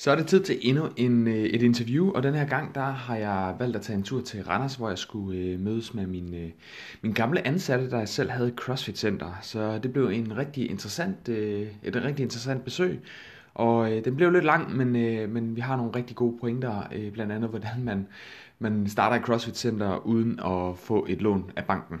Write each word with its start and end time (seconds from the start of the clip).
Så 0.00 0.10
er 0.10 0.16
det 0.16 0.26
tid 0.26 0.42
til 0.42 0.58
endnu 0.62 0.88
en, 0.96 1.28
øh, 1.28 1.34
et 1.34 1.62
interview, 1.62 2.12
og 2.12 2.22
den 2.22 2.34
her 2.34 2.44
gang 2.44 2.74
der 2.74 2.80
har 2.84 3.16
jeg 3.16 3.54
valgt 3.58 3.76
at 3.76 3.82
tage 3.82 3.96
en 3.96 4.02
tur 4.02 4.20
til 4.20 4.44
Randers, 4.44 4.74
hvor 4.74 4.88
jeg 4.88 4.98
skulle 4.98 5.38
øh, 5.38 5.60
mødes 5.60 5.94
med 5.94 6.06
min, 6.06 6.34
øh, 6.34 6.50
min 7.02 7.12
gamle 7.12 7.46
ansatte, 7.46 7.90
der 7.90 7.98
jeg 7.98 8.08
selv 8.08 8.30
havde 8.30 8.52
CrossFit 8.56 8.98
Center. 8.98 9.38
Så 9.42 9.78
det 9.78 9.92
blev 9.92 10.08
en 10.08 10.36
rigtig 10.36 10.70
interessant, 10.70 11.28
øh, 11.28 11.66
et 11.82 11.96
rigtig 11.96 12.22
interessant 12.22 12.64
besøg, 12.64 13.00
og 13.54 13.92
øh, 13.92 14.04
den 14.04 14.16
blev 14.16 14.30
lidt 14.30 14.44
lang, 14.44 14.76
men, 14.76 14.96
øh, 14.96 15.30
men 15.30 15.56
vi 15.56 15.60
har 15.60 15.76
nogle 15.76 15.92
rigtig 15.96 16.16
gode 16.16 16.38
pointer, 16.40 16.82
øh, 16.94 17.12
blandt 17.12 17.32
andet 17.32 17.50
hvordan 17.50 17.84
man, 17.84 18.06
man 18.58 18.88
starter 18.88 19.16
et 19.16 19.22
CrossFit 19.22 19.58
Center 19.58 20.06
uden 20.06 20.40
at 20.40 20.78
få 20.78 21.06
et 21.08 21.22
lån 21.22 21.50
af 21.56 21.64
banken. 21.64 22.00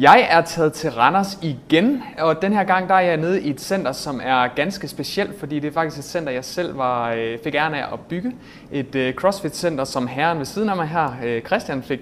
Jeg 0.00 0.26
er 0.30 0.40
taget 0.40 0.72
til 0.72 0.90
Randers 0.90 1.38
igen, 1.42 2.02
og 2.18 2.42
den 2.42 2.52
her 2.52 2.64
gang 2.64 2.88
der 2.88 2.94
er 2.94 3.00
jeg 3.00 3.16
nede 3.16 3.42
i 3.42 3.50
et 3.50 3.60
center, 3.60 3.92
som 3.92 4.20
er 4.24 4.48
ganske 4.54 4.88
specielt, 4.88 5.38
fordi 5.38 5.58
det 5.58 5.68
er 5.68 5.72
faktisk 5.72 5.98
et 5.98 6.04
center, 6.04 6.32
jeg 6.32 6.44
selv 6.44 6.78
var, 6.78 7.12
øh, 7.12 7.38
fik 7.44 7.54
æren 7.54 7.74
af 7.74 7.92
at 7.92 8.00
bygge. 8.08 8.36
Et 8.72 8.94
uh, 8.94 9.14
CrossFit-center, 9.14 9.84
som 9.84 10.06
herren 10.06 10.38
ved 10.38 10.44
siden 10.44 10.68
af 10.68 10.76
mig 10.76 10.88
her, 10.88 11.06
uh, 11.22 11.46
Christian, 11.46 11.82
fik, 11.82 12.00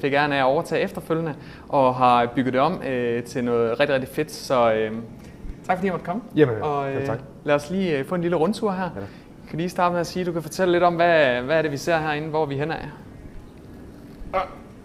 fik 0.00 0.12
æren 0.12 0.32
af 0.32 0.38
at 0.38 0.44
overtage 0.44 0.82
efterfølgende, 0.82 1.34
og 1.68 1.94
har 1.94 2.26
bygget 2.26 2.52
det 2.52 2.60
om 2.60 2.80
til 3.26 3.44
noget 3.44 3.80
rigtig, 3.80 3.94
rigtig 3.94 4.14
fedt. 4.14 4.32
Så 4.32 4.72
tak 5.66 5.76
fordi 5.76 5.86
jeg 5.86 5.92
måtte 5.92 6.06
komme. 6.06 6.22
Jamen, 6.36 6.62
og, 6.62 6.88
uh, 6.88 6.94
ja, 6.94 7.06
tak. 7.06 7.18
Lad 7.44 7.54
os 7.54 7.70
lige 7.70 8.04
få 8.04 8.14
en 8.14 8.20
lille 8.22 8.36
rundtur 8.36 8.72
her. 8.72 8.82
Ja. 8.82 9.00
Kan 9.48 9.58
lige 9.58 9.68
starte 9.68 9.92
med 9.92 10.00
at 10.00 10.06
sige, 10.06 10.24
du 10.24 10.32
kan 10.32 10.42
fortælle 10.42 10.72
lidt 10.72 10.84
om, 10.84 10.94
hvad, 10.94 11.42
hvad 11.42 11.58
er 11.58 11.62
det, 11.62 11.72
vi 11.72 11.76
ser 11.76 11.98
herinde, 11.98 12.28
hvor 12.28 12.46
vi 12.46 12.54
er 12.54 12.58
henne 12.58 12.74
af? 12.74 12.88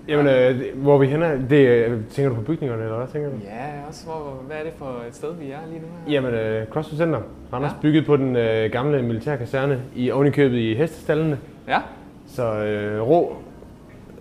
Jamen, 0.07 0.27
øh, 0.27 0.77
hvor 0.83 0.93
er 0.93 0.97
vi 0.99 1.07
henne? 1.07 1.45
Det, 1.49 1.67
øh, 1.67 2.01
tænker 2.09 2.29
du 2.29 2.35
på 2.35 2.41
bygningerne, 2.41 2.83
eller 2.83 2.97
hvad 2.97 3.07
tænker 3.07 3.29
du? 3.29 3.35
Ja, 3.43 3.87
også 3.87 4.05
hvor, 4.05 4.41
hvad 4.47 4.57
er 4.57 4.63
det 4.63 4.73
for 4.77 4.85
et 5.07 5.15
sted, 5.15 5.33
vi 5.35 5.51
er 5.51 5.57
lige 5.69 5.79
nu 5.81 5.87
her? 6.05 6.11
Jamen, 6.13 6.33
øh, 6.33 6.67
CrossFit 6.67 6.97
Center. 6.97 7.19
Randers 7.53 7.71
Ja. 7.71 7.77
bygget 7.81 8.05
på 8.05 8.17
den 8.17 8.35
øh, 8.35 8.71
gamle 8.71 9.01
militærkaserne 9.01 9.81
i 9.95 10.11
ovenikøbet 10.11 10.57
i 10.57 10.73
hestestallene. 10.75 11.39
Ja, 11.67 11.79
Så 12.27 12.63
øh, 12.63 13.01
rå, 13.01 13.35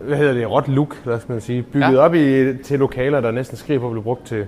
hvad 0.01 0.17
hedder 0.17 0.33
det, 0.33 0.51
råt 0.51 0.69
look, 0.69 0.97
lad 1.07 1.15
os 1.15 1.29
man 1.29 1.41
sige. 1.41 1.63
Bygget 1.63 1.93
Ja. 1.93 1.99
op 1.99 2.15
i, 2.15 2.57
til 2.57 2.79
lokaler, 2.79 3.21
der 3.21 3.31
næsten 3.31 3.57
skriger 3.57 3.81
på 3.81 3.87
at 3.87 3.93
blive 3.93 4.03
brugt 4.03 4.27
til, 4.27 4.47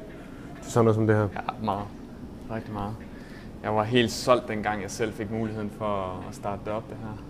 til 0.62 0.72
sådan 0.72 0.84
noget 0.84 0.94
som 0.94 1.06
det 1.06 1.16
her. 1.16 1.22
Ja, 1.22 1.64
meget. 1.64 1.84
Rigtig 2.55 2.72
meget. 2.72 2.92
Jeg 3.62 3.75
var 3.75 3.83
helt 3.83 4.11
solgt, 4.11 4.48
dengang 4.48 4.83
jeg 4.83 4.91
selv 4.91 5.12
fik 5.12 5.31
muligheden 5.31 5.70
for 5.78 6.25
at 6.28 6.34
starte 6.34 6.61
det 6.64 6.72
op, 6.72 6.84
det 6.89 6.97
her. 7.03 7.22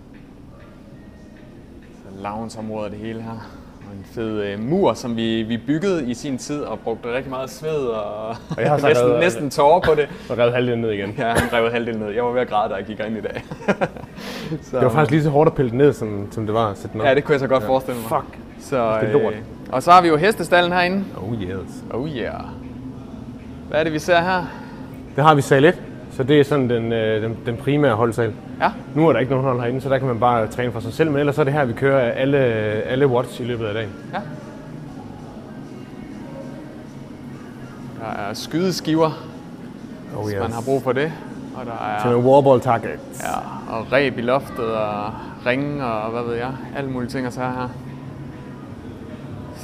Så 1.93 2.23
loungeområdet 2.23 2.91
det 2.93 3.01
hele 3.01 3.23
her. 3.23 3.58
En 3.93 4.05
fed 4.15 4.43
øh, 4.43 4.61
mur, 4.61 4.95
som 4.95 5.17
vi, 5.17 5.43
vi 5.43 5.57
byggede 5.57 6.11
i 6.11 6.15
sin 6.15 6.39
tid 6.39 6.61
og 6.61 6.79
brugte 6.79 7.13
rigtig 7.15 7.31
meget 7.31 7.51
sved 7.51 7.77
og, 7.87 8.29
Og 8.29 8.37
jeg 8.59 8.71
har 8.71 8.77
næsten, 8.89 9.07
revet- 9.07 9.21
næsten 9.21 9.51
tårer 9.51 9.81
på 9.81 9.95
det. 9.95 10.09
Og 10.31 10.39
revet 10.39 10.53
halvdelen 10.53 10.81
ned 10.81 10.91
igen. 10.91 11.15
Ja, 11.19 11.29
han 11.29 11.53
rev 11.53 11.71
halvdelen 11.71 12.01
ned. 12.01 12.11
Jeg 12.11 12.25
var 12.25 12.31
ved 12.31 12.41
at 12.41 12.49
græde, 12.49 12.71
da 12.71 12.75
jeg 12.75 12.85
gik 12.85 13.01
ind 13.07 13.17
i 13.17 13.21
dag. 13.21 13.45
så, 14.63 14.77
Det 14.77 14.83
var 14.85 14.89
faktisk 14.89 15.11
lige 15.11 15.23
så 15.23 15.31
hårdt 15.31 15.49
at 15.49 15.55
pille 15.55 15.71
den 15.71 15.79
ned, 15.79 15.93
som, 15.93 16.29
som 16.33 16.47
det 16.47 16.55
var 16.55 16.71
at 16.71 16.77
sætte 16.79 16.93
den 16.93 17.01
op. 17.01 17.07
Ja, 17.07 17.15
det 17.15 17.25
kunne 17.25 17.33
jeg 17.33 17.41
så 17.41 17.47
godt 17.47 17.65
forestille 17.65 18.01
mig. 18.01 18.09
Fuck. 18.09 18.39
Så, 18.61 18.99
Det 19.01 19.09
er 19.09 19.13
lort. 19.13 19.33
øh, 19.33 19.39
og 19.73 19.83
så 19.83 19.91
har 19.91 20.03
vi 20.03 20.09
jo 20.09 20.17
hestestallen 20.17 20.73
herinde. 20.73 21.05
Oh 21.17 21.35
yes. 21.43 21.85
Oh 21.91 22.09
yeah. 22.09 22.41
Hvad 23.69 23.81
er 23.81 23.85
det, 23.85 23.93
vi 23.93 23.99
ser 23.99 24.21
her? 24.21 24.45
Det 25.17 25.25
har 25.25 25.35
vi 25.35 25.43
sal 25.43 25.65
1, 25.65 25.83
så 26.19 26.25
det 26.25 26.41
er 26.41 26.45
sådan 26.45 26.71
den, 26.71 26.93
øh, 26.93 27.23
den, 27.23 27.37
den 27.47 27.57
primære 27.57 27.95
holdsal. 27.95 28.33
Ja, 28.61 28.71
Nu 28.95 29.09
er 29.09 29.13
der 29.13 29.21
ikke 29.21 29.31
nogen 29.33 29.47
hold 29.47 29.61
herinde, 29.61 29.81
så 29.81 29.89
der 29.89 29.99
kan 29.99 30.07
man 30.09 30.21
bare 30.21 30.47
træne 30.47 30.73
for 30.73 30.81
sig 30.81 30.93
selv, 30.93 31.11
men 31.11 31.19
ellers 31.21 31.39
er 31.39 31.45
det 31.45 31.53
her, 31.53 31.65
vi 31.65 31.73
kører 31.73 32.13
alle, 32.13 32.39
alle 32.39 33.07
watts 33.07 33.41
i 33.41 33.45
løbet 33.45 33.67
af 33.67 33.75
dagen. 33.75 33.91
Ja. 34.13 34.19
Der 38.01 38.23
er 38.29 38.35
skydeskiver, 38.35 39.11
Oh, 40.17 40.25
hvis 40.25 40.37
man 40.41 40.53
har 40.53 40.63
brug 40.65 40.83
for 40.83 40.93
det. 40.93 41.13
Og 41.57 41.67
der 41.67 41.73
Til 42.03 42.11
er 42.11 42.17
en 42.17 42.25
warball 42.25 42.61
target. 42.61 42.99
ja, 43.23 43.75
og 43.77 43.93
ræb 43.93 44.19
i 44.19 44.21
loftet 44.21 44.65
og 44.75 45.13
ringe 45.47 45.85
og 45.85 46.11
hvad 46.11 46.23
ved 46.23 46.35
jeg. 46.35 46.51
Alle 46.77 46.91
mulige 46.91 47.11
ting 47.11 47.27
at 47.27 47.33
tage 47.33 47.47
her. 47.53 47.69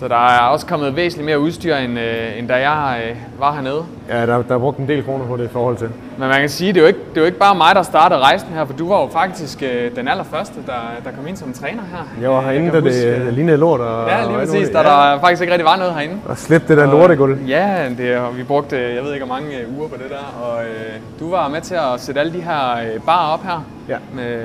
Så 0.00 0.08
der 0.08 0.26
er 0.28 0.38
også 0.40 0.66
kommet 0.66 0.96
væsentligt 0.96 1.26
mere 1.26 1.38
udstyr, 1.40 1.76
end, 1.76 1.98
øh, 1.98 2.38
end 2.38 2.48
da 2.48 2.70
jeg 2.70 3.02
øh, 3.10 3.16
var 3.38 3.52
hernede. 3.54 3.82
Ja, 4.08 4.26
der, 4.26 4.42
der 4.42 4.54
er 4.54 4.58
brugt 4.58 4.78
en 4.78 4.88
del 4.88 5.04
kroner 5.04 5.26
på 5.26 5.36
det 5.36 5.44
i 5.44 5.48
forhold 5.48 5.76
til. 5.76 5.88
Men 6.18 6.28
man 6.28 6.40
kan 6.40 6.48
sige, 6.48 6.72
det 6.72 6.76
er 6.78 6.80
jo 6.82 6.86
ikke, 6.86 6.98
det 7.10 7.16
er 7.16 7.20
jo 7.20 7.26
ikke 7.26 7.38
bare 7.38 7.54
mig, 7.54 7.74
der 7.74 7.82
startede 7.82 8.20
rejsen 8.20 8.48
her, 8.54 8.64
for 8.64 8.72
du 8.72 8.88
var 8.88 9.00
jo 9.00 9.08
faktisk 9.12 9.62
øh, 9.62 9.96
den 9.96 10.08
allerførste, 10.08 10.54
der, 10.66 10.72
der 11.04 11.10
kom 11.16 11.26
ind 11.26 11.36
som 11.36 11.52
træner 11.52 11.82
her. 11.90 12.22
Jeg 12.22 12.30
var 12.30 12.40
herinde, 12.40 12.70
da 12.70 12.76
det, 12.80 12.84
det 13.26 13.32
lignede 13.34 13.56
lort. 13.56 13.80
Og, 13.80 14.08
Ja, 14.08 14.24
lige 14.26 14.38
præcis, 14.38 14.68
da 14.68 14.78
der 14.78 15.20
faktisk 15.20 15.42
ikke 15.42 15.52
rigtig 15.52 15.66
var 15.66 15.76
noget 15.76 15.94
herinde. 15.94 16.14
Og 16.28 16.38
slæbte 16.38 16.68
det 16.68 16.76
der 16.76 16.86
lortegulv. 16.86 17.38
Ja, 17.48 17.88
det, 17.98 18.16
og 18.16 18.36
vi 18.36 18.42
brugte, 18.42 18.76
jeg 18.94 19.04
ved 19.04 19.12
ikke 19.14 19.26
hvor 19.26 19.34
mange 19.34 19.58
øh, 19.58 19.78
uger 19.78 19.88
på 19.88 19.94
det 19.96 20.10
der, 20.10 20.44
og 20.44 20.62
øh, 20.64 20.92
du 21.20 21.30
var 21.30 21.48
med 21.48 21.60
til 21.60 21.74
at 21.74 22.00
sætte 22.00 22.20
alle 22.20 22.32
de 22.32 22.40
her 22.40 22.72
øh, 22.72 23.00
barer 23.06 23.32
op 23.32 23.42
her, 23.44 23.64
Ja. 23.88 23.96
med 24.14 24.42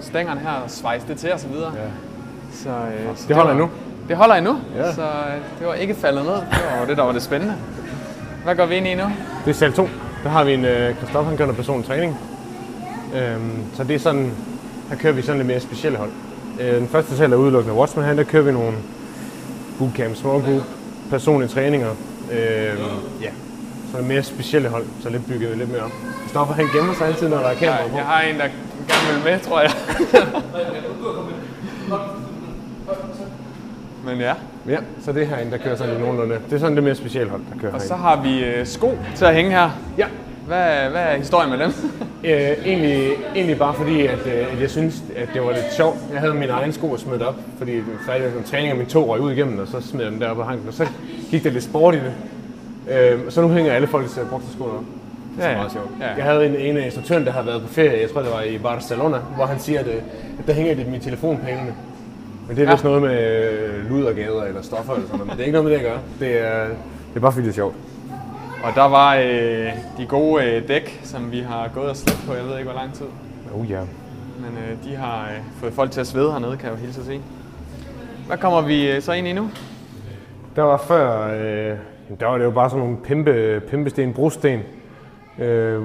stængerne 0.00 0.40
her, 0.40 0.50
og 0.64 0.70
svejse 0.70 1.06
det 1.08 1.16
til 1.18 1.32
og 1.32 1.40
så 1.40 1.48
videre. 1.48 1.70
Ja. 1.74 1.80
Så, 2.52 2.68
øh, 2.68 3.16
så 3.16 3.24
Det 3.28 3.36
holder 3.36 3.52
var- 3.54 3.60
endnu. 3.60 3.70
Det 4.08 4.16
holder 4.16 4.34
endnu, 4.34 4.58
Ja. 4.76 4.92
så 4.94 5.02
øh, 5.02 5.58
det 5.58 5.66
var 5.66 5.74
ikke 5.74 5.94
faldet 5.94 6.24
ned. 6.24 6.32
Det 6.34 6.42
var 6.80 6.86
det, 6.88 6.96
der 6.96 7.02
var 7.02 7.12
det 7.12 7.22
spændende. 7.22 7.54
Hvad 8.44 8.54
går 8.56 8.66
vi 8.66 8.74
ind 8.74 8.86
i 8.86 8.94
nu? 8.94 9.02
Det 9.44 9.50
er 9.50 9.54
sal 9.54 9.72
2. 9.72 9.88
Der 10.24 10.28
har 10.30 10.44
vi 10.44 10.54
en 10.54 10.64
øh, 10.64 10.96
Christoffer, 10.96 11.28
han 11.28 11.36
gør 11.36 11.44
noget 11.44 11.56
personlig 11.56 11.86
træning. 11.88 12.18
Øhm, 13.16 13.52
så 13.74 13.84
det 13.84 13.94
er 13.94 13.98
sådan, 13.98 14.32
her 14.90 14.96
kører 14.96 15.12
vi 15.12 15.22
sådan 15.22 15.36
lidt 15.36 15.46
mere 15.46 15.60
specielle 15.60 15.98
hold. 15.98 16.10
Øh, 16.60 16.74
den 16.74 16.88
første 16.88 17.16
sal 17.16 17.32
er 17.32 17.36
udelukkende 17.36 17.76
Watchman, 17.78 18.04
her 18.06 18.14
der 18.14 18.22
kører 18.24 18.42
vi 18.42 18.52
nogle 18.52 18.72
bootcamp, 19.78 20.16
small 20.16 20.42
group, 20.42 20.62
personlige 21.10 21.48
træninger. 21.48 21.88
Øhm, 22.32 22.78
ja, 23.22 23.28
så 23.92 24.02
mere 24.02 24.22
specielle 24.22 24.68
hold, 24.68 24.84
så 25.02 25.08
lidt 25.10 25.26
bygget 25.26 25.58
lidt 25.58 25.72
mere 25.72 25.82
op. 25.82 25.90
Christoffer, 26.20 26.54
han 26.54 26.66
gemmer 26.74 26.94
sig 26.94 27.06
altid, 27.06 27.28
når 27.28 27.36
der 27.38 27.44
er 27.48 27.54
kamera 27.54 27.76
Jeg, 27.76 27.90
på. 27.90 27.96
jeg 27.96 28.04
har 28.06 28.20
en, 28.22 28.34
der 28.38 28.44
gerne 28.88 29.14
vil 29.24 29.32
med, 29.32 29.40
tror 29.40 29.60
jeg. 29.60 29.70
Men 34.06 34.20
ja, 34.20 34.32
Ja, 34.68 34.78
så 35.04 35.12
det 35.12 35.22
er 35.22 35.26
herinde, 35.26 35.52
der 35.52 35.58
kører 35.58 35.76
sådan 35.76 36.00
nogenlunde. 36.00 36.34
Det 36.50 36.52
er 36.54 36.58
sådan 36.58 36.74
lidt 36.74 36.84
mere 36.84 36.94
specielle 36.94 37.30
hold, 37.30 37.40
der 37.54 37.60
kører 37.60 37.72
og 37.72 37.78
herinde. 37.78 37.86
så 37.88 37.94
har 37.94 38.22
vi 38.22 38.44
øh, 38.44 38.66
sko 38.66 38.98
til 39.14 39.24
at 39.24 39.34
hænge 39.34 39.50
her. 39.50 39.70
Ja, 39.98 40.06
Hvad, 40.46 40.90
hvad 40.90 41.02
er 41.02 41.16
historien 41.16 41.50
med 41.50 41.58
dem? 41.58 41.72
Øh, 42.24 42.32
egentlig, 42.66 43.10
egentlig 43.34 43.58
bare 43.58 43.74
fordi, 43.74 44.06
at, 44.06 44.18
øh, 44.26 44.52
at 44.52 44.60
jeg 44.60 44.70
synes, 44.70 45.02
at 45.16 45.28
det 45.34 45.42
var 45.42 45.48
lidt 45.52 45.72
sjovt. 45.76 45.96
Jeg 46.12 46.20
havde 46.20 46.34
min 46.34 46.48
egen 46.50 46.72
sko 46.72 46.96
smidt 46.96 47.22
op, 47.22 47.34
fordi 47.58 47.74
det 47.76 47.84
var 48.08 48.18
med 48.36 48.44
træning, 48.46 48.72
og 48.72 48.78
min 48.78 48.86
tog 48.86 49.08
røg 49.08 49.20
ud 49.20 49.32
igennem, 49.32 49.58
og 49.58 49.66
så 49.68 49.80
smed 49.80 50.02
jeg 50.02 50.12
den 50.12 50.20
deroppe 50.20 50.42
og 50.42 50.48
hang 50.48 50.60
den, 50.60 50.68
og 50.68 50.74
så 50.74 50.86
gik 51.30 51.44
der 51.44 51.50
lidt 51.50 51.64
sport 51.64 51.94
i 51.94 51.98
det. 51.98 52.12
Øh, 52.98 53.18
så 53.28 53.40
nu 53.42 53.48
hænger 53.48 53.72
alle 53.72 53.86
folks 53.86 54.18
brugte 54.30 54.46
sko 54.52 54.64
op. 54.64 54.70
Det 55.36 55.44
er 55.44 55.50
Ja, 55.50 55.56
meget 55.56 55.72
sjovt. 55.72 55.90
Ja. 56.00 56.06
Jeg 56.16 56.24
havde 56.24 56.46
en, 56.46 56.56
en 56.56 56.76
af 56.76 56.84
instruktøren, 56.84 57.24
der 57.26 57.32
har 57.32 57.42
været 57.42 57.62
på 57.62 57.68
ferie, 57.68 58.00
jeg 58.00 58.10
tror 58.10 58.20
det 58.22 58.30
var 58.32 58.42
i 58.42 58.58
Barcelona, 58.58 59.16
hvor 59.36 59.46
han 59.46 59.58
siger, 59.58 59.80
at, 59.80 59.86
øh, 59.86 59.94
at 60.38 60.46
der 60.46 60.52
hænger 60.52 60.74
det 60.74 60.86
min 60.88 61.00
telefon 61.00 61.36
på 61.38 61.46
hængende. 61.46 61.72
Men 62.48 62.56
det 62.56 62.62
er 62.62 62.66
Ja. 62.66 62.72
vist 62.74 62.84
noget 62.84 63.02
med 63.02 63.50
øh, 63.50 63.90
ludergader 63.90 64.42
eller 64.44 64.62
stoffer 64.62 64.92
eller 64.94 65.06
sådan 65.06 65.18
noget, 65.18 65.26
men 65.26 65.36
det 65.36 65.42
er 65.42 65.46
ikke 65.46 65.52
noget 65.62 65.70
med 65.70 65.78
det 65.78 65.84
at 65.86 65.90
gøre. 65.92 66.00
Det 66.20 66.46
er, 66.46 66.64
det 67.08 67.16
er 67.16 67.20
bare 67.20 67.32
fordi 67.32 67.44
det 67.44 67.50
er 67.52 67.54
sjovt. 67.54 67.74
Og 68.64 68.72
der 68.74 68.88
var 68.88 69.14
øh, 69.16 69.72
de 69.98 70.06
gode 70.08 70.44
øh, 70.44 70.68
dæk, 70.68 71.00
som 71.04 71.32
vi 71.32 71.40
har 71.40 71.70
gået 71.74 71.90
og 71.90 71.96
slæbt 71.96 72.22
på, 72.28 72.34
jeg 72.34 72.44
ved 72.44 72.58
ikke 72.58 72.70
hvor 72.70 72.80
lang 72.80 72.94
tid. 72.94 73.06
Oh 73.54 73.70
ja. 73.70 73.80
Men 74.38 74.58
øh, 74.58 74.90
de 74.90 74.96
har 74.96 75.22
øh, 75.24 75.38
fået 75.60 75.72
folk 75.72 75.90
til 75.90 76.00
at 76.00 76.06
svede 76.06 76.32
hernede, 76.32 76.56
kan 76.56 76.64
jeg 76.70 76.72
jo 76.78 76.84
hilse 76.84 77.00
at 77.00 77.06
sige. 77.06 77.20
Hvad 78.26 78.36
kommer 78.38 78.60
vi 78.60 78.90
øh, 78.90 79.02
så 79.02 79.12
ind 79.12 79.26
i 79.28 79.32
nu? 79.32 79.50
Der 80.56 80.62
var 80.62 80.76
før, 80.76 81.28
øh, 81.34 81.76
der 82.20 82.26
var 82.26 82.38
det 82.38 82.44
jo 82.44 82.50
bare 82.50 82.70
sådan 82.70 82.82
nogle 82.84 82.96
pimpe, 83.04 83.62
pimpesten, 83.70 84.12
brosten. 84.12 84.60
Øh, 85.38 85.82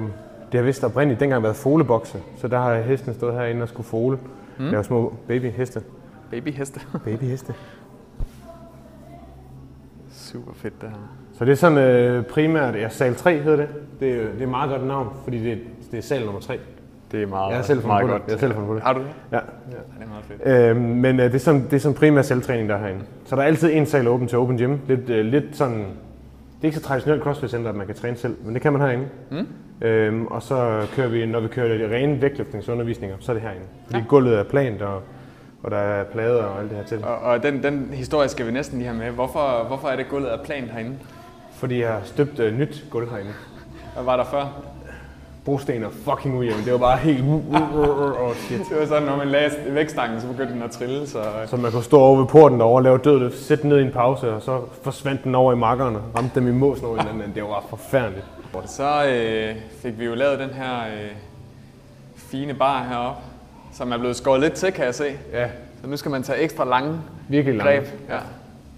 det 0.52 0.60
har 0.60 0.62
vist 0.62 0.84
oprindeligt 0.84 1.20
dengang 1.20 1.42
været 1.42 1.56
folebokse, 1.56 2.18
så 2.36 2.48
der 2.48 2.58
har 2.58 2.80
hesten 2.80 3.14
stået 3.14 3.34
herinde 3.34 3.62
og 3.62 3.68
skulle 3.68 3.86
fole. 3.86 4.18
Mm. 4.58 4.64
Det 4.64 4.76
var 4.76 4.82
små 4.82 5.12
babyheste. 5.28 5.82
Babyheste. 6.32 6.80
Babyheste. 7.04 7.54
Super 10.10 10.52
fedt 10.54 10.80
det 10.80 10.88
her. 10.88 10.96
Så 11.38 11.44
det 11.44 11.52
er 11.52 11.56
sådan 11.56 11.78
øh, 11.78 12.24
primært, 12.24 12.74
ja, 12.74 12.88
sal 12.88 13.14
3 13.14 13.40
hedder 13.40 13.56
det. 13.56 13.68
Det 14.00 14.12
er, 14.12 14.16
det 14.16 14.38
er 14.38 14.42
et 14.42 14.48
meget 14.48 14.70
godt 14.70 14.86
navn, 14.86 15.08
fordi 15.24 15.44
det, 15.44 15.58
det 15.90 15.98
er 15.98 16.02
sal 16.02 16.24
nummer 16.24 16.40
3. 16.40 16.58
Det 17.12 17.22
er 17.22 17.26
meget, 17.26 17.48
Jeg 17.48 17.56
har 17.58 17.64
selv 17.64 17.86
meget 17.86 18.08
godt. 18.08 18.22
Jeg 18.26 18.34
har 18.34 18.38
selv 18.38 18.52
fundet 18.52 18.68
på 18.68 18.74
det. 18.74 18.82
Har 18.82 18.92
du 18.92 19.00
det? 19.00 19.06
Ja. 19.32 19.36
Ja, 19.36 19.42
det 19.70 19.78
er 20.00 20.06
meget 20.08 20.24
fedt. 20.24 20.42
Øh, 20.46 20.76
men 20.76 21.20
øh, 21.20 21.26
det, 21.26 21.34
er 21.34 21.38
sådan, 21.38 21.64
det 21.64 21.72
er 21.72 21.78
sådan 21.78 21.96
primært 21.96 22.26
selvtræning, 22.26 22.68
der 22.68 22.74
er 22.74 22.78
herinde. 22.78 23.04
Så 23.24 23.36
der 23.36 23.42
er 23.42 23.46
altid 23.46 23.70
en 23.72 23.86
sal 23.86 24.08
åben 24.08 24.28
til 24.28 24.38
open 24.38 24.58
gym. 24.58 24.76
Lidt, 24.88 25.10
øh, 25.10 25.24
lidt 25.24 25.56
sådan, 25.56 25.78
det 25.78 25.84
er 26.62 26.64
ikke 26.64 26.76
så 26.76 26.82
traditionelt 26.82 27.22
CrossFit 27.22 27.50
Center, 27.50 27.70
at 27.70 27.76
man 27.76 27.86
kan 27.86 27.94
træne 27.94 28.16
selv, 28.16 28.36
men 28.44 28.54
det 28.54 28.62
kan 28.62 28.72
man 28.72 28.82
herinde. 28.82 29.04
Mm. 29.30 29.46
Øhm, 29.86 30.26
og 30.26 30.42
så 30.42 30.86
kører 30.96 31.08
vi, 31.08 31.26
når 31.26 31.40
vi 31.40 31.48
kører 31.48 31.88
de 31.88 31.96
rene 31.96 32.22
vægtløftningsundervisninger, 32.22 33.16
så 33.20 33.32
er 33.32 33.34
det 33.34 33.42
herinde. 33.42 33.66
Fordi 33.86 33.98
ja. 33.98 34.04
gulvet 34.08 34.38
er 34.38 34.42
plant, 34.42 34.82
og, 34.82 35.02
og 35.62 35.70
der 35.70 35.76
er 35.76 36.04
plader 36.04 36.44
og 36.44 36.60
alt 36.60 36.70
det 36.70 36.78
her 36.78 36.84
til. 36.84 37.04
Og, 37.04 37.16
og 37.16 37.42
den, 37.42 37.62
den 37.62 37.90
historie 37.92 38.28
skal 38.28 38.46
vi 38.46 38.52
næsten 38.52 38.78
lige 38.78 38.88
have 38.88 38.98
med. 38.98 39.10
Hvorfor, 39.10 39.64
hvorfor 39.66 39.88
er 39.88 39.96
det 39.96 40.08
gulvet 40.08 40.28
af 40.28 40.40
plan 40.40 40.64
herinde? 40.64 40.96
Fordi 41.54 41.80
jeg 41.80 41.88
har 41.88 42.00
støbt 42.04 42.38
uh, 42.38 42.46
nyt 42.46 42.84
gulv 42.90 43.10
herinde. 43.10 43.32
Hvad 43.94 44.04
var 44.04 44.16
der 44.16 44.24
før? 44.24 44.46
Brosten 45.44 45.82
er 45.82 45.88
fucking 45.90 46.38
ujævn. 46.38 46.64
Det 46.64 46.72
var 46.72 46.78
bare 46.78 46.98
helt... 46.98 47.24
oh, 47.24 48.34
shit. 48.36 48.58
Det 48.58 48.80
var 48.80 48.86
sådan, 48.86 49.02
når 49.02 49.16
man 49.16 49.28
lagde 49.28 49.50
vækstangen, 49.68 50.20
så 50.20 50.26
begyndte 50.26 50.54
den 50.54 50.62
at 50.62 50.70
trille. 50.70 51.06
Så... 51.06 51.22
Så 51.46 51.56
man 51.56 51.72
kunne 51.72 51.82
stå 51.82 51.98
over 51.98 52.18
ved 52.18 52.26
porten 52.26 52.58
derovre 52.58 52.78
og 52.78 52.82
lave 52.82 52.98
dødløft, 52.98 53.38
sætte 53.38 53.68
ned 53.68 53.78
i 53.78 53.82
en 53.82 53.90
pause, 53.92 54.32
og 54.32 54.42
så 54.42 54.60
forsvandt 54.82 55.24
den 55.24 55.34
over 55.34 55.52
i 55.52 55.56
makkerne, 55.56 55.98
ramte 56.16 56.40
dem 56.40 56.48
i 56.48 56.52
måsen 56.52 56.86
over 56.86 57.02
hinanden. 57.02 57.34
Det 57.34 57.42
var 57.42 57.64
forfærdeligt. 57.70 58.24
Så 58.66 59.06
øh, 59.06 59.56
fik 59.82 59.98
vi 59.98 60.04
jo 60.04 60.14
lavet 60.14 60.38
den 60.38 60.50
her 60.50 60.78
øh, 60.78 61.10
fine 62.16 62.54
bar 62.54 62.84
heroppe, 62.84 63.22
som 63.72 63.92
er 63.92 63.98
blevet 63.98 64.16
skåret 64.16 64.40
lidt 64.40 64.52
til, 64.52 64.72
kan 64.72 64.84
jeg 64.84 64.94
se. 64.94 65.18
Ja, 65.32 65.50
Så 65.80 65.86
nu 65.86 65.96
skal 65.96 66.10
man 66.10 66.22
tage 66.22 66.38
ekstra 66.38 66.64
lange 66.64 67.00
virkelig 67.28 67.56
langt. 67.56 67.70
greb. 67.90 68.00
Ja. 68.08 68.18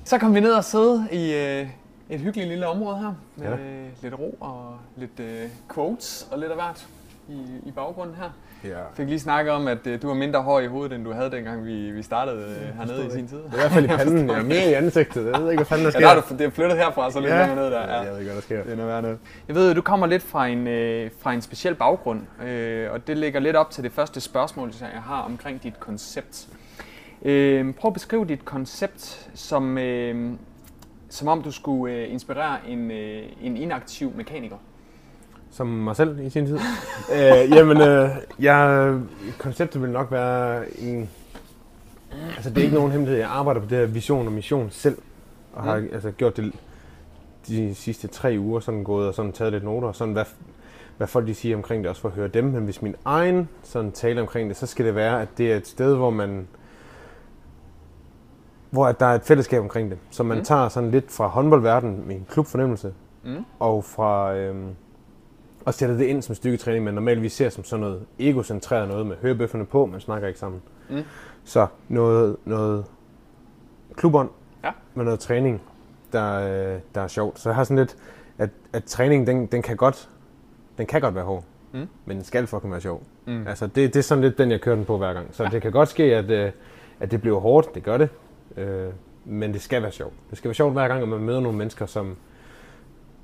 Så 0.05 0.19
kom 0.19 0.35
vi 0.35 0.41
ned 0.41 0.53
og 0.53 0.65
sidde 0.65 1.09
i 1.13 1.35
øh, 1.35 1.67
et 2.11 2.21
hyggeligt 2.21 2.49
lille 2.49 2.67
område 2.67 2.99
her, 2.99 3.15
med 3.37 3.47
ja. 3.49 3.57
lidt 4.03 4.15
ro 4.19 4.37
og 4.41 4.77
lidt 4.97 5.21
øh, 5.21 5.49
quotes 5.75 6.29
og 6.31 6.39
lidt 6.39 6.51
af 6.51 6.57
hvert 6.57 6.87
i, 7.29 7.69
i 7.69 7.71
baggrunden 7.71 8.17
her. 8.17 8.31
Ja. 8.65 8.79
Fik 8.95 9.09
lige 9.09 9.21
snakket 9.21 9.53
om, 9.53 9.69
at 9.69 9.87
øh, 9.87 10.03
du 10.03 10.07
var 10.07 10.15
mindre 10.15 10.43
hård 10.43 10.63
i 10.63 10.67
hovedet, 10.67 10.93
end 10.93 11.05
du 11.05 11.13
havde 11.13 11.31
dengang 11.31 11.65
vi, 11.67 11.91
vi 11.91 12.03
startede 12.03 12.37
øh, 12.39 12.77
hernede 12.79 13.07
i 13.07 13.11
sin 13.11 13.29
tid. 13.29 13.39
I 13.39 13.51
hvert 13.55 13.71
fald 13.71 13.85
i 13.85 13.89
panden. 13.89 14.31
Er 14.31 14.43
mere 14.43 14.71
i 14.71 14.73
ansigtet. 14.73 15.33
Jeg 15.33 15.43
ved 15.43 15.51
ikke, 15.51 15.59
hvad 15.59 15.67
fanden 15.67 15.87
der 15.87 15.93
Ja, 15.95 15.99
sker. 15.99 16.09
der 16.09 16.17
er 16.17 16.21
du, 16.21 16.35
det 16.35 16.47
er 16.47 16.51
flyttet 16.51 16.79
herfra, 16.79 17.11
så 17.11 17.21
lidt 17.21 17.31
ja. 17.31 17.39
længere 17.39 17.57
ned 17.57 17.71
der. 17.71 17.81
Ja. 17.81 18.01
Jeg 18.01 18.11
ved 18.13 18.19
ikke, 18.19 18.25
hvad 18.33 18.37
der 18.37 18.43
sker. 18.43 18.63
Det 18.63 18.73
er 18.73 18.77
noget 18.77 18.93
værd 18.93 19.03
noget. 19.03 19.19
Jeg 19.49 19.57
ved, 19.57 19.75
du 19.75 19.83
kommer 19.83 20.07
lidt 20.07 20.23
fra 20.23 20.47
en, 20.47 20.67
øh, 20.67 21.11
fra 21.21 21.33
en 21.33 21.43
speciel 21.43 21.75
baggrund, 21.75 22.21
øh, 22.47 22.93
og 22.93 23.07
det 23.07 23.19
ligger 23.19 23.41
lidt 23.41 23.57
op 23.57 23.71
til 23.71 23.85
det 23.85 23.93
første 23.93 24.21
spørgsmål, 24.21 24.73
som 24.73 24.89
jeg 24.95 25.03
har 25.03 25.23
omkring 25.23 25.63
dit 25.63 25.81
koncept. 25.81 26.49
Øh, 27.23 27.75
prøv 27.75 27.89
at 27.89 27.93
beskrive 27.95 28.25
dit 28.25 28.45
koncept 28.45 29.29
som, 29.35 29.79
øh, 29.79 30.33
som 31.09 31.29
om 31.29 31.43
du 31.43 31.51
skulle 31.51 31.95
øh, 31.95 32.13
inspirere 32.13 32.57
en, 32.69 32.91
øh, 32.91 33.23
en 33.43 33.57
inaktiv 33.57 34.13
mekaniker. 34.17 34.57
Som 35.55 35.67
mig 35.67 35.97
selv 35.97 36.21
i 36.21 36.31
sin 36.31 36.47
tid. 36.47 36.59
øh, 37.15 37.51
jamen, 37.51 37.81
øh, 37.81 38.09
jeg, 38.39 38.95
konceptet 39.39 39.83
vil 39.83 39.91
nok 39.91 40.11
være 40.13 40.65
en... 40.81 41.11
Altså, 42.37 42.51
det 42.51 42.59
er 42.59 42.63
ikke 42.63 42.75
nogen 42.75 42.93
hemmelighed. 42.93 43.21
Jeg 43.21 43.31
arbejder 43.31 43.61
på 43.61 43.67
det 43.67 43.79
her 43.79 43.87
vision 43.87 44.27
og 44.27 44.33
mission 44.33 44.71
selv. 44.71 44.99
Og 45.53 45.63
har 45.63 45.79
Mm. 45.79 45.89
altså, 45.93 46.11
gjort 46.11 46.37
det 46.37 46.53
de 47.49 47.75
sidste 47.75 48.09
tre 48.09 48.37
uger, 48.39 48.61
sådan 48.61 48.85
gået 48.85 49.09
og 49.09 49.15
sådan 49.15 49.33
taget 49.33 49.53
lidt 49.53 49.65
noter. 49.65 49.89
Og 49.89 49.95
sådan, 49.97 50.13
hvad, 50.15 50.25
hvad 50.97 51.07
folk 51.07 51.27
de 51.27 51.35
siger 51.35 51.57
omkring 51.57 51.83
det, 51.85 51.91
også 51.91 52.03
for 52.03 52.09
at 52.09 52.15
høre 52.15 52.29
dem. 52.29 52.45
Men 52.45 52.65
hvis 52.65 52.83
min 52.83 52.95
egen 53.05 53.49
sådan, 53.63 53.93
tale 53.93 54.21
omkring 54.21 54.49
det, 54.49 54.57
så 54.57 54.67
skal 54.67 54.87
det 54.87 54.95
være, 54.95 55.23
at 55.23 55.29
det 55.39 55.53
er 55.53 55.57
et 55.57 55.67
sted, 55.67 55.95
hvor 55.97 56.11
man 56.11 56.47
hvor 58.71 58.87
at 58.87 59.01
der 59.01 59.07
er 59.07 59.15
et 59.15 59.23
fællesskab 59.23 59.61
omkring 59.63 59.91
det. 59.91 59.99
Så 60.11 60.23
man 60.23 60.39
Mm. 60.39 60.45
tager 60.45 60.69
sådan 60.69 60.91
lidt 60.91 61.11
fra 61.13 61.27
håndboldverdenen 61.27 62.03
med 62.07 62.17
en 62.17 62.27
klubfornemmelse, 62.31 62.93
Mm. 63.25 63.45
og 63.59 63.85
fra 63.85 64.35
øhm, 64.35 64.69
og 65.65 65.75
sætter 65.75 65.97
det 65.97 66.05
ind 66.05 66.23
som 66.23 66.35
styrketræning, 66.35 66.85
men 66.85 66.95
normalt 66.95 67.23
vi 67.23 67.29
ser 67.29 67.49
som 67.49 67.65
sådan 67.65 67.81
noget 67.81 68.07
egocentreret 68.19 68.89
noget 68.89 69.07
med 69.07 69.17
hørebøfferne 69.23 69.67
på, 69.67 69.87
man 69.87 70.01
snakker 70.01 70.29
ikke 70.29 70.41
sammen. 70.41 70.63
Mm. 70.91 71.03
Så 71.45 71.67
noget, 71.89 72.37
noget 72.45 72.85
klubånd 73.97 74.29
Ja. 74.65 74.71
med 74.95 75.05
noget 75.05 75.21
træning, 75.21 75.63
der, 76.13 76.35
øh, 76.75 76.81
der 76.95 77.01
er 77.01 77.09
sjovt. 77.09 77.41
Så 77.41 77.49
jeg 77.49 77.57
har 77.57 77.65
sådan 77.65 77.79
lidt, 77.79 77.97
at, 78.39 78.51
at 78.73 78.85
træning, 78.85 79.27
den, 79.27 79.47
den 79.47 79.63
kan 79.63 79.77
godt 79.77 80.09
den 80.79 80.87
kan 80.87 81.01
godt 81.01 81.15
være 81.15 81.25
hård, 81.25 81.45
Mm. 81.73 81.89
men 82.05 82.17
den 82.17 82.25
skal 82.25 82.47
fucking 82.47 82.73
være 82.73 82.81
sjov. 82.81 83.03
Mm. 83.27 83.47
Altså, 83.47 83.67
det, 83.67 83.95
det 83.95 83.97
er 83.97 84.03
sådan 84.03 84.25
lidt 84.25 84.39
den, 84.39 84.51
jeg 84.51 84.61
kører 84.61 84.77
den 84.77 84.85
på 84.85 84.99
hver 84.99 85.13
gang. 85.13 85.29
Så 85.35 85.43
ja. 85.45 85.49
det 85.51 85.63
kan 85.63 85.73
godt 85.73 85.89
ske, 85.89 86.03
at, 86.03 86.31
øh, 86.31 86.53
at 87.01 87.11
det 87.11 87.21
bliver 87.21 87.41
hårdt, 87.41 87.75
det 87.75 87.83
gør 87.83 87.97
det, 87.99 88.09
øh, 88.57 88.89
men 89.25 89.53
det 89.53 89.63
skal 89.63 89.83
være 89.83 89.93
sjovt. 89.93 90.13
Det 90.31 90.39
skal 90.39 90.49
være 90.49 90.55
sjovt 90.55 90.73
hver 90.73 90.89
gang, 90.89 91.03
at 91.03 91.09
man 91.09 91.21
møder 91.21 91.41
nogle 91.41 91.59
mennesker, 91.59 91.87
som, 91.87 92.17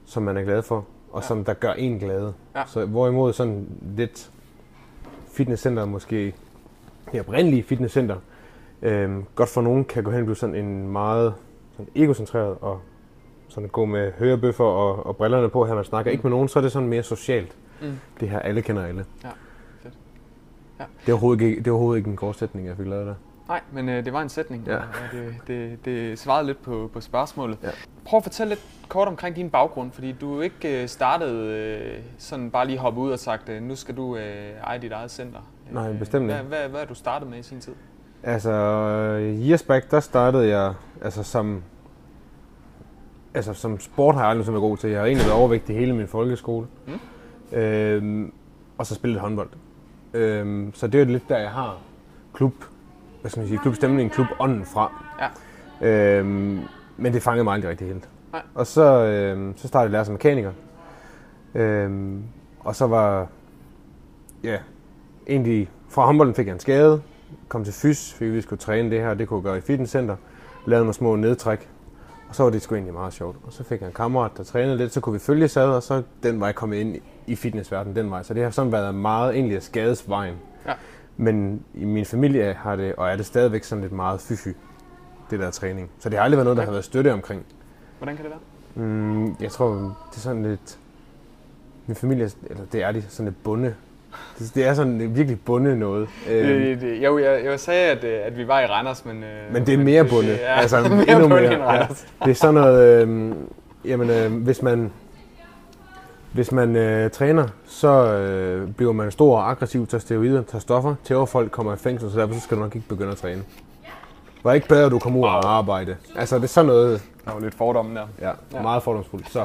som 0.07 0.23
man 0.23 0.37
er 0.37 0.43
glad 0.43 0.63
for, 0.63 0.87
og 1.13 1.23
Ja. 1.23 1.27
som 1.27 1.45
der 1.45 1.55
gør 1.55 1.73
en 1.73 1.99
glade. 1.99 2.35
Ja. 2.57 2.63
Så 2.67 2.87
hvorimod 2.87 3.33
sådan 3.33 3.67
lidt 3.97 4.31
fitnesscenter, 5.33 5.85
måske 5.85 6.35
det 7.13 7.21
oprindelige 7.21 7.63
fitnesscenter, 7.63 8.17
øh, 8.83 9.11
godt 9.35 9.49
for 9.49 9.61
nogen 9.61 9.85
kan 9.85 10.05
gå 10.05 10.11
hen 10.11 10.21
og 10.21 10.25
blive 10.27 10.37
sådan 10.37 10.55
en 10.55 10.89
meget 10.89 11.35
sådan 11.77 11.93
egocentreret 11.95 12.57
og 12.61 12.81
sådan 13.49 13.69
gå 13.69 13.85
med 13.85 14.13
hørebøffer 14.19 14.65
og, 14.65 15.07
og 15.07 15.17
brillerne 15.17 15.49
på 15.49 15.67
her, 15.67 15.75
man 15.75 15.85
snakker 15.85 16.11
Mm. 16.11 16.13
ikke 16.13 16.23
med 16.23 16.31
nogen, 16.31 16.49
så 16.49 16.59
er 16.59 16.63
det 16.63 16.73
sådan 16.73 16.89
mere 16.89 17.03
socialt. 17.03 17.57
Mm. 17.83 17.93
Det 18.21 18.29
her, 18.29 18.39
alle 18.39 18.63
kender 18.63 18.85
alle. 18.87 19.05
Ja, 19.25 19.29
fedt. 19.83 19.95
Ja. 20.81 20.85
Det, 21.01 21.09
er 21.09 21.13
overhovedet 21.13 21.45
ikke, 21.45 21.57
det 21.59 21.67
er 21.67 21.71
overhovedet 21.71 21.99
ikke 21.99 22.11
en 22.11 22.17
gårdsætning, 22.17 22.67
jeg 22.67 22.77
fik 22.77 22.87
lavet 22.87 23.07
der. 23.07 23.15
Nej, 23.51 23.61
men 23.73 23.89
øh, 23.89 24.05
det 24.05 24.13
var 24.13 24.23
en 24.23 24.29
sætning, 24.29 24.65
Ja. 24.67 24.79
det, 25.13 25.35
det, 25.47 25.85
det 25.85 26.19
svarede 26.19 26.47
lidt 26.47 26.63
på, 26.63 26.91
på 26.93 27.01
spørgsmålet. 27.01 27.59
Ja. 27.63 27.69
Prøv 28.05 28.19
at 28.19 28.23
fortælle 28.23 28.49
lidt 28.49 28.61
kort 28.89 29.09
omkring 29.09 29.37
din 29.37 29.51
baggrund, 29.51 29.93
fordi 29.93 30.13
du 30.13 30.41
ikke 30.41 30.83
øh, 30.83 30.89
startede 30.89 31.57
øh, 31.57 31.99
sådan 32.19 32.51
bare 32.51 32.67
lige 32.67 32.79
hoppe 32.79 33.01
ud 33.01 33.11
og 33.11 33.19
sagt, 33.19 33.49
øh, 33.49 33.63
nu 33.63 33.75
skal 33.77 33.97
du 33.97 34.17
øh, 34.17 34.51
eje 34.65 34.79
dit 34.79 34.93
eget 34.93 35.11
center. 35.11 35.39
Nej, 35.71 35.93
bestemt 35.93 36.25
hvad, 36.25 36.37
ikke. 36.37 36.49
hvad, 36.49 36.69
hvad 36.69 36.81
er 36.81 36.85
du 36.85 36.95
startet 36.95 37.31
med 37.31 37.39
i 37.39 37.43
sin 37.43 37.61
tid? 37.61 37.73
Altså, 38.23 38.51
øh, 38.51 39.49
years 39.49 39.63
back, 39.63 39.91
der 39.91 40.01
startede 40.01 40.49
jeg 40.49 40.75
altså 41.03 41.23
som... 41.23 41.63
Altså, 43.35 43.55
som 43.55 43.81
sport 43.81 44.15
har 44.15 44.23
jeg 44.23 44.31
aldrig 44.31 44.47
været 44.47 44.61
god 44.61 44.77
til. 44.77 44.91
Jeg 44.91 44.99
har 45.01 45.07
egentlig 45.07 45.27
været 45.27 45.39
overvægtig 45.41 45.77
hele 45.77 45.95
min 45.95 46.09
folkeskole. 46.09 46.67
Mm. 46.87 47.59
Øhm, 47.59 48.33
og 48.79 48.87
så 48.87 48.95
spillet 48.95 49.21
håndbold. 49.21 49.49
Øhm, 50.15 50.75
så 50.75 50.87
det 50.87 51.01
er 51.01 51.05
lidt 51.05 51.29
der, 51.29 51.39
jeg 51.39 51.51
har 51.51 51.79
klub, 52.35 52.55
hvad 53.21 53.31
skal 53.31 53.41
man 53.41 53.49
sige, 53.49 53.59
klubstemningen, 53.59 54.11
klubånden 54.11 54.65
fra. 54.65 54.93
Ja. 55.21 55.29
Øhm, 55.89 56.61
men 56.97 57.13
det 57.13 57.23
fangede 57.23 57.45
mig 57.45 57.55
aldrig 57.55 57.71
rigtig 57.71 57.87
helt. 57.87 58.09
Nej. 58.33 58.43
Og 58.55 58.67
så, 58.67 59.05
øhm, 59.05 59.57
så 59.57 59.69
startede 59.69 59.85
jeg 59.85 59.93
lære 59.93 60.05
som 60.05 60.13
mekaniker. 60.13 60.53
Øhm, 61.55 62.23
og 62.61 62.77
så 62.77 62.87
var, 62.87 63.27
ja, 64.45 64.59
egentlig 65.29 65.71
fra 65.89 66.07
håndbolden 66.07 66.35
fik 66.35 66.47
jeg 66.47 66.53
en 66.53 66.61
skade, 66.61 67.03
kom 67.49 67.65
til 67.65 67.73
fys, 67.73 68.13
fik 68.13 68.33
vi 68.33 68.41
skulle 68.41 68.61
træne 68.61 68.91
det 68.91 69.01
her, 69.01 69.15
det 69.15 69.29
kunne 69.29 69.37
jeg 69.39 69.45
gøre 69.45 69.59
i 69.59 69.61
fitnesscenter, 69.61 70.17
lavede 70.67 70.85
nogle 70.85 70.95
små 70.95 71.17
nedtræk, 71.17 71.69
og 72.29 72.35
så 72.35 72.43
var 72.43 72.51
det 72.51 72.63
sgu 72.63 72.75
egentlig 72.75 72.95
meget 72.95 73.13
sjovt. 73.13 73.37
Og 73.47 73.53
så 73.53 73.65
fik 73.65 73.81
jeg 73.81 73.87
en 73.87 73.93
kammerat, 73.93 74.31
der 74.37 74.45
trænede 74.45 74.77
lidt, 74.77 74.93
så 74.93 75.01
kunne 75.01 75.13
vi 75.13 75.19
følge 75.19 75.49
sad, 75.49 75.69
og 75.69 75.83
så 75.83 76.03
den 76.23 76.41
vej 76.41 76.53
kommet 76.53 76.77
ind 76.77 76.97
i 77.27 77.37
fitnessverdenen 77.37 77.97
den 77.97 78.11
vej. 78.11 78.23
Så 78.23 78.35
det 78.35 78.43
har 78.43 78.51
sådan 78.51 78.73
været 78.73 78.95
meget 78.95 79.35
egentlig 79.35 79.57
af 79.57 79.63
skadesvejen. 79.63 80.35
Ja. 80.67 80.73
Men 81.21 81.63
i 81.75 81.85
min 81.85 82.05
familie 82.05 82.57
har 82.59 82.77
det, 82.77 82.95
og 82.97 83.11
er 83.11 83.17
det 83.17 83.27
stadigvæk 83.27 83.65
sådan 83.65 83.83
lidt 83.83 83.93
meget 83.93 84.21
fy 84.21 84.49
det 85.31 85.41
der 85.41 85.51
træning. 85.51 85.91
Så 85.99 86.09
det 86.09 86.19
har 86.19 86.25
aldrig 86.25 86.37
været 86.37 86.45
noget, 86.45 86.57
der 86.57 86.65
har 86.65 86.71
været 86.71 86.85
støtte 86.85 87.13
omkring. 87.13 87.45
Hvordan 87.99 88.17
kan 88.17 88.25
det 88.25 88.33
være? 88.33 88.87
Mm, 88.87 89.37
jeg 89.41 89.51
tror, 89.51 89.69
det 90.11 90.17
er 90.17 90.21
sådan 90.21 90.43
lidt... 90.43 90.79
Min 91.87 91.95
familie, 91.97 92.31
eller 92.51 92.65
det 92.73 92.83
er 92.83 92.93
de, 92.93 93.03
sådan 93.09 93.25
lidt 93.27 93.43
bunde. 93.45 93.75
Det, 94.39 94.55
det 94.55 94.67
er 94.67 94.75
sådan 94.75 94.99
lidt 94.99 95.17
virkelig 95.17 95.41
bunde 95.41 95.79
noget. 95.79 96.09
Øhm, 96.31 96.49
Øh, 96.49 96.81
det, 96.81 97.05
jo, 97.05 97.19
jeg, 97.19 97.45
jeg 97.45 97.61
sagde, 97.61 97.91
at, 97.91 98.05
øh, 98.05 98.27
at 98.27 98.39
vi 98.39 98.49
var 98.49 98.61
i 98.61 98.67
Randers, 98.67 99.05
men... 99.05 99.17
Øh, 99.25 99.53
men 99.53 99.67
det 99.67 99.75
er 99.75 99.79
mere 99.79 100.05
bunde. 100.05 100.29
Det, 100.31 100.39
ja, 100.39 100.61
altså, 100.61 100.81
mere 100.89 101.11
endnu 101.11 101.29
bunde 101.29 101.43
mere. 101.43 101.45
end 101.55 101.63
Ja. 101.63 101.69
Randers. 101.69 102.07
Det 102.25 102.31
er 102.31 102.35
sådan 102.35 102.55
noget... 102.55 103.09
Øh, 103.09 103.33
jamen, 103.85 104.11
øh, 104.11 104.33
hvis 104.33 104.63
man... 104.63 104.93
Hvis 106.33 106.53
man 106.53 106.77
øh, 106.77 107.11
træner, 107.11 107.49
så 107.67 107.89
øh, 108.13 108.69
bliver 108.73 108.93
man 108.93 109.11
stor 109.11 109.37
og 109.39 109.51
aggressiv, 109.51 109.87
tager 109.87 110.01
steroider, 110.01 110.43
tager 110.43 110.61
stoffer, 110.61 110.95
tæver 111.05 111.27
folk, 111.27 111.51
kommer 111.51 111.73
i 111.73 111.77
fængsel, 111.77 112.11
så 112.11 112.21
derfor 112.21 112.35
så 112.35 112.41
skal 112.41 112.57
du 112.57 112.63
nok 112.63 112.75
ikke 112.77 112.89
begynde 112.89 113.11
at 113.11 113.17
træne. 113.17 113.43
Var 114.45 114.53
ikke 114.53 114.69
bedre, 114.69 114.85
at 114.85 114.91
du 114.93 114.99
kom 114.99 115.17
ud 115.17 115.23
og 115.25 115.51
arbejde. 115.57 115.97
Altså, 116.17 116.37
det 116.37 116.43
er 116.43 116.49
sådan 116.49 116.67
noget, 116.67 117.03
Der 117.25 117.33
var 117.33 117.41
lidt 117.41 117.55
fordomme 117.55 117.95
der. 117.95 118.07
Ja, 118.21 118.31
Ja. 118.55 118.63
meget 118.63 118.83
fordomsfuldt. 118.83 119.31
Så, 119.31 119.45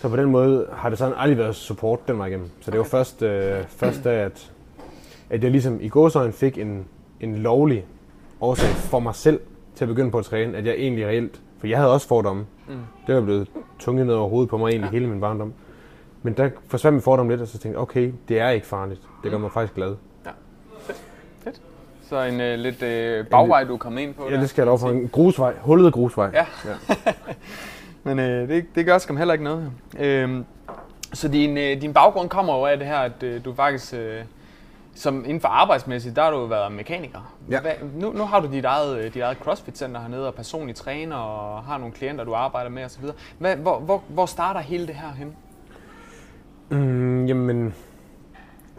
så 0.00 0.08
på 0.08 0.16
den 0.16 0.30
måde 0.30 0.66
har 0.72 0.88
det 0.88 0.98
sådan 0.98 1.14
aldrig 1.16 1.38
været 1.38 1.56
support 1.56 2.08
den 2.08 2.18
vej 2.18 2.26
igennem. 2.26 2.50
Så 2.60 2.70
det 2.70 2.78
var 2.78 2.84
først, 2.84 3.22
øh, 3.22 3.64
først 3.68 4.04
da, 4.04 4.10
at, 4.10 4.50
at 5.30 5.42
jeg 5.44 5.50
ligesom 5.50 5.78
i 5.80 5.88
gåsøjne 5.88 6.32
fik 6.32 6.58
en, 6.58 6.84
en 7.20 7.36
lovlig 7.36 7.84
årsag 8.40 8.68
for 8.70 8.98
mig 9.00 9.14
selv 9.14 9.40
til 9.74 9.84
at 9.84 9.88
begynde 9.88 10.10
på 10.10 10.18
at 10.18 10.24
træne, 10.24 10.58
at 10.58 10.66
jeg 10.66 10.74
egentlig 10.74 11.06
reelt, 11.06 11.40
for 11.58 11.66
jeg 11.66 11.78
havde 11.78 11.92
også 11.92 12.08
fordomme. 12.08 12.46
Mm. 12.68 12.74
Det 13.06 13.14
var 13.14 13.20
blevet 13.20 13.48
tunget 13.78 14.06
ned 14.06 14.14
over 14.14 14.28
hovedet 14.28 14.50
på 14.50 14.56
mig 14.58 14.68
egentlig 14.70 14.88
ja. 14.88 14.92
hele 14.92 15.06
min 15.06 15.20
barndom. 15.20 15.52
Men 16.22 16.32
der 16.32 16.50
forsvandt 16.68 16.94
min 16.94 17.02
fordom 17.02 17.28
lidt, 17.28 17.40
og 17.40 17.46
så 17.46 17.52
tænkte 17.52 17.68
jeg, 17.68 17.78
okay, 17.78 18.12
det 18.28 18.40
er 18.40 18.48
ikke 18.48 18.66
farligt. 18.66 19.00
Det 19.22 19.30
gør 19.30 19.38
mig 19.38 19.52
faktisk 19.52 19.74
glad. 19.74 19.96
Så 22.08 22.22
en 22.22 22.40
øh, 22.40 22.58
lidt 22.58 22.82
øh, 22.82 23.26
bagvej, 23.26 23.64
du 23.64 23.74
er 23.74 23.78
kommet 23.78 24.02
ind 24.02 24.14
på 24.14 24.24
Ja, 24.28 24.34
der. 24.34 24.40
det 24.40 24.50
skal 24.50 24.62
jeg 24.62 24.66
lov 24.66 24.78
for. 24.78 24.88
En 24.90 25.08
grusvej, 25.08 25.54
hullet 25.60 25.92
grusvej. 25.92 26.30
Ja. 26.34 26.46
Men 28.04 28.18
øh, 28.18 28.48
det, 28.48 28.66
det 28.74 28.86
gør 28.86 28.98
skam 28.98 29.16
heller 29.16 29.34
ikke 29.34 29.44
noget. 29.44 29.72
Øhm, 29.98 30.44
så 31.12 31.28
din, 31.28 31.58
øh, 31.58 31.82
din 31.82 31.92
baggrund 31.92 32.28
kommer 32.28 32.58
jo 32.58 32.64
af 32.64 32.78
det 32.78 32.86
her, 32.86 32.98
at 32.98 33.22
øh, 33.22 33.44
du 33.44 33.54
faktisk, 33.54 33.94
øh, 33.94 34.22
som 34.94 35.24
inden 35.24 35.40
for 35.40 35.48
arbejdsmæssigt, 35.48 36.16
der 36.16 36.22
har 36.22 36.30
du 36.30 36.46
været 36.46 36.72
mekaniker. 36.72 37.34
Ja. 37.50 37.60
Hvad, 37.60 37.72
nu, 37.94 38.12
nu 38.12 38.24
har 38.24 38.40
du 38.40 38.52
dit 38.52 38.64
eget, 38.64 38.98
øh, 38.98 39.14
dit 39.14 39.22
eget 39.22 39.36
CrossFit-center 39.38 40.00
hernede, 40.00 40.26
og 40.26 40.34
personlig 40.34 40.74
træner, 40.76 41.16
og 41.16 41.62
har 41.64 41.78
nogle 41.78 41.92
klienter, 41.94 42.24
du 42.24 42.34
arbejder 42.34 42.70
med 42.70 42.84
osv. 42.84 43.04
Hvad, 43.38 43.56
hvor, 43.56 43.78
hvor, 43.78 44.02
hvor 44.08 44.26
starter 44.26 44.60
hele 44.60 44.86
det 44.86 44.94
her 44.94 45.12
hen? 45.12 45.36
Mm, 46.70 47.26
jamen, 47.26 47.74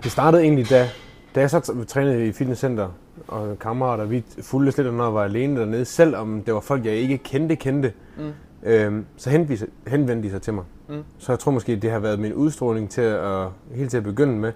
det 0.03 0.11
startede 0.11 0.43
egentlig, 0.43 0.69
da, 0.69 0.89
da 1.35 1.39
jeg 1.39 1.49
så 1.49 1.85
trænede 1.87 2.27
i 2.27 2.31
fitnesscenter 2.31 2.89
og 3.27 3.59
kammerater, 3.59 4.05
vi 4.05 4.23
fulgte 4.41 4.83
lidt, 4.83 4.93
når 4.95 5.03
jeg 5.03 5.13
var 5.13 5.23
alene 5.23 5.59
dernede, 5.59 5.85
selvom 5.85 6.43
det 6.43 6.53
var 6.53 6.59
folk, 6.59 6.85
jeg 6.85 6.93
ikke 6.93 7.17
kendte, 7.17 7.55
kendte. 7.55 7.93
Mm. 8.17 8.31
Øhm, 8.63 9.05
så 9.17 9.29
henvendte, 9.29 9.67
henvendte 9.87 10.27
de 10.27 10.31
sig 10.31 10.41
til 10.41 10.53
mig. 10.53 10.63
Mm. 10.89 11.03
Så 11.17 11.31
jeg 11.31 11.39
tror 11.39 11.51
måske, 11.51 11.75
det 11.75 11.91
har 11.91 11.99
været 11.99 12.19
min 12.19 12.33
udstråling 12.33 12.89
til 12.89 13.01
at, 13.01 13.47
helt 13.75 13.89
til 13.89 13.97
at 13.97 14.03
begynde 14.03 14.33
med, 14.33 14.51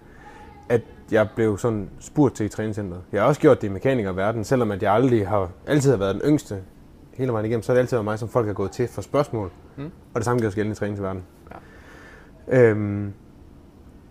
at 0.70 0.82
jeg 1.12 1.30
blev 1.36 1.58
sådan 1.58 1.89
spurgt 2.00 2.36
til 2.36 2.46
i 2.46 2.50
træningscenteret. 2.50 3.01
Jeg 3.12 3.22
har 3.22 3.27
også 3.27 3.42
gjort 3.42 3.62
det 3.62 3.68
i 3.68 3.72
mekanikerverdenen, 3.72 4.44
selvom 4.44 4.72
at 4.72 4.84
jeg 4.84 4.94
aldrig 4.94 5.27
har, 5.27 5.50
altid 5.68 5.89
har 5.89 5.98
været 5.98 6.15
den 6.15 6.22
yngste 6.25 6.58
hele 7.13 7.32
vejen 7.32 7.46
igennem, 7.46 7.63
så 7.63 7.72
har 7.72 7.75
det 7.75 7.80
altid 7.80 7.98
været 7.98 8.06
mig, 8.06 8.20
som 8.20 8.30
folk 8.30 8.48
har 8.48 8.54
gået 8.54 8.72
til 8.72 8.88
for 8.88 9.01
spørgsmål. 9.01 9.51
Mm. 9.77 9.84
Og 9.84 10.15
det 10.15 10.25
samme 10.25 10.42
gør 10.42 10.50
sig 10.50 10.56
gældende 10.56 10.74
i 10.74 10.75
træningsverdenen. 10.75 11.24
Ja. 11.51 12.62
Øhm, 12.62 13.13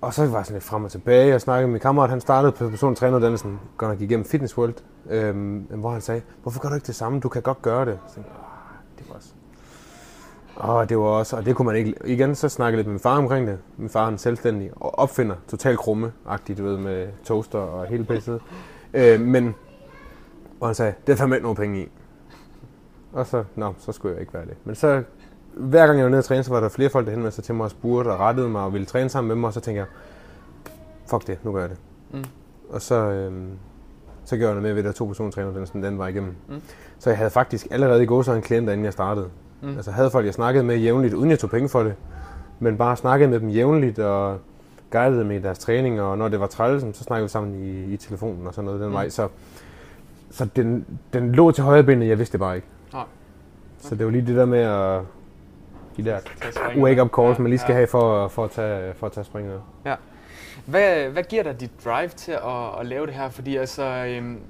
og 0.04 0.14
så 0.14 0.26
var 0.26 0.38
jeg 0.38 0.46
sådan 0.46 0.54
lidt 0.54 0.64
frem 0.64 0.84
og 0.84 0.90
tilbage. 0.90 1.34
og 1.34 1.40
snakkede 1.40 1.66
med 1.66 1.73
min 1.73 1.80
kammerat, 1.80 2.11
han 2.11 2.20
startede 2.20 2.52
på 2.52 2.68
personlig 2.68 2.99
træneruddannelsen, 2.99 3.61
godt 3.76 3.90
nok 3.92 4.00
igennem 4.00 4.26
Fitness 4.26 4.58
World, 4.58 4.75
øhm, 5.11 5.56
hvor 5.70 5.90
han 5.90 6.00
sagde, 6.00 6.23
hvorfor 6.42 6.61
gør 6.61 6.68
du 6.68 6.75
ikke 6.75 6.87
det 6.87 6.94
samme? 6.94 7.20
Du 7.20 7.28
kan 7.28 7.42
godt 7.42 7.62
gøre 7.62 7.87
det. 7.87 7.99
Så, 8.08 8.20
ah, 8.20 8.25
det 8.99 9.06
var 9.08 9.14
også 9.14 9.34
og 10.56 10.88
det 10.88 10.99
var 10.99 11.04
også, 11.04 11.37
og 11.37 11.46
det 11.46 11.56
kunne 11.56 11.66
man 11.66 11.76
ikke, 11.76 11.94
igen 12.04 12.34
så 12.34 12.49
snakkede 12.49 12.73
jeg 12.73 12.78
lidt 12.78 12.87
med 12.87 12.92
min 12.92 13.00
far 13.00 13.18
omkring 13.18 13.46
det. 13.46 13.58
Min 13.76 13.88
far 13.88 14.11
er 14.11 14.16
selvstændig 14.16 14.70
og 14.76 14.99
opfinder 14.99 15.34
totalt 15.49 15.78
krumme-agtigt, 15.78 16.58
du 16.58 16.64
ved, 16.64 16.78
med 16.78 17.08
toaster 17.25 17.58
og 17.58 17.87
hele 17.87 18.04
pisset. 18.04 18.40
Øh, 18.94 19.20
men, 19.20 19.54
og 20.61 20.68
han 20.68 20.75
sagde, 20.75 20.94
det 21.06 21.12
er 21.12 21.16
fandme 21.16 21.37
ikke 21.37 21.42
nogen 21.42 21.56
penge 21.56 21.82
i. 21.82 21.88
Og 23.12 23.26
så, 23.26 23.44
nå, 23.56 23.75
så 23.78 23.92
skulle 23.92 24.12
jeg 24.12 24.20
ikke 24.20 24.34
være 24.34 24.44
det. 24.44 24.54
Men 24.64 24.75
så, 24.75 25.02
hver 25.56 25.87
gang 25.87 25.99
jeg 25.99 26.04
var 26.04 26.11
nede 26.11 26.20
og 26.20 26.25
træne, 26.25 26.42
så 26.42 26.50
var 26.50 26.61
der 26.61 26.68
flere 26.68 26.90
folk, 26.90 27.06
der 27.06 27.12
henvendte 27.12 27.34
sig 27.34 27.44
til 27.44 27.54
mig 27.54 27.64
og 27.64 27.70
spurgte 27.70 28.08
og 28.08 28.20
rettede 28.20 28.49
mig 28.49 28.62
og 28.62 28.73
ville 28.73 28.87
træne 28.87 29.08
sammen 29.08 29.28
med 29.28 29.37
mig. 29.37 29.46
Og 29.46 29.52
så 29.52 29.61
tænkte 29.61 29.78
jeg, 29.78 29.87
fuck 31.11 31.26
det, 31.26 31.38
nu 31.44 31.52
gør 31.52 31.61
jeg 31.61 31.70
det. 31.70 31.78
Mm. 32.12 32.25
Og 32.70 32.82
så, 32.82 32.94
øhm, 32.94 33.49
så 34.25 34.37
gjorde 34.37 34.49
jeg 34.49 34.61
noget 34.61 34.75
med 34.75 34.82
ved, 34.82 34.90
at 34.90 34.94
to 34.94 35.04
personer 35.04 35.30
træner 35.30 35.52
den, 35.52 35.66
sådan, 35.66 35.82
den 35.82 35.99
var 35.99 36.08
igennem. 36.08 36.34
Mm. 36.49 36.61
Så 36.99 37.11
jeg 37.11 37.16
havde 37.16 37.30
faktisk 37.30 37.66
allerede 37.70 38.02
i 38.02 38.06
går 38.06 38.23
så 38.23 38.32
en 38.32 38.42
klient, 38.42 38.68
inden 38.68 38.84
jeg 38.84 38.92
startede. 38.92 39.28
Mm. 39.62 39.76
Altså 39.76 39.90
havde 39.90 40.11
folk, 40.11 40.26
jeg 40.26 40.34
snakkede 40.34 40.64
med 40.64 40.76
jævnligt, 40.76 41.14
uden 41.14 41.30
jeg 41.30 41.38
tog 41.38 41.50
penge 41.50 41.68
for 41.68 41.82
det. 41.82 41.94
Men 42.58 42.76
bare 42.76 42.96
snakkede 42.96 43.30
med 43.30 43.40
dem 43.40 43.49
jævnligt 43.49 43.99
og 43.99 44.38
guidede 44.90 45.20
dem 45.20 45.30
i 45.30 45.38
deres 45.38 45.58
træning, 45.58 46.00
og 46.00 46.18
når 46.18 46.28
det 46.28 46.40
var 46.40 46.46
trælsen, 46.46 46.94
så 46.94 47.04
snakkede 47.04 47.25
vi 47.25 47.28
sammen 47.28 47.54
i, 47.54 47.92
i 47.94 47.96
telefonen 47.96 48.46
og 48.46 48.54
sådan 48.54 48.64
noget 48.64 48.80
den 48.80 48.88
mm. 48.88 48.94
vej. 48.94 49.08
Så, 49.08 49.28
så 50.30 50.49
den, 50.56 50.87
den 51.12 51.32
lå 51.32 51.50
til 51.50 51.64
højre 51.64 51.82
benet, 51.82 52.08
jeg 52.08 52.18
vidste 52.18 52.32
det 52.32 52.40
bare 52.40 52.56
ikke. 52.56 52.66
Ja. 52.92 52.99
Okay. 52.99 53.08
Så 53.78 53.94
det 53.94 54.06
var 54.06 54.12
lige 54.12 54.26
det 54.26 54.37
der 54.37 54.44
med 54.44 54.58
at 54.58 55.00
de 55.96 56.04
der 56.04 56.18
wake-up 56.76 57.10
calls, 57.16 57.38
man 57.38 57.50
lige 57.50 57.58
skal 57.58 57.72
ja. 57.72 57.76
have 57.76 57.86
for, 57.86 58.28
for, 58.28 58.44
at 58.44 58.50
tage, 58.50 58.94
for 58.94 59.06
at 59.06 59.12
tage 59.12 59.24
springet. 59.24 59.60
Ja. 59.86 59.94
Hvad, 60.66 61.08
hvad 61.08 61.22
giver 61.22 61.42
dig 61.42 61.60
dit 61.60 61.70
drive 61.84 62.08
til 62.08 62.32
at, 62.32 62.80
at 62.80 62.86
lave 62.86 63.06
det 63.06 63.14
her? 63.14 63.28
Fordi 63.28 63.56
altså, 63.56 63.82
øhm, 63.82 64.40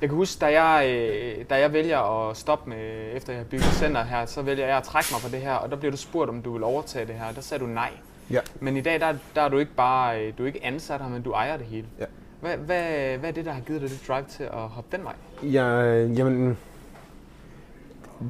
jeg 0.00 0.08
kan 0.08 0.16
huske, 0.16 0.40
da 0.40 0.62
jeg, 0.62 0.88
øh, 0.88 1.44
da 1.50 1.58
jeg 1.58 1.72
vælger 1.72 2.28
at 2.28 2.36
stoppe 2.36 2.70
med, 2.70 3.10
efter 3.14 3.32
jeg 3.32 3.40
har 3.40 3.44
bygget 3.44 3.64
center 3.64 4.02
her, 4.02 4.26
så 4.26 4.42
vælger 4.42 4.66
jeg 4.66 4.76
at 4.76 4.82
trække 4.82 5.08
mig 5.12 5.20
fra 5.20 5.28
det 5.28 5.40
her, 5.40 5.54
og 5.54 5.70
der 5.70 5.76
bliver 5.76 5.90
du 5.90 5.96
spurgt, 5.96 6.30
om 6.30 6.42
du 6.42 6.52
vil 6.52 6.62
overtage 6.62 7.06
det 7.06 7.14
her, 7.14 7.32
der 7.32 7.40
sagde 7.40 7.64
du 7.64 7.68
nej. 7.68 7.90
Ja. 8.30 8.40
Men 8.60 8.76
i 8.76 8.80
dag, 8.80 9.00
der, 9.00 9.14
der 9.34 9.42
er 9.42 9.48
du 9.48 9.58
ikke 9.58 9.74
bare 9.76 10.20
øh, 10.20 10.32
du 10.38 10.42
er 10.42 10.46
ikke 10.46 10.64
ansat 10.64 11.00
her, 11.00 11.08
men 11.08 11.22
du 11.22 11.32
ejer 11.32 11.56
det 11.56 11.66
hele. 11.66 11.86
Ja. 12.00 12.04
Hvad, 12.40 12.56
hvad, 12.56 13.18
hvad 13.18 13.28
er 13.28 13.32
det, 13.32 13.44
der 13.44 13.52
har 13.52 13.60
givet 13.60 13.80
dig 13.80 13.90
det 13.90 14.04
drive 14.08 14.24
til 14.28 14.44
at 14.44 14.50
hoppe 14.52 14.96
den 14.96 15.04
vej? 15.04 15.14
Ja, 15.42 15.80
jamen, 16.04 16.58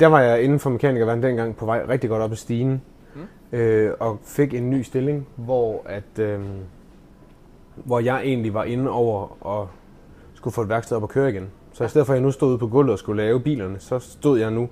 der 0.01 0.07
var 0.07 0.21
jeg 0.21 0.43
inden 0.43 0.59
for 0.59 0.71
mekanikerverdenen 0.71 1.23
dengang 1.29 1.57
på 1.57 1.67
vej 1.67 1.85
rigtig 1.89 2.11
godt 2.11 2.23
op 2.23 2.33
i 2.33 2.37
stigen, 2.37 2.83
mm. 3.15 3.59
øh, 3.59 3.93
og 4.01 4.19
fik 4.25 4.55
en 4.55 4.71
ny 4.71 4.83
stilling, 4.83 5.27
hvor 5.37 5.83
at... 5.87 6.19
Øh, 6.19 6.41
hvor 7.75 8.01
jeg 8.01 8.21
egentlig 8.25 8.55
var 8.55 8.65
inde 8.65 8.91
over 8.91 9.37
og 9.47 9.69
skulle 10.35 10.55
få 10.55 10.63
et 10.63 10.69
værksted 10.69 10.97
op 10.97 11.03
og 11.03 11.09
køre 11.09 11.31
igen. 11.31 11.51
Så 11.73 11.85
i 11.85 11.89
stedet 11.89 12.07
for 12.07 12.13
at 12.13 12.17
jeg 12.17 12.23
nu 12.23 12.31
stod 12.31 12.49
ude 12.49 12.59
på 12.59 12.67
gulvet 12.67 12.93
og 12.93 12.99
skulle 12.99 13.23
lave 13.23 13.41
bilerne, 13.41 13.79
så 13.79 13.99
stod 13.99 14.39
jeg 14.39 14.51
nu 14.51 14.69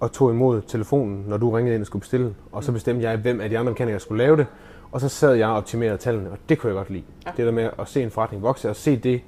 og 0.00 0.12
tog 0.12 0.30
imod 0.30 0.62
telefonen, 0.62 1.24
når 1.26 1.36
du 1.36 1.50
ringede 1.50 1.74
ind 1.74 1.82
og 1.82 1.86
skulle 1.86 2.00
bestille. 2.00 2.34
Og 2.52 2.64
så 2.64 2.72
bestemte 2.72 3.08
jeg, 3.08 3.16
hvem 3.16 3.40
af 3.40 3.50
de 3.50 3.58
andre 3.58 3.72
mekanikere 3.72 4.00
skulle 4.00 4.24
lave 4.24 4.36
det. 4.36 4.46
Og 4.92 5.00
så 5.00 5.08
sad 5.08 5.34
jeg 5.34 5.48
og 5.48 5.56
optimerede 5.56 5.96
tallene, 5.96 6.30
og 6.30 6.38
det 6.48 6.58
kunne 6.58 6.68
jeg 6.68 6.76
godt 6.76 6.90
lide. 6.90 7.04
Ja. 7.26 7.30
Det 7.36 7.46
der 7.46 7.52
med 7.52 7.70
at 7.78 7.88
se 7.88 8.02
en 8.02 8.10
forretning 8.10 8.42
vokse 8.42 8.70
og 8.70 8.76
se 8.76 8.96
det 8.96 9.20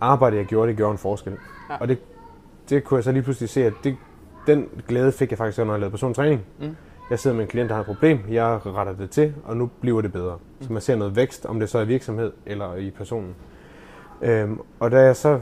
arbejde, 0.00 0.36
jeg 0.36 0.44
gjorde, 0.44 0.68
det 0.68 0.76
gjorde 0.76 0.92
en 0.92 0.98
forskel. 0.98 1.32
Ja. 1.70 1.76
Og 1.80 1.88
det, 1.88 1.98
det 2.70 2.84
kunne 2.84 2.96
jeg 2.98 3.04
så 3.04 3.12
lige 3.12 3.22
pludselig 3.22 3.48
se, 3.48 3.64
at 3.64 3.72
det, 3.84 3.96
den 4.48 4.68
glæde 4.88 5.12
fik 5.12 5.30
jeg 5.30 5.38
faktisk, 5.38 5.58
når 5.58 5.72
jeg 5.72 5.80
lavede 5.80 5.90
persontræning. 5.90 6.40
Mm. 6.60 6.76
Jeg 7.10 7.18
sidder 7.18 7.36
med 7.36 7.44
en 7.44 7.48
klient, 7.50 7.68
der 7.68 7.74
har 7.74 7.80
et 7.80 7.86
problem, 7.86 8.18
jeg 8.30 8.60
retter 8.66 8.92
det 8.92 9.10
til, 9.10 9.34
og 9.44 9.56
nu 9.56 9.70
bliver 9.80 10.00
det 10.00 10.12
bedre. 10.12 10.36
Mm. 10.36 10.66
Så 10.66 10.72
man 10.72 10.82
ser 10.82 10.96
noget 10.96 11.16
vækst, 11.16 11.46
om 11.46 11.60
det 11.60 11.68
så 11.68 11.78
er 11.78 11.82
i 11.82 11.86
virksomhed 11.86 12.32
eller 12.46 12.74
i 12.74 12.90
personen. 12.90 13.34
Øhm, 14.22 14.60
og 14.80 14.90
da 14.90 15.00
jeg 15.00 15.16
så 15.16 15.40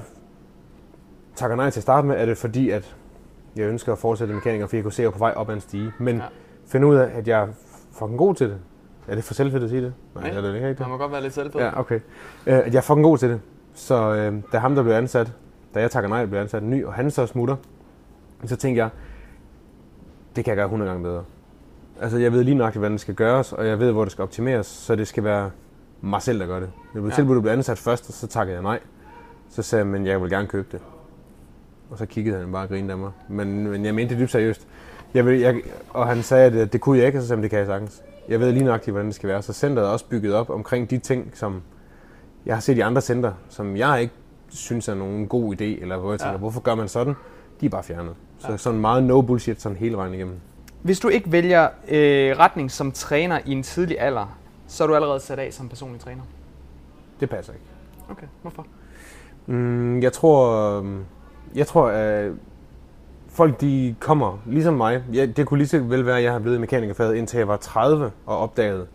takker 1.34 1.56
nej 1.56 1.70
til 1.70 1.80
at 1.80 1.82
starte 1.82 2.06
med, 2.06 2.16
er 2.16 2.26
det 2.26 2.38
fordi, 2.38 2.70
at 2.70 2.96
jeg 3.56 3.68
ønsker 3.68 3.92
at 3.92 3.98
fortsætte 3.98 4.34
mekaniker, 4.34 4.66
fordi 4.66 4.76
jeg 4.76 4.84
kunne 4.84 4.92
se, 4.92 5.02
at 5.02 5.04
jeg 5.04 5.12
på 5.12 5.18
vej 5.18 5.32
op 5.36 5.48
ad 5.48 5.54
en 5.54 5.60
stige. 5.60 5.92
Men 5.98 6.16
ja. 6.16 6.22
finde 6.66 6.86
ud 6.86 6.96
af, 6.96 7.10
at 7.14 7.28
jeg 7.28 7.42
er 7.42 7.48
fucking 7.92 8.18
god 8.18 8.34
til 8.34 8.48
det. 8.48 8.58
Er 9.08 9.14
det 9.14 9.24
for 9.24 9.34
selvfedt 9.34 9.64
at 9.64 9.70
sige 9.70 9.82
det? 9.82 9.94
Nej, 10.14 10.28
Nej. 10.28 10.36
er 10.38 10.40
det 10.40 10.54
ikke 10.54 10.68
Det 10.68 10.88
må 10.88 10.96
godt 10.96 11.12
være 11.12 11.22
lidt 11.22 11.34
selvfedt. 11.34 11.64
Ja, 11.64 11.80
okay. 11.80 12.00
Øh, 12.46 12.58
at 12.58 12.72
jeg 12.72 12.78
er 12.78 12.82
fucking 12.82 13.04
god 13.04 13.18
til 13.18 13.28
det. 13.30 13.40
Så 13.74 14.14
øh, 14.14 14.34
da 14.52 14.58
ham, 14.58 14.74
der 14.74 14.82
blev 14.82 14.94
ansat, 14.94 15.32
da 15.74 15.80
jeg 15.80 15.90
takker 15.90 16.08
nej, 16.10 16.26
blev 16.26 16.40
ansat 16.40 16.62
en 16.62 16.70
ny, 16.70 16.84
og 16.84 16.92
han 16.92 17.10
så 17.10 17.26
smutter, 17.26 17.56
så 18.44 18.56
tænkte 18.56 18.82
jeg, 18.82 18.90
det 20.36 20.44
kan 20.44 20.50
jeg 20.50 20.56
gøre 20.56 20.64
100 20.64 20.90
gange 20.90 21.04
bedre. 21.04 21.24
Altså, 22.00 22.18
jeg 22.18 22.32
ved 22.32 22.44
lige 22.44 22.54
nøjagtigt, 22.54 22.80
hvordan 22.80 22.92
det 22.92 23.00
skal 23.00 23.14
gøres, 23.14 23.52
og 23.52 23.66
jeg 23.66 23.78
ved, 23.78 23.92
hvor 23.92 24.04
det 24.04 24.12
skal 24.12 24.22
optimeres, 24.22 24.66
så 24.66 24.96
det 24.96 25.08
skal 25.08 25.24
være 25.24 25.50
mig 26.00 26.22
selv, 26.22 26.40
der 26.40 26.46
gør 26.46 26.60
det. 26.60 26.70
Jeg 26.94 27.02
blev 27.02 27.08
ja. 27.08 27.14
tilbudt 27.14 27.36
at 27.36 27.42
blive 27.42 27.52
ansat 27.52 27.78
først, 27.78 28.08
og 28.08 28.14
så 28.14 28.26
takkede 28.26 28.54
jeg 28.54 28.62
nej. 28.62 28.80
Så 29.50 29.62
sagde 29.62 29.80
jeg, 29.80 29.86
men 29.86 30.06
jeg 30.06 30.22
vil 30.22 30.30
gerne 30.30 30.46
købe 30.46 30.68
det. 30.72 30.80
Og 31.90 31.98
så 31.98 32.06
kiggede 32.06 32.38
han 32.38 32.52
bare 32.52 32.62
og 32.62 32.68
grinede 32.68 32.92
af 32.92 32.98
mig. 32.98 33.10
Men, 33.28 33.68
men 33.68 33.84
jeg 33.84 33.94
mente 33.94 34.14
det 34.14 34.20
dybt 34.20 34.30
seriøst. 34.30 34.66
Jeg 35.14 35.26
vil, 35.26 35.40
jeg, 35.40 35.60
og 35.90 36.06
han 36.06 36.22
sagde, 36.22 36.46
at 36.46 36.52
det, 36.52 36.72
det 36.72 36.80
kunne 36.80 36.98
jeg 36.98 37.06
ikke, 37.06 37.18
og 37.18 37.22
så 37.22 37.28
sagde 37.28 37.42
det 37.42 37.50
kan 37.50 37.58
jeg 37.58 37.66
sagtens. 37.66 38.02
Jeg 38.28 38.40
ved 38.40 38.52
lige 38.52 38.64
nøjagtigt, 38.64 38.92
hvordan 38.92 39.06
det 39.06 39.14
skal 39.14 39.28
være. 39.28 39.42
Så 39.42 39.52
centret 39.52 39.84
er 39.84 39.88
også 39.88 40.06
bygget 40.08 40.34
op 40.34 40.50
omkring 40.50 40.90
de 40.90 40.98
ting, 40.98 41.30
som 41.34 41.62
jeg 42.46 42.56
har 42.56 42.60
set 42.60 42.76
i 42.76 42.80
andre 42.80 43.00
center, 43.00 43.32
som 43.48 43.76
jeg 43.76 44.02
ikke 44.02 44.14
synes 44.48 44.88
er 44.88 44.94
nogen 44.94 45.28
god 45.28 45.54
idé, 45.54 45.64
eller 45.64 45.96
hvor 45.96 46.12
jeg 46.12 46.20
tænker, 46.20 46.32
ja. 46.32 46.38
hvorfor 46.38 46.60
gør 46.60 46.74
man 46.74 46.88
sådan? 46.88 47.14
De 47.60 47.66
er 47.66 47.70
bare 47.70 47.82
fjernet. 47.82 48.14
Så 48.38 48.56
sådan 48.56 48.80
meget 48.80 49.04
no 49.04 49.20
bullshit 49.20 49.62
sådan 49.62 49.78
hele 49.78 49.96
vejen 49.96 50.14
igennem. 50.14 50.36
Hvis 50.82 51.00
du 51.00 51.08
ikke 51.08 51.32
vælger 51.32 51.68
øh, 51.88 52.38
retning 52.38 52.70
som 52.70 52.92
træner 52.92 53.38
i 53.46 53.52
en 53.52 53.62
tidlig 53.62 54.00
alder, 54.00 54.38
så 54.66 54.84
er 54.84 54.88
du 54.88 54.94
allerede 54.94 55.20
sat 55.20 55.38
af 55.38 55.52
som 55.52 55.68
personlig 55.68 56.00
træner? 56.00 56.22
Det 57.20 57.30
passer 57.30 57.52
ikke. 57.52 57.64
Okay, 58.10 58.26
hvorfor? 58.42 58.66
Mm, 59.46 60.02
jeg 60.02 60.12
tror, 60.12 60.78
øhm, 60.78 61.04
jeg 61.54 61.66
tror, 61.66 61.88
at 61.88 62.32
folk 63.28 63.60
de 63.60 63.94
kommer, 64.00 64.38
ligesom 64.46 64.74
mig. 64.74 65.02
Ja, 65.12 65.26
det 65.26 65.46
kunne 65.46 65.58
lige 65.58 65.68
så 65.68 65.78
vel 65.78 66.06
være, 66.06 66.16
at 66.16 66.24
jeg 66.24 66.32
har 66.32 66.38
blevet 66.38 66.60
mekanikerfaget 66.60 67.14
indtil 67.14 67.38
jeg 67.38 67.48
var 67.48 67.56
30 67.56 68.10
og 68.26 68.38
opdaget, 68.38 68.86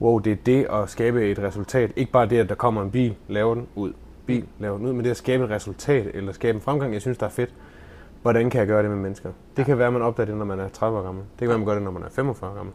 wow, 0.00 0.18
det 0.18 0.32
er 0.32 0.36
det 0.46 0.66
at 0.72 0.90
skabe 0.90 1.30
et 1.30 1.38
resultat. 1.38 1.92
Ikke 1.96 2.12
bare 2.12 2.26
det, 2.26 2.38
at 2.38 2.48
der 2.48 2.54
kommer 2.54 2.82
en 2.82 2.90
bil, 2.90 3.14
laver 3.28 3.54
den 3.54 3.66
ud, 3.74 3.92
bil, 4.26 4.44
laver 4.58 4.76
den 4.76 4.86
ud, 4.86 4.92
men 4.92 5.04
det 5.04 5.10
at 5.10 5.16
skabe 5.16 5.44
et 5.44 5.50
resultat 5.50 6.06
eller 6.14 6.32
skabe 6.32 6.56
en 6.56 6.62
fremgang, 6.62 6.92
jeg 6.92 7.00
synes, 7.00 7.18
der 7.18 7.26
er 7.26 7.30
fedt 7.30 7.54
hvordan 8.22 8.50
kan 8.50 8.58
jeg 8.58 8.68
gøre 8.68 8.82
det 8.82 8.90
med 8.90 8.98
mennesker? 8.98 9.30
Det 9.56 9.66
kan 9.66 9.78
være, 9.78 9.86
at 9.86 9.92
man 9.92 10.02
opdager 10.02 10.26
det, 10.26 10.36
når 10.36 10.44
man 10.44 10.60
er 10.60 10.68
30 10.68 10.98
år 10.98 11.02
gammel. 11.02 11.22
Det 11.24 11.38
kan 11.38 11.48
være, 11.48 11.54
at 11.54 11.60
man 11.60 11.66
gør 11.66 11.74
det, 11.74 11.82
når 11.82 11.90
man 11.90 12.02
er 12.02 12.08
45 12.10 12.50
år 12.50 12.54
gammel. 12.54 12.74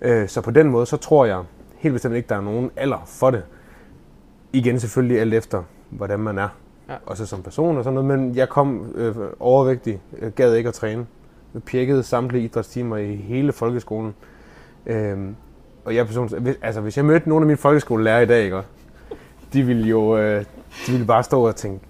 Ja. 0.00 0.22
Øh, 0.22 0.28
så 0.28 0.40
på 0.40 0.50
den 0.50 0.70
måde, 0.70 0.86
så 0.86 0.96
tror 0.96 1.26
jeg 1.26 1.42
helt 1.76 1.92
bestemt 1.92 2.14
ikke, 2.14 2.28
der 2.28 2.36
er 2.36 2.40
nogen 2.40 2.70
alder 2.76 3.02
for 3.06 3.30
det. 3.30 3.42
Igen 4.52 4.80
selvfølgelig 4.80 5.20
alt 5.20 5.34
efter, 5.34 5.62
hvordan 5.90 6.20
man 6.20 6.38
er. 6.38 6.48
Ja. 6.88 6.94
Også 7.06 7.26
som 7.26 7.42
person 7.42 7.78
og 7.78 7.84
sådan 7.84 7.94
noget. 8.04 8.18
Men 8.18 8.36
jeg 8.36 8.48
kom 8.48 8.92
øh, 8.94 9.16
overvægtig, 9.40 10.00
jeg 10.22 10.32
gad 10.32 10.54
ikke 10.54 10.68
at 10.68 10.74
træne. 10.74 11.06
Jeg 11.54 11.62
pirkede 11.62 12.02
samtlige 12.02 12.44
idrætstimer 12.44 12.96
i 12.96 13.16
hele 13.16 13.52
folkeskolen. 13.52 14.14
Øhm, 14.86 15.36
og 15.84 15.94
jeg 15.94 16.06
person, 16.06 16.30
altså 16.62 16.80
hvis 16.80 16.96
jeg 16.96 17.04
mødte 17.04 17.28
nogle 17.28 17.42
af 17.42 17.46
mine 17.46 17.56
folkeskolelærer 17.56 18.20
i 18.20 18.26
dag, 18.26 18.44
ikke, 18.44 18.62
de 19.52 19.62
ville 19.62 19.88
jo 19.88 20.18
øh, 20.18 20.44
de 20.86 20.92
ville 20.92 21.06
bare 21.06 21.22
stå 21.22 21.46
og 21.46 21.56
tænke, 21.56 21.84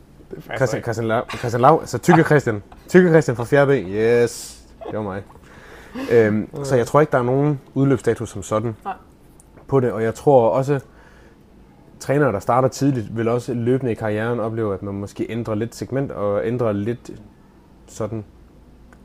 Christian, 0.56 0.82
Christian, 0.82 1.08
Lau, 1.08 1.22
Christian 1.38 1.60
Lau, 1.60 1.80
altså 1.80 1.98
Tykke 1.98 2.22
Christian. 2.22 2.62
Tykke 2.88 3.08
Christian 3.08 3.36
fra 3.36 3.44
4B. 3.44 3.70
Yes, 3.70 4.64
det 4.86 4.96
var 4.96 5.02
mig. 5.02 5.22
Øhm, 6.12 6.64
så 6.64 6.76
jeg 6.76 6.86
tror 6.86 7.00
ikke, 7.00 7.10
der 7.10 7.18
er 7.18 7.22
nogen 7.22 7.60
udløbsstatus 7.74 8.30
som 8.30 8.42
sådan 8.42 8.76
Nej. 8.84 8.94
på 9.66 9.80
det. 9.80 9.92
Og 9.92 10.02
jeg 10.02 10.14
tror 10.14 10.48
også, 10.50 10.80
trænere, 12.00 12.32
der 12.32 12.40
starter 12.40 12.68
tidligt, 12.68 13.16
vil 13.16 13.28
også 13.28 13.54
løbende 13.54 13.92
i 13.92 13.94
karrieren 13.94 14.40
opleve, 14.40 14.74
at 14.74 14.82
man 14.82 14.94
måske 14.94 15.26
ændrer 15.28 15.54
lidt 15.54 15.74
segment 15.74 16.12
og 16.12 16.46
ændrer 16.46 16.72
lidt 16.72 17.10
sådan, 17.86 18.24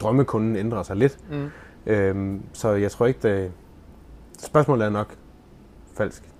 drømmekunden 0.01 0.55
ændrer 0.55 0.83
sig 0.83 0.95
lidt. 0.95 1.17
Mm. 1.31 1.49
Øhm, 1.85 2.41
så 2.53 2.69
jeg 2.69 2.91
tror 2.91 3.05
ikke, 3.05 3.19
det, 3.23 3.51
spørgsmålet 4.39 4.85
er 4.85 4.89
nok 4.89 5.15
falsk. 5.97 6.32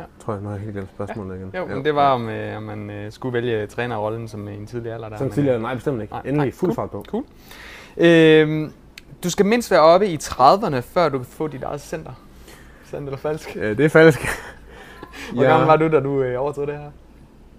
Ja. 0.00 0.04
Tror 0.24 0.32
jeg, 0.32 0.42
når 0.42 0.50
jeg 0.50 0.60
helt 0.60 0.72
glemt 0.72 0.88
spørgsmålet 0.94 1.34
ja. 1.34 1.40
igen. 1.40 1.50
Jo, 1.56 1.66
men 1.76 1.84
det 1.84 1.94
var, 1.94 2.12
om, 2.12 2.28
øh, 2.28 2.56
om 2.56 2.62
man 2.62 2.90
øh, 2.90 3.12
skulle 3.12 3.32
vælge 3.32 3.66
trænerrollen 3.66 4.28
som 4.28 4.48
en 4.48 4.66
tidlig 4.66 4.92
alder. 4.92 5.08
Der, 5.08 5.16
som 5.16 5.30
tidlig 5.30 5.50
alder? 5.50 5.62
Nej, 5.62 5.74
bestemt 5.74 6.02
ikke. 6.02 6.12
Nej, 6.12 6.20
Endelig 6.20 6.36
nej, 6.36 6.50
fuld 6.52 6.74
cool. 6.74 6.74
fart 6.74 6.90
på. 6.90 7.04
Cool. 7.08 7.24
Øhm, 7.96 8.72
du 9.24 9.30
skal 9.30 9.46
mindst 9.46 9.70
være 9.70 9.80
oppe 9.80 10.06
i 10.06 10.16
30'erne, 10.16 10.76
før 10.80 11.08
du 11.08 11.18
kan 11.18 11.26
få 11.26 11.48
dit 11.48 11.62
eget 11.62 11.80
center. 11.80 12.12
Sandt 12.84 13.06
eller 13.08 13.18
falsk? 13.18 13.56
Ja, 13.56 13.68
det 13.70 13.80
er 13.84 13.88
falsk. 13.88 14.20
hvor 15.32 15.42
ja. 15.42 15.50
gammel 15.50 15.66
var 15.66 15.76
du, 15.76 15.88
da 15.88 16.00
du 16.00 16.22
øh, 16.22 16.40
overtog 16.42 16.66
det 16.66 16.76
her? 16.78 16.90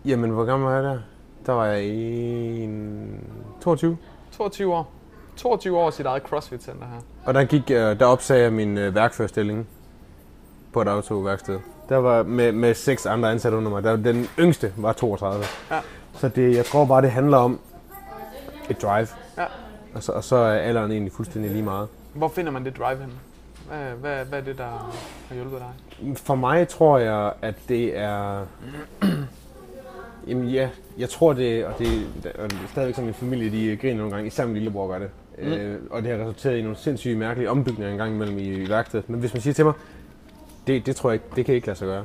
Jamen, 0.06 0.30
hvor 0.30 0.46
gammel 0.46 0.70
var 0.70 0.76
jeg 0.76 0.84
der? 0.84 1.00
Der 1.46 1.52
var 1.54 1.66
jeg 1.66 1.84
en 1.84 3.20
22. 3.62 3.98
22 4.32 4.74
år. 4.74 4.92
22 5.36 5.78
år 5.78 5.90
sit 5.90 6.06
eget 6.06 6.24
CrossFit-center 6.24 6.86
her. 6.86 7.02
Og 7.26 7.34
der, 7.34 7.44
gik, 7.44 7.70
jeg- 7.70 8.00
der 8.00 8.06
opsagde 8.06 8.44
jeg 8.44 8.54
min 8.54 8.78
øh, 8.78 8.96
værkførstilling 8.96 9.68
på 10.74 10.82
et 10.82 10.88
autoværksted. 10.88 11.60
Der 11.92 11.98
var 11.98 12.24
med, 12.24 12.52
med 12.52 12.74
seks 12.74 13.06
andre 13.06 13.32
ansatte 13.32 13.58
under 13.58 13.72
mig. 13.72 13.84
Der, 13.84 13.96
den 13.96 14.28
yngste 14.40 14.74
var 14.78 14.94
32. 14.94 15.44
Ja. 15.72 15.80
Så 16.14 16.28
det, 16.28 16.56
jeg 16.56 16.66
tror 16.66 16.86
bare, 16.86 17.02
det 17.02 17.12
handler 17.12 17.38
om 17.38 17.60
et 18.70 18.82
drive. 18.82 19.08
Ja. 19.38 19.46
Og 19.94 20.04
så, 20.04 20.12
og 20.12 20.24
så 20.24 20.36
er 20.36 20.60
alderen 20.60 20.92
egentlig 20.92 21.14
fuldstændig 21.14 21.52
lige 21.52 21.64
meget. 21.64 21.88
Hvor 22.14 22.28
finder 22.28 22.52
man 22.52 22.66
det 22.66 22.78
drive 22.78 23.00
hen? 23.00 23.12
Hvad, 23.68 23.80
hvad, 23.80 24.26
hvad 24.26 24.40
er 24.40 24.44
det, 24.44 24.58
der 24.58 24.92
har 25.28 25.36
hjulpet 25.36 25.60
dig? 25.60 26.18
For 26.18 26.36
mig 26.36 26.68
tror 26.68 26.98
jeg, 26.98 27.34
at 27.42 27.56
det 27.70 27.98
er... 27.98 28.46
Jamen 30.28 30.48
ja, 30.48 30.70
jeg 30.98 31.10
tror 31.10 31.34
det, 31.34 31.66
og 31.66 31.74
det, 31.80 31.88
og 32.40 32.52
det 32.52 32.60
er 32.64 32.68
stadigvæk 32.72 32.96
som 32.96 33.04
min 33.04 33.14
familie, 33.14 33.52
de 33.52 33.78
griner 33.78 33.98
nogle 33.98 34.12
gange, 34.14 34.28
især 34.28 34.46
min 34.46 34.54
lillebror 34.54 34.88
gør 34.88 35.00
det. 35.00 35.10
Mm. 35.38 35.48
Øh, 35.48 35.80
og 35.90 36.02
det 36.02 36.12
har 36.12 36.18
resulteret 36.18 36.58
i 36.58 36.62
nogle 36.62 36.78
sindssygt 36.78 37.18
mærkelige 37.18 37.50
ombygninger 37.50 37.92
en 37.92 37.98
gang 37.98 38.14
imellem 38.14 38.38
i, 38.38 38.44
i 38.44 38.70
værkstedet. 38.70 39.10
Men 39.10 39.20
hvis 39.20 39.34
man 39.34 39.42
siger 39.42 39.54
til 39.54 39.66
mig, 39.66 39.74
det, 40.68 40.86
det 40.86 40.96
tror 40.96 41.10
jeg 41.10 41.13
ikke, 41.13 41.25
det 41.36 41.46
kan 41.46 41.56
ikke 41.56 41.68
lade 41.68 41.77
sig 41.77 41.88
gøre. 41.88 42.03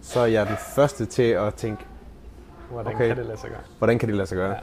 Så 0.00 0.20
er 0.20 0.26
jeg 0.26 0.46
den 0.46 0.56
første 0.76 1.04
til 1.06 1.22
at 1.22 1.54
tænke, 1.54 1.84
Hvordan 2.70 2.94
Okay. 2.94 3.08
kan 3.08 3.16
det 3.16 3.26
lade 3.26 3.38
sig 3.38 3.50
gøre? 3.50 3.58
hvordan 3.78 3.98
kan 3.98 4.08
det 4.08 4.16
lade 4.16 4.26
sig 4.26 4.36
gøre? 4.36 4.50
Ja. 4.50 4.56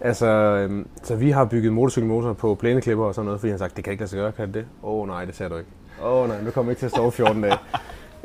Altså, 0.00 0.26
øhm, 0.26 0.88
så 1.02 1.16
vi 1.16 1.30
har 1.30 1.44
bygget 1.44 1.72
motorcykelmotor 1.72 2.32
på 2.32 2.54
plæneklipper 2.54 3.04
og 3.04 3.14
sådan 3.14 3.24
noget, 3.26 3.40
fordi 3.40 3.50
han 3.50 3.60
har 3.60 3.64
sagt, 3.66 3.76
det 3.76 3.84
kan 3.84 3.90
ikke 3.90 4.00
lade 4.02 4.10
sig 4.10 4.16
gøre, 4.18 4.32
kan 4.32 4.46
det 4.46 4.54
det? 4.54 4.66
Åh 4.82 5.00
oh, 5.00 5.08
nej, 5.08 5.24
det 5.24 5.36
ser 5.36 5.48
du 5.48 5.56
ikke. 5.56 5.70
Åh 6.02 6.12
oh, 6.22 6.28
nej, 6.28 6.42
nu 6.42 6.50
kommer 6.50 6.72
ikke 6.72 6.80
til 6.80 6.86
at 6.86 6.92
sove 6.92 7.12
14 7.12 7.42
dage. 7.42 7.58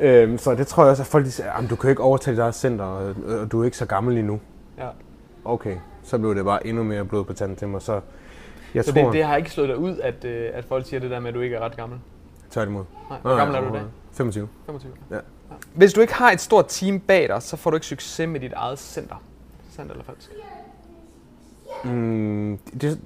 øhm, 0.00 0.38
så 0.38 0.54
det 0.54 0.66
tror 0.66 0.82
jeg 0.82 0.90
også, 0.90 1.02
at 1.02 1.06
folk 1.06 1.24
de 1.24 1.30
siger, 1.30 1.46
"Jamen, 1.54 1.70
du 1.70 1.76
kan 1.76 1.90
ikke 1.90 2.02
overtage 2.02 2.32
dit 2.32 2.40
eget 2.40 2.54
center, 2.54 2.84
og, 2.84 3.14
og 3.40 3.52
du 3.52 3.60
er 3.60 3.64
ikke 3.64 3.76
så 3.76 3.86
gammel 3.86 4.18
endnu. 4.18 4.40
Ja. 4.78 4.88
Okay, 5.44 5.76
så 6.02 6.18
blev 6.18 6.34
det 6.34 6.44
bare 6.44 6.66
endnu 6.66 6.82
mere 6.82 7.04
blod 7.04 7.24
på 7.24 7.32
tanden 7.32 7.56
til 7.56 7.68
mig, 7.68 7.82
så 7.82 8.00
jeg 8.74 8.84
Så 8.84 8.92
tror, 8.92 9.02
det, 9.04 9.12
det 9.12 9.24
har 9.24 9.36
ikke 9.36 9.50
slået 9.50 9.68
dig 9.68 9.76
ud, 9.78 9.98
at, 9.98 10.24
øh, 10.24 10.50
at 10.54 10.64
folk 10.64 10.86
siger 10.86 11.00
det 11.00 11.10
der 11.10 11.20
med, 11.20 11.28
at 11.28 11.34
du 11.34 11.40
ikke 11.40 11.56
er 11.56 11.60
ret 11.60 11.76
gammel? 11.76 11.98
tværtimod. 12.50 12.84
Nej. 13.10 13.18
Hvor 13.22 13.36
gammel 13.36 13.56
er 13.56 13.60
du 13.60 13.68
i 13.68 13.72
dag? 13.72 13.82
25. 14.20 14.48
25. 14.66 14.92
Ja. 15.10 15.18
Hvis 15.74 15.92
du 15.92 16.00
ikke 16.00 16.14
har 16.14 16.30
et 16.30 16.40
stort 16.40 16.64
team 16.68 17.00
bag 17.00 17.28
dig, 17.28 17.42
så 17.42 17.56
får 17.56 17.70
du 17.70 17.76
ikke 17.76 17.86
succes 17.86 18.28
med 18.28 18.40
dit 18.40 18.52
eget 18.52 18.78
center. 18.78 19.22
Sandt 19.70 19.90
eller 19.90 20.04
falsk? 20.04 20.30
Mm, 21.84 22.58
det, 22.80 23.00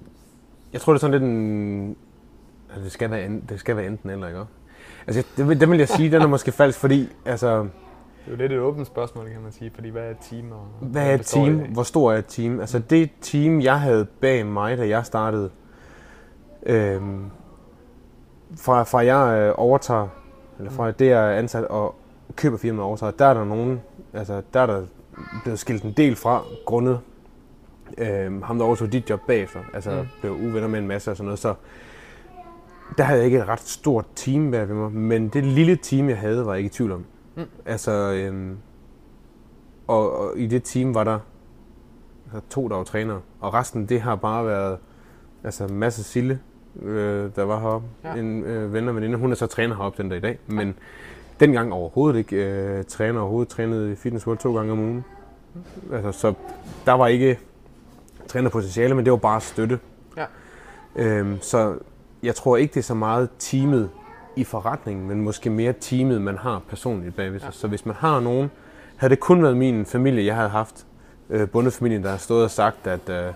jeg 0.73 0.81
tror, 0.81 0.93
det 0.93 0.99
er 0.99 1.01
sådan 1.01 1.21
lidt 1.21 1.23
en... 1.23 1.97
Altså, 2.69 2.85
det 2.85 2.93
skal 2.93 3.11
være, 3.11 3.27
en, 3.27 3.45
det 3.49 3.61
skal 3.61 3.77
være 3.77 3.87
enten 3.87 4.11
eller, 4.11 4.29
ikke? 4.29 4.41
Altså, 5.07 5.25
det, 5.37 5.61
det 5.61 5.71
vil 5.71 5.79
jeg 5.79 5.89
sige, 5.89 6.11
den 6.11 6.23
er 6.23 6.27
måske 6.27 6.53
falsk, 6.53 6.79
fordi, 6.79 7.09
altså, 7.25 7.59
Det 7.59 7.71
er 8.27 8.31
jo 8.31 8.37
lidt 8.37 8.53
et 8.53 8.59
åbent 8.59 8.87
spørgsmål, 8.87 9.29
kan 9.29 9.41
man 9.43 9.53
sige, 9.53 9.71
fordi 9.75 9.89
hvad 9.89 10.03
er 10.03 10.11
et 10.11 10.17
team? 10.31 10.53
Og 10.53 10.67
hvad 10.81 11.11
er 11.11 11.15
et 11.15 11.27
team? 11.27 11.59
Hvor 11.59 11.83
stor 11.83 12.13
er 12.13 12.17
et 12.19 12.27
team? 12.27 12.61
Altså, 12.61 12.79
det 12.79 13.11
team, 13.21 13.61
jeg 13.61 13.81
havde 13.81 14.05
bag 14.05 14.47
mig, 14.47 14.79
da 14.79 14.89
jeg 14.89 15.07
startede, 15.07 15.51
øhm, 16.67 17.31
fra, 18.57 18.83
fra 18.83 19.05
jeg 19.05 19.39
øh, 19.39 19.55
overtager, 19.57 20.09
eller 20.59 20.71
fra 20.71 20.91
det, 20.91 21.13
er 21.13 21.31
ansat 21.31 21.65
og 21.65 21.95
køber 22.37 22.57
firmaet 22.57 22.83
og 22.83 22.87
overtager, 22.89 23.13
der 23.13 23.27
er 23.27 23.35
der 23.35 23.45
nogen, 23.45 23.81
altså, 24.13 24.43
der 24.55 24.61
er 24.61 24.67
der 24.67 24.83
blevet 25.43 25.59
skilt 25.59 25.83
en 25.83 25.93
del 25.93 26.17
fra, 26.17 26.43
grundet 26.67 27.01
øhm, 27.99 28.43
ham, 28.43 28.59
der 28.59 28.65
overtog 28.67 28.93
dit 28.93 29.11
job 29.11 29.21
bagefter. 29.27 29.61
Altså, 29.75 29.91
Mm. 30.03 30.09
blev 30.21 30.33
uvenner 30.33 30.69
med 30.69 30.79
en 30.79 30.87
masse 30.89 31.11
og 31.11 31.17
sådan 31.17 31.25
noget, 31.27 31.39
så 31.39 31.55
der 32.99 33.05
havde 33.05 33.19
jeg 33.19 33.27
ikke 33.27 33.39
et 33.39 33.49
ret 33.49 33.61
stort 33.61 34.05
team 34.15 34.51
bag 34.51 34.69
ved 34.69 34.75
mig, 34.77 34.93
men 34.93 35.29
det 35.29 35.45
lille 35.45 35.77
team, 35.77 36.09
jeg 36.09 36.19
havde, 36.19 36.47
var 36.47 36.53
jeg 36.53 36.59
ikke 36.59 36.67
i 36.67 36.71
tvivl 36.71 36.93
om. 36.93 37.05
Mm. 37.37 37.43
Altså, 37.67 37.93
øhm, 37.93 38.57
og, 39.87 40.19
og 40.19 40.39
i 40.39 40.47
det 40.47 40.63
team 40.65 40.95
var 40.95 41.05
der 41.05 41.19
altså, 42.25 42.49
to, 42.51 42.69
der 42.69 42.77
var 42.77 42.85
trænere, 42.85 43.21
og 43.41 43.55
resten, 43.55 43.87
det 43.87 44.01
har 44.01 44.17
bare 44.17 44.47
været, 44.47 44.79
altså 45.45 45.67
masse 45.69 46.03
Sille, 46.05 46.41
øh, 46.83 47.31
der 47.37 47.43
var 47.45 47.61
heroppe, 47.61 47.87
Ja. 48.05 48.09
ja. 48.15 48.21
en 48.21 48.43
øh, 48.45 48.73
ven 48.73 48.89
og 48.89 48.97
veninde, 48.97 49.19
hun 49.19 49.31
er 49.31 49.35
så 49.37 49.47
træner 49.47 49.77
heroppe 49.77 50.03
den 50.03 50.09
dag 50.11 50.19
i 50.19 50.21
dag, 50.21 50.39
men 50.47 50.75
dengang 51.41 51.73
overhovedet 51.73 52.19
ikke 52.19 52.37
øh, 52.37 52.85
træner, 52.85 53.21
overhovedet 53.21 53.49
trænede 53.49 53.93
i 53.93 53.95
Fitness 53.95 54.27
World 54.27 54.39
to 54.39 54.57
gange 54.57 54.73
om 54.73 54.79
ugen. 54.79 55.05
Altså, 55.93 56.13
så 56.13 56.35
der 56.87 56.93
var 56.93 57.07
ikke 57.07 57.39
trænerpotentiale, 58.29 58.95
men 58.95 59.05
det 59.05 59.11
var 59.11 59.17
bare 59.19 59.41
støtte. 59.41 59.79
Ja. 60.17 60.25
Øhm, 60.97 61.39
så 61.41 61.75
jeg 62.23 62.35
tror 62.35 62.57
ikke, 62.57 62.73
det 62.75 62.81
er 62.81 62.85
så 62.85 62.95
meget 62.95 63.29
teamet 63.39 63.91
i 64.37 64.45
forretningen, 64.45 65.09
men 65.09 65.21
måske 65.21 65.51
mere 65.51 65.75
teamet, 65.81 66.23
man 66.23 66.39
har 66.39 66.63
personligt 66.69 67.17
bagved 67.17 67.41
sig. 67.41 67.45
Ja. 67.45 67.49
Ja. 67.49 67.53
Så 67.53 67.69
hvis 67.69 67.87
man 67.87 67.95
har 67.99 68.21
nogen, 68.21 68.51
havde 68.97 69.11
det 69.11 69.21
kun 69.21 69.43
været 69.43 69.57
min 69.57 69.87
familie, 69.87 70.25
jeg 70.27 70.35
havde 70.37 70.49
haft, 70.49 70.87
øh, 71.31 71.49
bundefamilien, 71.49 72.03
der 72.03 72.11
har 72.11 72.17
stået 72.17 72.45
og 72.45 72.51
sagt, 72.51 72.87
at 72.87 73.09
øh, 73.11 73.33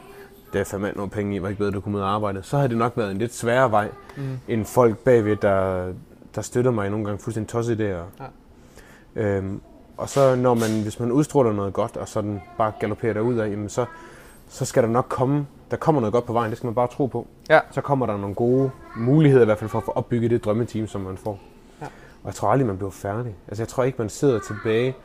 det 0.52 0.60
er 0.60 0.64
fandme 0.64 0.92
nogle 0.96 1.10
penge 1.10 1.36
i, 1.36 1.42
var 1.42 1.48
ikke 1.48 1.58
bedre, 1.58 1.70
du 1.70 1.80
kunne 1.80 1.96
ud 1.98 2.02
og 2.02 2.08
arbejde, 2.14 2.42
så 2.42 2.56
havde 2.56 2.68
det 2.68 2.76
nok 2.78 2.92
været 2.96 3.10
en 3.10 3.18
lidt 3.18 3.34
sværere 3.34 3.70
vej, 3.70 3.88
Mm. 4.16 4.38
end 4.48 4.64
folk 4.64 4.98
bagved, 4.98 5.36
der, 5.36 5.92
der 6.34 6.42
støtter 6.42 6.70
mig 6.70 6.90
nogle 6.90 7.04
gange 7.06 7.18
fuldstændig 7.18 7.50
tosset 7.50 7.80
idéer. 7.80 8.24
Ja. 9.16 9.22
Øhm, 9.22 9.60
og 9.96 10.08
så 10.08 10.34
når 10.36 10.54
man, 10.54 10.82
hvis 10.82 11.00
man 11.00 11.12
udstråler 11.12 11.52
noget 11.52 11.72
godt, 11.72 11.96
og 11.96 12.08
sådan 12.08 12.40
bare 12.58 12.72
galopperer 12.80 13.12
derud 13.12 13.36
af, 13.38 13.50
jamen 13.50 13.68
så, 13.68 13.84
så 14.48 14.64
skal 14.64 14.82
der 14.82 14.88
nok 14.88 15.06
komme, 15.08 15.46
der 15.70 15.76
kommer 15.76 16.00
noget 16.00 16.12
godt 16.12 16.24
på 16.26 16.32
vejen, 16.32 16.50
det 16.50 16.56
skal 16.58 16.66
man 16.66 16.74
bare 16.74 16.86
tro 16.88 17.06
på. 17.06 17.26
Ja. 17.50 17.60
Så 17.70 17.80
kommer 17.80 18.06
der 18.06 18.16
nogle 18.16 18.34
gode 18.34 18.70
muligheder 18.96 19.42
i 19.42 19.44
hvert 19.44 19.58
fald 19.58 19.70
for 19.70 19.78
at 19.78 19.84
få 19.84 19.90
opbygget 19.90 20.30
det 20.30 20.44
drømmeteam, 20.44 20.86
som 20.86 21.00
man 21.00 21.16
får. 21.16 21.38
Ja. 21.80 21.86
Og 22.22 22.26
jeg 22.26 22.34
tror 22.34 22.48
aldrig, 22.48 22.66
man 22.66 22.76
bliver 22.76 22.90
færdig. 22.90 23.34
Altså 23.48 23.62
jeg 23.62 23.68
tror 23.68 23.84
ikke, 23.84 23.98
man 23.98 24.08
sidder 24.08 24.38
tilbage, 24.46 24.96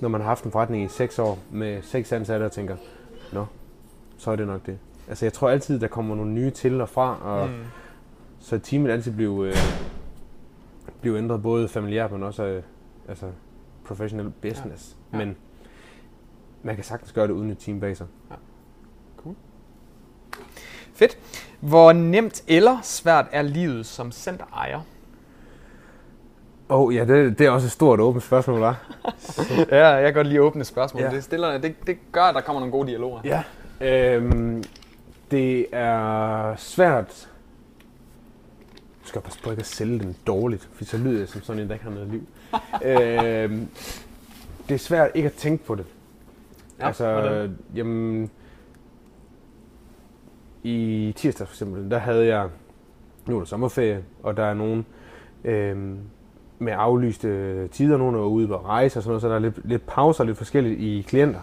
når 0.00 0.08
man 0.08 0.20
har 0.20 0.28
haft 0.28 0.44
en 0.44 0.50
forretning 0.50 0.84
i 0.84 0.88
seks 0.88 1.18
år 1.18 1.38
med 1.50 1.82
seks 1.82 2.12
ansatte 2.12 2.44
og 2.44 2.52
tænker, 2.52 2.76
nå, 3.32 3.46
så 4.24 4.30
er 4.30 4.36
det 4.36 4.46
nok 4.46 4.66
det. 4.66 4.78
Altså 5.08 5.24
jeg 5.24 5.32
tror 5.32 5.48
altid, 5.50 5.80
der 5.80 5.86
kommer 5.88 6.14
nogle 6.16 6.30
nye 6.32 6.50
til 6.50 6.80
og 6.80 6.88
fra, 6.88 7.18
og 7.22 7.48
Mm. 7.48 7.54
så 8.40 8.58
teamet 8.58 8.90
altid 8.90 9.12
blive, 9.12 9.48
øh, 9.48 9.56
blive 11.00 11.18
ændret, 11.18 11.42
både 11.42 11.68
familiært, 11.68 12.12
men 12.12 12.22
også 12.22 12.42
øh, 12.44 12.62
altså 13.08 13.26
professional 13.86 14.30
business. 14.42 14.96
Ja. 15.12 15.18
Ja. 15.18 15.24
Men 15.24 15.36
man 16.62 16.74
kan 16.74 16.84
sagtens 16.84 17.12
gøre 17.12 17.26
det 17.26 17.32
uden 17.32 17.50
et 17.50 17.58
team 17.58 17.80
bag 17.80 17.96
sig. 17.96 18.06
Fedt. 20.94 21.18
Hvor 21.60 21.92
nemt 21.92 22.44
eller 22.48 22.78
svært 22.82 23.26
er 23.32 23.42
livet 23.42 23.86
som 23.86 24.12
centerejer? 24.12 24.80
Åh, 26.70 26.80
oh, 26.80 26.94
ja, 26.94 27.04
det, 27.04 27.38
det 27.38 27.46
er 27.46 27.50
også 27.50 27.66
et 27.66 27.70
stort 27.72 28.00
åbent 28.00 28.24
spørgsmål, 28.24 28.60
var. 28.60 28.86
Ja, 29.70 29.86
jeg 29.88 30.04
kan 30.04 30.14
godt 30.14 30.26
lide 30.26 30.40
åbne 30.42 30.64
spørgsmål. 30.64 31.02
Ja. 31.02 31.10
Det, 31.10 31.24
stiller, 31.24 31.58
det, 31.58 31.74
det 31.86 31.98
gør, 32.12 32.22
at 32.22 32.34
der 32.34 32.40
kommer 32.40 32.60
nogle 32.60 32.72
gode 32.72 32.86
dialoger. 32.88 33.20
Ja. 33.24 33.42
Øhm, 33.84 34.64
det 35.30 35.66
er 35.72 36.56
svært... 36.56 37.30
Du 39.02 39.08
skal 39.08 39.20
passe 39.20 39.42
på 39.42 39.50
ikke 39.50 39.60
at 39.60 39.66
sælge 39.66 39.98
den 39.98 40.16
dårligt, 40.26 40.68
for 40.72 40.84
så 40.84 40.98
lyder 40.98 41.18
jeg 41.18 41.28
som 41.28 41.42
sådan 41.42 41.62
en, 41.62 41.68
der 41.68 41.74
ikke 41.74 41.84
har 41.84 41.92
noget 41.92 42.08
liv. 42.08 42.26
øhm, 42.90 43.68
det 44.68 44.74
er 44.74 44.78
svært 44.78 45.10
ikke 45.14 45.26
at 45.26 45.32
tænke 45.32 45.64
på 45.64 45.74
det. 45.74 45.86
Ja, 46.80 46.86
altså, 46.86 47.12
hvordan? 47.12 47.58
jamen... 47.74 48.30
I 50.62 51.12
tirsdag 51.16 51.46
for 51.46 51.54
eksempel, 51.54 51.90
der 51.90 51.98
havde 51.98 52.26
jeg... 52.26 52.48
Nu 53.26 53.34
er 53.34 53.40
der 53.40 53.46
sommerferie, 53.46 54.04
og 54.22 54.36
der 54.36 54.44
er 54.44 54.54
nogen 54.54 54.86
øhm, 55.44 55.98
med 56.58 56.72
aflyste 56.76 57.68
tider. 57.68 57.96
Nogen 57.96 58.14
er 58.14 58.20
ude 58.20 58.48
på 58.48 58.56
rejse 58.56 58.98
og 58.98 59.02
sådan 59.02 59.10
noget, 59.10 59.22
så 59.22 59.28
der 59.28 59.34
er 59.34 59.38
lidt, 59.38 59.68
lidt 59.68 59.86
pauser, 59.86 60.24
lidt 60.24 60.38
forskelligt 60.38 60.80
i 60.80 61.04
klienter. 61.08 61.40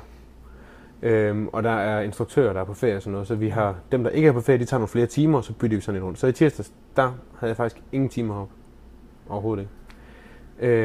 Øhm, 1.01 1.47
og 1.47 1.63
der 1.63 1.71
er 1.71 2.01
instruktører, 2.01 2.53
der 2.53 2.59
er 2.59 2.65
på 2.65 2.73
ferie 2.73 2.95
og 2.95 3.01
sådan 3.01 3.11
noget, 3.11 3.27
så 3.27 3.35
vi 3.35 3.49
har 3.49 3.75
dem, 3.91 4.03
der 4.03 4.09
ikke 4.09 4.27
er 4.27 4.31
på 4.31 4.41
ferie, 4.41 4.59
de 4.59 4.65
tager 4.65 4.79
nogle 4.79 4.87
flere 4.87 5.05
timer, 5.05 5.37
og 5.37 5.43
så 5.43 5.53
bytter 5.53 5.77
vi 5.77 5.81
sådan 5.81 5.95
lidt 5.95 6.05
rundt. 6.05 6.19
Så 6.19 6.27
i 6.27 6.31
tirsdags, 6.31 6.73
der 6.95 7.11
havde 7.37 7.49
jeg 7.49 7.57
faktisk 7.57 7.83
ingen 7.91 8.09
timer 8.09 8.35
op. 8.41 8.49
Overhovedet 9.29 9.61
ikke. 9.61 9.73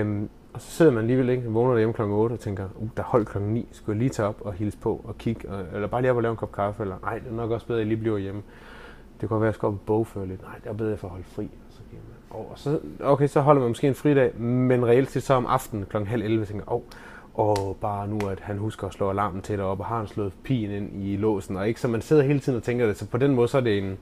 Øhm, 0.00 0.28
og 0.52 0.60
så 0.60 0.70
sidder 0.70 0.92
man 0.92 1.00
alligevel 1.00 1.28
ikke, 1.28 1.50
vågner 1.50 1.70
derhjemme 1.70 1.94
kl. 1.94 2.02
8 2.02 2.32
og 2.32 2.40
tænker, 2.40 2.68
uh, 2.74 2.88
der 2.96 3.02
er 3.02 3.06
hold 3.06 3.26
kl. 3.26 3.38
9, 3.38 3.68
skulle 3.72 3.96
jeg 3.96 3.98
lige 3.98 4.10
tage 4.10 4.28
op 4.28 4.40
og 4.40 4.52
hilse 4.52 4.78
på 4.78 5.00
og 5.04 5.18
kigge, 5.18 5.48
og, 5.48 5.64
eller 5.74 5.88
bare 5.88 6.00
lige 6.00 6.10
op 6.10 6.16
og 6.16 6.22
lave 6.22 6.30
en 6.30 6.36
kop 6.36 6.52
kaffe, 6.52 6.82
eller 6.82 6.96
nej, 7.02 7.18
det 7.18 7.28
er 7.30 7.34
nok 7.34 7.50
også 7.50 7.66
bedre, 7.66 7.78
at 7.78 7.80
jeg 7.80 7.88
lige 7.88 8.00
bliver 8.00 8.18
hjemme. 8.18 8.42
Det 9.20 9.28
kunne 9.28 9.28
godt 9.28 9.40
være, 9.40 9.48
at 9.48 9.52
jeg 9.52 9.54
skal 9.54 9.66
op 9.66 9.72
og 9.72 9.80
bogføre 9.86 10.26
lidt. 10.26 10.42
Nej, 10.42 10.54
det 10.64 10.70
er 10.70 10.72
bedre, 10.72 10.88
at 10.88 10.92
jeg 10.92 10.98
får 10.98 11.08
holde 11.08 11.24
fri. 11.24 11.44
Og 11.44 11.72
så, 11.72 11.80
man, 11.92 12.40
oh, 12.40 12.50
og 12.50 12.58
så, 12.58 12.80
okay, 13.00 13.26
så 13.26 13.40
holder 13.40 13.60
man 13.60 13.70
måske 13.70 13.88
en 13.88 13.94
fridag, 13.94 14.40
men 14.40 14.86
reelt 14.86 15.10
set 15.10 15.22
så 15.22 15.34
om 15.34 15.46
aftenen 15.46 15.86
kl. 15.90 15.96
halv 15.96 16.22
11 16.22 16.44
tænker 16.44 16.72
åh, 16.72 16.74
oh, 16.74 16.82
og 17.36 17.76
bare 17.80 18.08
nu, 18.08 18.18
at 18.28 18.40
han 18.40 18.58
husker 18.58 18.86
at 18.86 18.92
slå 18.92 19.10
alarmen 19.10 19.42
til 19.42 19.58
deroppe, 19.58 19.84
og 19.84 19.88
har 19.88 19.98
han 19.98 20.06
slået 20.06 20.32
pigen 20.44 20.70
ind 20.70 21.04
i 21.04 21.16
låsen, 21.16 21.56
og 21.56 21.68
ikke, 21.68 21.80
så 21.80 21.88
man 21.88 22.02
sidder 22.02 22.22
hele 22.22 22.40
tiden 22.40 22.56
og 22.56 22.62
tænker 22.62 22.86
det, 22.86 22.98
så 22.98 23.06
på 23.06 23.18
den 23.18 23.34
måde, 23.34 23.48
så 23.48 23.56
er 23.56 23.62
det 23.62 23.78
en, 23.78 23.98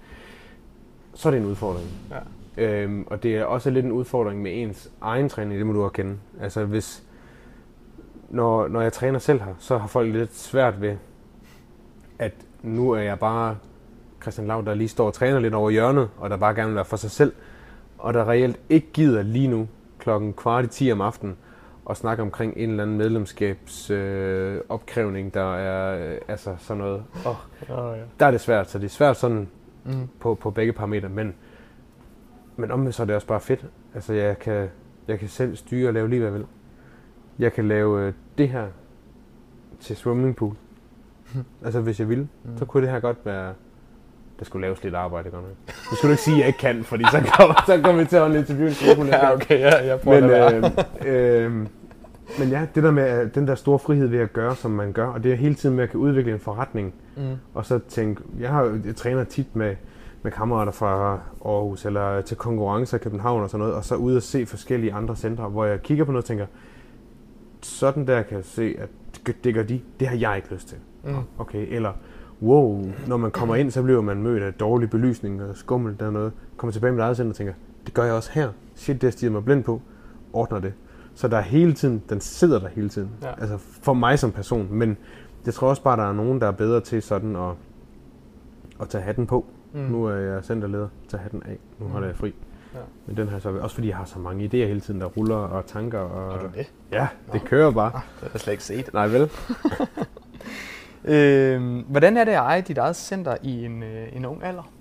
så 1.14 1.28
er 1.28 1.30
det 1.30 1.40
en 1.40 1.46
udfordring. 1.46 1.88
Ja. 2.10 2.18
Øhm, 2.56 3.06
og 3.06 3.22
det 3.22 3.36
er 3.36 3.44
også 3.44 3.70
lidt 3.70 3.84
en 3.84 3.92
udfordring 3.92 4.42
med 4.42 4.62
ens 4.62 4.90
egen 5.00 5.28
træning, 5.28 5.58
det 5.58 5.66
må 5.66 5.72
du 5.72 5.82
også 5.82 5.92
kende. 5.92 6.16
Altså 6.40 6.64
hvis, 6.64 7.02
når, 8.28 8.68
når 8.68 8.80
jeg 8.80 8.92
træner 8.92 9.18
selv 9.18 9.40
her, 9.40 9.54
så 9.58 9.78
har 9.78 9.86
folk 9.86 10.12
lidt 10.12 10.36
svært 10.36 10.80
ved, 10.80 10.96
at 12.18 12.32
nu 12.62 12.90
er 12.90 13.00
jeg 13.00 13.18
bare 13.18 13.56
Christian 14.22 14.46
Lav, 14.46 14.62
der 14.66 14.74
lige 14.74 14.88
står 14.88 15.06
og 15.06 15.14
træner 15.14 15.40
lidt 15.40 15.54
over 15.54 15.70
hjørnet, 15.70 16.08
og 16.18 16.30
der 16.30 16.36
bare 16.36 16.54
gerne 16.54 16.68
vil 16.68 16.76
være 16.76 16.84
for 16.84 16.96
sig 16.96 17.10
selv, 17.10 17.32
og 17.98 18.14
der 18.14 18.28
reelt 18.28 18.60
ikke 18.68 18.86
gider 18.92 19.22
lige 19.22 19.48
nu 19.48 19.68
klokken 19.98 20.32
kvart 20.32 20.64
i 20.64 20.68
10 20.68 20.92
om 20.92 21.00
aftenen 21.00 21.36
og 21.84 21.96
snakke 21.96 22.22
omkring 22.22 22.56
en 22.56 22.70
eller 22.70 22.82
anden 22.82 22.96
medlemskabsopkrævning, 22.96 24.56
øh, 24.56 24.60
opkrævning, 24.68 25.34
der 25.34 25.54
er 25.56 26.12
øh, 26.12 26.18
altså 26.28 26.54
sådan 26.58 26.78
noget. 26.82 27.04
Oh, 27.26 27.36
oh, 27.70 27.98
ja. 27.98 28.02
Der 28.20 28.26
er 28.26 28.30
det 28.30 28.40
svært, 28.40 28.70
så 28.70 28.78
det 28.78 28.84
er 28.84 28.88
svært 28.88 29.16
sådan 29.16 29.48
mm. 29.84 30.08
på, 30.20 30.34
på 30.34 30.50
begge 30.50 30.72
parametre, 30.72 31.08
men, 31.08 31.34
men 32.56 32.70
om 32.70 32.92
så 32.92 33.02
er 33.02 33.06
det 33.06 33.14
også 33.14 33.26
bare 33.26 33.40
fedt. 33.40 33.66
Altså 33.94 34.12
jeg 34.12 34.38
kan, 34.38 34.68
jeg 35.08 35.18
kan 35.18 35.28
selv 35.28 35.56
styre 35.56 35.88
og 35.88 35.94
lave 35.94 36.08
lige 36.08 36.20
hvad 36.20 36.30
jeg 36.30 36.38
vil. 36.38 36.46
Jeg 37.38 37.52
kan 37.52 37.68
lave 37.68 38.06
øh, 38.06 38.12
det 38.38 38.48
her 38.48 38.66
til 39.80 39.96
swimmingpool. 39.96 40.54
Mm. 41.34 41.44
Altså 41.64 41.80
hvis 41.80 42.00
jeg 42.00 42.08
ville, 42.08 42.28
mm. 42.44 42.58
så 42.58 42.64
kunne 42.64 42.82
det 42.82 42.92
her 42.92 43.00
godt 43.00 43.18
være 43.24 43.54
der 44.38 44.44
skulle 44.44 44.66
laves 44.66 44.82
lidt 44.84 44.94
arbejde, 44.94 45.30
godt 45.30 45.42
nok. 45.42 45.74
Nu 45.90 45.96
skal 45.96 46.08
du 46.08 46.12
ikke 46.12 46.22
sige, 46.22 46.34
at 46.34 46.40
jeg 46.40 46.46
ikke 46.46 46.58
kan, 46.58 46.84
fordi 46.84 47.04
så 47.04 47.30
kommer, 47.38 47.62
så 47.66 47.80
kommer 47.84 48.02
vi 48.02 48.08
til 48.08 48.16
at 48.16 48.22
holde 48.22 48.38
interview. 48.38 48.68
Ja, 49.06 49.32
okay, 49.34 49.60
ja, 49.60 49.86
jeg 49.86 50.00
prøver 50.00 50.20
men, 50.20 50.62
det 50.62 50.86
øh, 51.06 51.44
øh, 51.44 51.66
men 52.38 52.48
ja, 52.48 52.66
det 52.74 52.82
der 52.82 52.90
med 52.90 53.28
den 53.28 53.46
der 53.46 53.54
store 53.54 53.78
frihed 53.78 54.06
ved 54.06 54.18
at 54.18 54.32
gøre, 54.32 54.56
som 54.56 54.70
man 54.70 54.92
gør, 54.92 55.06
og 55.06 55.24
det 55.24 55.32
er 55.32 55.36
hele 55.36 55.54
tiden 55.54 55.76
med 55.76 55.84
at 55.84 55.90
kan 55.90 56.00
udvikle 56.00 56.32
en 56.32 56.40
forretning, 56.40 56.94
mm. 57.16 57.22
og 57.54 57.66
så 57.66 57.78
tænke, 57.88 58.22
jeg 58.40 58.50
har 58.50 58.80
jeg 58.86 58.96
træner 58.96 59.24
tit 59.24 59.56
med, 59.56 59.76
med 60.22 60.32
kammerater 60.32 60.72
fra 60.72 61.20
Aarhus, 61.44 61.84
eller 61.84 62.20
til 62.20 62.36
konkurrencer 62.36 62.96
i 62.96 63.00
København 63.00 63.42
og 63.42 63.50
sådan 63.50 63.60
noget, 63.60 63.74
og 63.74 63.84
så 63.84 63.94
ud 63.94 64.16
og 64.16 64.22
se 64.22 64.46
forskellige 64.46 64.92
andre 64.92 65.16
centre, 65.16 65.48
hvor 65.48 65.64
jeg 65.64 65.82
kigger 65.82 66.04
på 66.04 66.12
noget 66.12 66.22
og 66.22 66.28
tænker, 66.28 66.46
sådan 67.62 68.06
der 68.06 68.22
kan 68.22 68.36
jeg 68.36 68.44
se, 68.44 68.76
at 68.78 68.88
det 69.44 69.54
gør 69.54 69.62
de, 69.62 69.80
det 70.00 70.08
har 70.08 70.16
jeg 70.16 70.36
ikke 70.36 70.54
lyst 70.54 70.68
til. 70.68 70.78
Mm. 71.04 71.14
Okay, 71.38 71.66
eller 71.70 71.92
wow, 72.44 72.92
når 73.06 73.16
man 73.16 73.30
kommer 73.30 73.54
ind, 73.54 73.70
så 73.70 73.82
bliver 73.82 74.00
man 74.00 74.22
mødt 74.22 74.42
af 74.42 74.54
dårlig 74.54 74.90
belysning 74.90 75.42
og 75.42 75.56
skummel 75.56 75.96
der 76.00 76.10
noget. 76.10 76.32
Kommer 76.56 76.72
tilbage 76.72 76.92
med 76.92 77.02
eget 77.02 77.16
center 77.16 77.30
og 77.30 77.36
tænker, 77.36 77.54
det 77.86 77.94
gør 77.94 78.04
jeg 78.04 78.14
også 78.14 78.30
her. 78.32 78.50
Shit, 78.74 79.02
det 79.02 79.12
stiger 79.12 79.32
mig 79.32 79.44
blind 79.44 79.64
på. 79.64 79.82
Ordner 80.32 80.58
det. 80.58 80.72
Så 81.14 81.28
der 81.28 81.36
er 81.36 81.42
hele 81.42 81.72
tiden, 81.72 82.02
den 82.08 82.20
sidder 82.20 82.58
der 82.58 82.68
hele 82.68 82.88
tiden. 82.88 83.10
Ja. 83.22 83.40
Altså 83.40 83.58
for 83.58 83.92
mig 83.92 84.18
som 84.18 84.32
person. 84.32 84.68
Men 84.70 84.96
jeg 85.46 85.54
tror 85.54 85.68
også 85.68 85.82
bare, 85.82 85.96
der 85.96 86.08
er 86.08 86.12
nogen, 86.12 86.40
der 86.40 86.46
er 86.46 86.52
bedre 86.52 86.80
til 86.80 87.02
sådan 87.02 87.36
at, 87.36 87.50
at 88.80 88.88
tage 88.88 89.04
hatten 89.04 89.26
på. 89.26 89.46
Mm. 89.72 89.80
Nu 89.80 90.04
er 90.04 90.14
jeg 90.14 90.44
centerleder. 90.44 90.88
Tag 91.08 91.20
hatten 91.20 91.42
af. 91.46 91.58
Nu 91.80 91.86
holder 91.86 92.08
jeg 92.08 92.16
fri. 92.16 92.34
Ja. 92.74 92.78
Men 93.06 93.16
den 93.16 93.28
her 93.28 93.38
så, 93.38 93.48
også 93.48 93.74
fordi 93.74 93.88
jeg 93.88 93.96
har 93.96 94.04
så 94.04 94.18
mange 94.18 94.44
idéer 94.44 94.66
hele 94.66 94.80
tiden, 94.80 95.00
der 95.00 95.06
ruller 95.06 95.36
og 95.36 95.66
tanker. 95.66 95.98
Og, 95.98 96.32
har 96.32 96.40
du 96.40 96.48
det? 96.54 96.72
Ja, 96.92 97.08
det 97.32 97.42
Nå. 97.42 97.48
kører 97.48 97.70
bare. 97.70 97.92
Ah, 97.94 98.00
det 98.20 98.20
har 98.20 98.30
jeg 98.32 98.40
slet 98.40 98.52
ikke 98.52 98.64
set. 98.64 98.90
Nej, 98.94 99.06
vel? 99.08 99.30
Øh, 101.04 101.78
hvordan 101.88 102.16
er 102.16 102.24
det 102.24 102.32
at 102.32 102.38
eje 102.38 102.60
dit 102.60 102.78
eget 102.78 102.96
center 102.96 103.36
i 103.42 103.64
en, 103.64 103.82
øh, 103.82 104.16
en 104.16 104.24
ung 104.24 104.44
alder? 104.44 104.72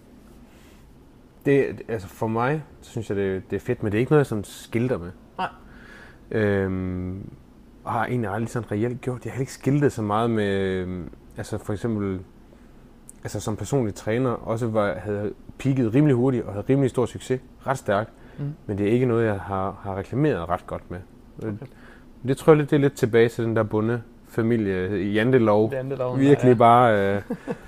Det, 1.45 1.81
altså 1.87 2.07
for 2.07 2.27
mig, 2.27 2.63
synes 2.81 3.09
jeg, 3.09 3.17
det, 3.17 3.43
det 3.49 3.55
er 3.55 3.59
fedt, 3.59 3.83
men 3.83 3.91
det 3.91 3.97
er 3.97 3.99
ikke 3.99 4.11
noget, 4.11 4.19
jeg 4.19 4.25
sådan 4.25 4.43
skilter 4.43 4.97
med. 4.97 5.11
Nej. 5.37 5.49
Øhm, 6.31 7.29
og 7.83 7.91
har 7.91 8.05
egentlig 8.05 8.31
aldrig 8.31 8.49
sådan 8.49 8.71
reelt 8.71 9.01
gjort. 9.01 9.25
Jeg 9.25 9.33
har 9.33 9.39
ikke 9.39 9.53
skiltet 9.53 9.91
så 9.91 10.01
meget 10.01 10.29
med, 10.29 10.59
øhm, 10.59 11.09
altså 11.37 11.57
for 11.57 11.73
eksempel, 11.73 12.19
altså 13.23 13.39
som 13.39 13.55
personlig 13.55 13.95
træner, 13.95 14.29
også 14.29 14.67
var, 14.67 14.95
havde 14.95 15.33
peaked 15.57 15.93
rimelig 15.93 16.15
hurtigt 16.15 16.43
og 16.43 16.53
havde 16.53 16.65
rimelig 16.69 16.89
stor 16.89 17.05
succes, 17.05 17.41
ret 17.67 17.77
stærkt. 17.77 18.09
Mm. 18.39 18.53
Men 18.65 18.77
det 18.77 18.87
er 18.87 18.91
ikke 18.91 19.05
noget, 19.05 19.25
jeg 19.25 19.39
har, 19.39 19.79
har 19.83 19.95
reklameret 19.95 20.49
ret 20.49 20.67
godt 20.67 20.91
med. 20.91 20.99
Okay. 21.37 21.53
Det 22.27 22.37
tror 22.37 22.53
jeg 22.53 22.57
lidt, 22.57 22.69
det 22.69 22.75
er 22.75 22.81
lidt 22.81 22.93
tilbage 22.93 23.29
til 23.29 23.43
den 23.43 23.55
der 23.55 23.63
bunde 23.63 24.01
familie 24.33 25.01
i 25.01 25.13
Jantelov. 25.13 25.73
Jantelov 25.73 26.19
Virkelig 26.19 26.49
ja. 26.49 26.57
bare 26.57 27.15
øh, 27.15 27.21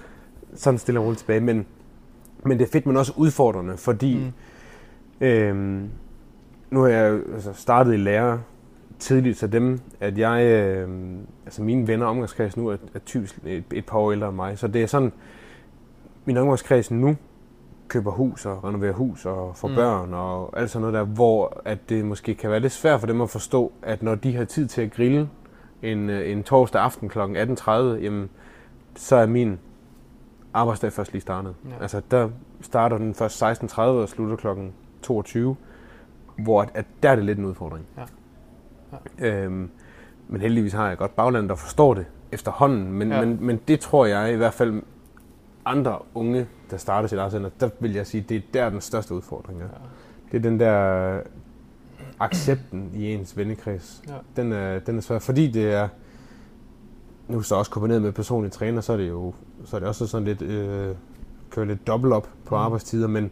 sådan 0.53 0.77
stille 0.77 0.99
og 0.99 1.05
roligt 1.05 1.19
tilbage. 1.19 1.39
Men, 1.39 1.65
men 2.43 2.59
det 2.59 2.65
er 2.65 2.71
fedt, 2.71 2.85
men 2.85 2.97
også 2.97 3.13
udfordrende, 3.15 3.77
fordi 3.77 4.17
mm. 5.19 5.25
øh, 5.27 5.81
nu 6.69 6.81
har 6.81 6.87
jeg 6.87 7.19
altså, 7.33 7.53
startet 7.53 7.93
i 7.93 7.97
lærer 7.97 8.37
tidligt, 8.99 9.37
så 9.37 9.47
dem, 9.47 9.79
at 9.99 10.17
jeg, 10.17 10.43
øh, 10.45 10.89
altså 11.45 11.63
mine 11.63 11.87
venner 11.87 12.05
omgangskreds 12.05 12.57
nu 12.57 12.67
er, 12.67 12.77
er 12.93 12.99
typisk 12.99 13.39
et, 13.45 13.63
et 13.73 13.85
par 13.85 13.97
år 13.97 14.11
ældre 14.11 14.27
end 14.27 14.35
mig, 14.35 14.57
så 14.57 14.67
det 14.67 14.83
er 14.83 14.87
sådan, 14.87 15.11
min 16.25 16.37
omgangskreds 16.37 16.91
nu 16.91 17.15
køber 17.87 18.11
hus 18.11 18.45
og 18.45 18.63
renoverer 18.63 18.93
hus 18.93 19.25
og 19.25 19.55
får 19.55 19.67
mm. 19.67 19.75
børn 19.75 20.13
og 20.13 20.59
alt 20.59 20.69
sådan 20.69 20.81
noget 20.81 20.93
der, 20.93 21.03
hvor 21.03 21.61
at 21.65 21.89
det 21.89 22.05
måske 22.05 22.35
kan 22.35 22.49
være 22.51 22.59
lidt 22.59 22.73
svært 22.73 22.99
for 22.99 23.07
dem 23.07 23.21
at 23.21 23.29
forstå, 23.29 23.71
at 23.81 24.03
når 24.03 24.15
de 24.15 24.35
har 24.35 24.45
tid 24.45 24.67
til 24.67 24.81
at 24.81 24.91
grille 24.91 25.29
en, 25.91 26.09
øh, 26.09 26.31
en 26.31 26.43
torsdag 26.43 26.81
aften 26.81 27.09
kl. 27.09 27.19
18.30, 27.19 27.71
jamen, 27.71 28.29
så 28.95 29.15
er 29.15 29.25
min 29.25 29.59
arbejdsdag 30.53 30.93
først 30.93 31.11
lige 31.11 31.21
startet. 31.21 31.55
Ja. 31.65 31.81
Altså, 31.81 32.01
der 32.11 32.29
starter 32.61 32.97
den 32.97 33.13
først 33.15 33.43
16.30 33.43 33.79
og 33.81 34.09
slutter 34.09 34.35
kl. 34.35 34.47
22, 35.01 35.55
hvor 36.37 36.61
at, 36.61 36.69
at 36.73 36.85
der 37.03 37.09
er 37.09 37.15
det 37.15 37.25
lidt 37.25 37.39
en 37.39 37.45
udfordring. 37.45 37.85
Ja. 37.97 38.03
Ja. 39.19 39.43
Øhm, 39.43 39.69
men 40.27 40.41
heldigvis 40.41 40.73
har 40.73 40.87
jeg 40.87 40.97
godt 40.97 41.15
bagland, 41.15 41.49
der 41.49 41.55
forstår 41.55 41.93
det 41.93 42.05
efterhånden, 42.31 42.91
men, 42.91 43.11
ja. 43.11 43.25
men, 43.25 43.37
men 43.41 43.59
det 43.67 43.79
tror 43.79 44.05
jeg 44.05 44.33
i 44.33 44.35
hvert 44.35 44.53
fald 44.53 44.81
andre 45.65 45.99
unge, 46.13 46.47
der 46.71 46.77
starter 46.77 47.07
sit 47.07 47.17
eget 47.17 47.51
der 47.59 47.69
vil 47.79 47.93
jeg 47.93 48.07
sige, 48.07 48.21
det 48.21 48.37
er 48.37 48.41
der 48.53 48.69
den 48.69 48.81
største 48.81 49.13
udfordring 49.13 49.61
er. 49.61 49.65
Ja. 49.65 49.69
Det 50.31 50.37
er 50.37 50.41
den 50.49 50.59
der 50.59 51.19
accepten 52.19 52.91
i 52.93 53.13
ens 53.13 53.37
vennekreds, 53.37 54.03
ja. 54.07 54.13
den, 54.35 54.51
er, 54.51 54.79
den 54.79 54.97
er 54.97 55.01
svær, 55.01 55.19
fordi 55.19 55.51
det 55.51 55.73
er, 55.73 55.87
nu 57.27 57.41
så 57.41 57.55
også 57.55 57.71
kombineret 57.71 58.01
med 58.01 58.11
personlig 58.11 58.51
træner, 58.51 58.81
så 58.81 58.93
er 58.93 58.97
det 58.97 59.09
jo 59.09 59.33
så 59.65 59.75
er 59.75 59.79
det 59.79 59.89
også 59.89 60.07
sådan 60.07 60.27
lidt, 60.27 60.41
øh, 60.41 60.95
kører 61.49 61.65
lidt 61.65 61.87
dobbelt 61.87 62.13
op 62.13 62.29
på 62.45 62.55
mm. 62.55 62.61
arbejdstider, 62.61 63.07
men, 63.07 63.31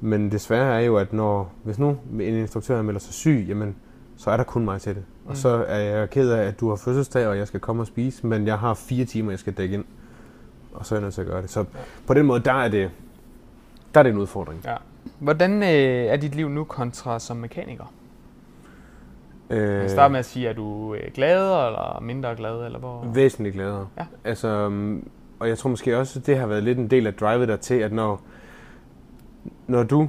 men 0.00 0.30
det 0.30 0.40
svære 0.40 0.80
er 0.80 0.80
jo, 0.80 0.96
at 0.96 1.12
når, 1.12 1.52
hvis 1.62 1.78
nu 1.78 1.96
en 2.12 2.20
instruktør 2.20 2.82
melder 2.82 3.00
sig 3.00 3.14
syg, 3.14 3.44
jamen, 3.48 3.76
så 4.16 4.30
er 4.30 4.36
der 4.36 4.44
kun 4.44 4.64
mig 4.64 4.80
til 4.80 4.94
det. 4.94 5.04
Mm. 5.24 5.30
Og 5.30 5.36
så 5.36 5.64
er 5.68 5.78
jeg 5.78 6.10
ked 6.10 6.30
af, 6.30 6.44
at 6.44 6.60
du 6.60 6.68
har 6.68 6.76
fødselsdag, 6.76 7.26
og 7.26 7.38
jeg 7.38 7.46
skal 7.46 7.60
komme 7.60 7.82
og 7.82 7.86
spise, 7.86 8.26
men 8.26 8.46
jeg 8.46 8.58
har 8.58 8.74
fire 8.74 9.04
timer, 9.04 9.32
jeg 9.32 9.38
skal 9.38 9.52
dække 9.52 9.74
ind. 9.74 9.84
Og 10.72 10.86
så 10.86 10.94
er 10.94 10.98
jeg 10.98 11.02
nødt 11.02 11.14
til 11.14 11.20
at 11.20 11.26
gøre 11.26 11.42
det. 11.42 11.50
Så 11.50 11.64
på 12.06 12.14
den 12.14 12.26
måde, 12.26 12.40
der 12.40 12.52
er 12.52 12.68
det, 12.68 12.90
der 13.94 14.00
er 14.00 14.02
det 14.02 14.10
en 14.10 14.18
udfordring. 14.18 14.60
Ja. 14.64 14.76
Hvordan 15.18 15.62
øh, 15.62 15.68
er 16.12 16.16
dit 16.16 16.34
liv 16.34 16.48
nu 16.48 16.64
kontra 16.64 17.18
som 17.18 17.36
mekaniker? 17.36 17.92
Øh, 19.52 19.82
jeg 19.82 19.90
starter 19.90 20.08
med 20.08 20.18
at 20.18 20.24
sige, 20.24 20.48
er 20.48 20.52
du 20.52 20.94
øh, 20.94 21.00
gladere 21.14 21.66
eller 21.66 22.00
mindre 22.00 22.36
glad? 22.36 22.64
Eller 22.66 22.78
hvor? 22.78 23.06
Væsentligt 23.14 23.54
gladere. 23.54 23.88
Ja. 23.98 24.04
Altså, 24.24 24.68
mm, 24.68 25.08
og 25.38 25.48
jeg 25.48 25.58
tror 25.58 25.70
måske 25.70 25.98
også, 25.98 26.18
at 26.18 26.26
det 26.26 26.36
har 26.36 26.46
været 26.46 26.62
lidt 26.62 26.78
en 26.78 26.90
del 26.90 27.06
af 27.06 27.14
drivet 27.14 27.48
der 27.48 27.56
til, 27.56 27.74
at 27.74 27.92
når, 27.92 28.20
når 29.66 29.82
du 29.82 30.08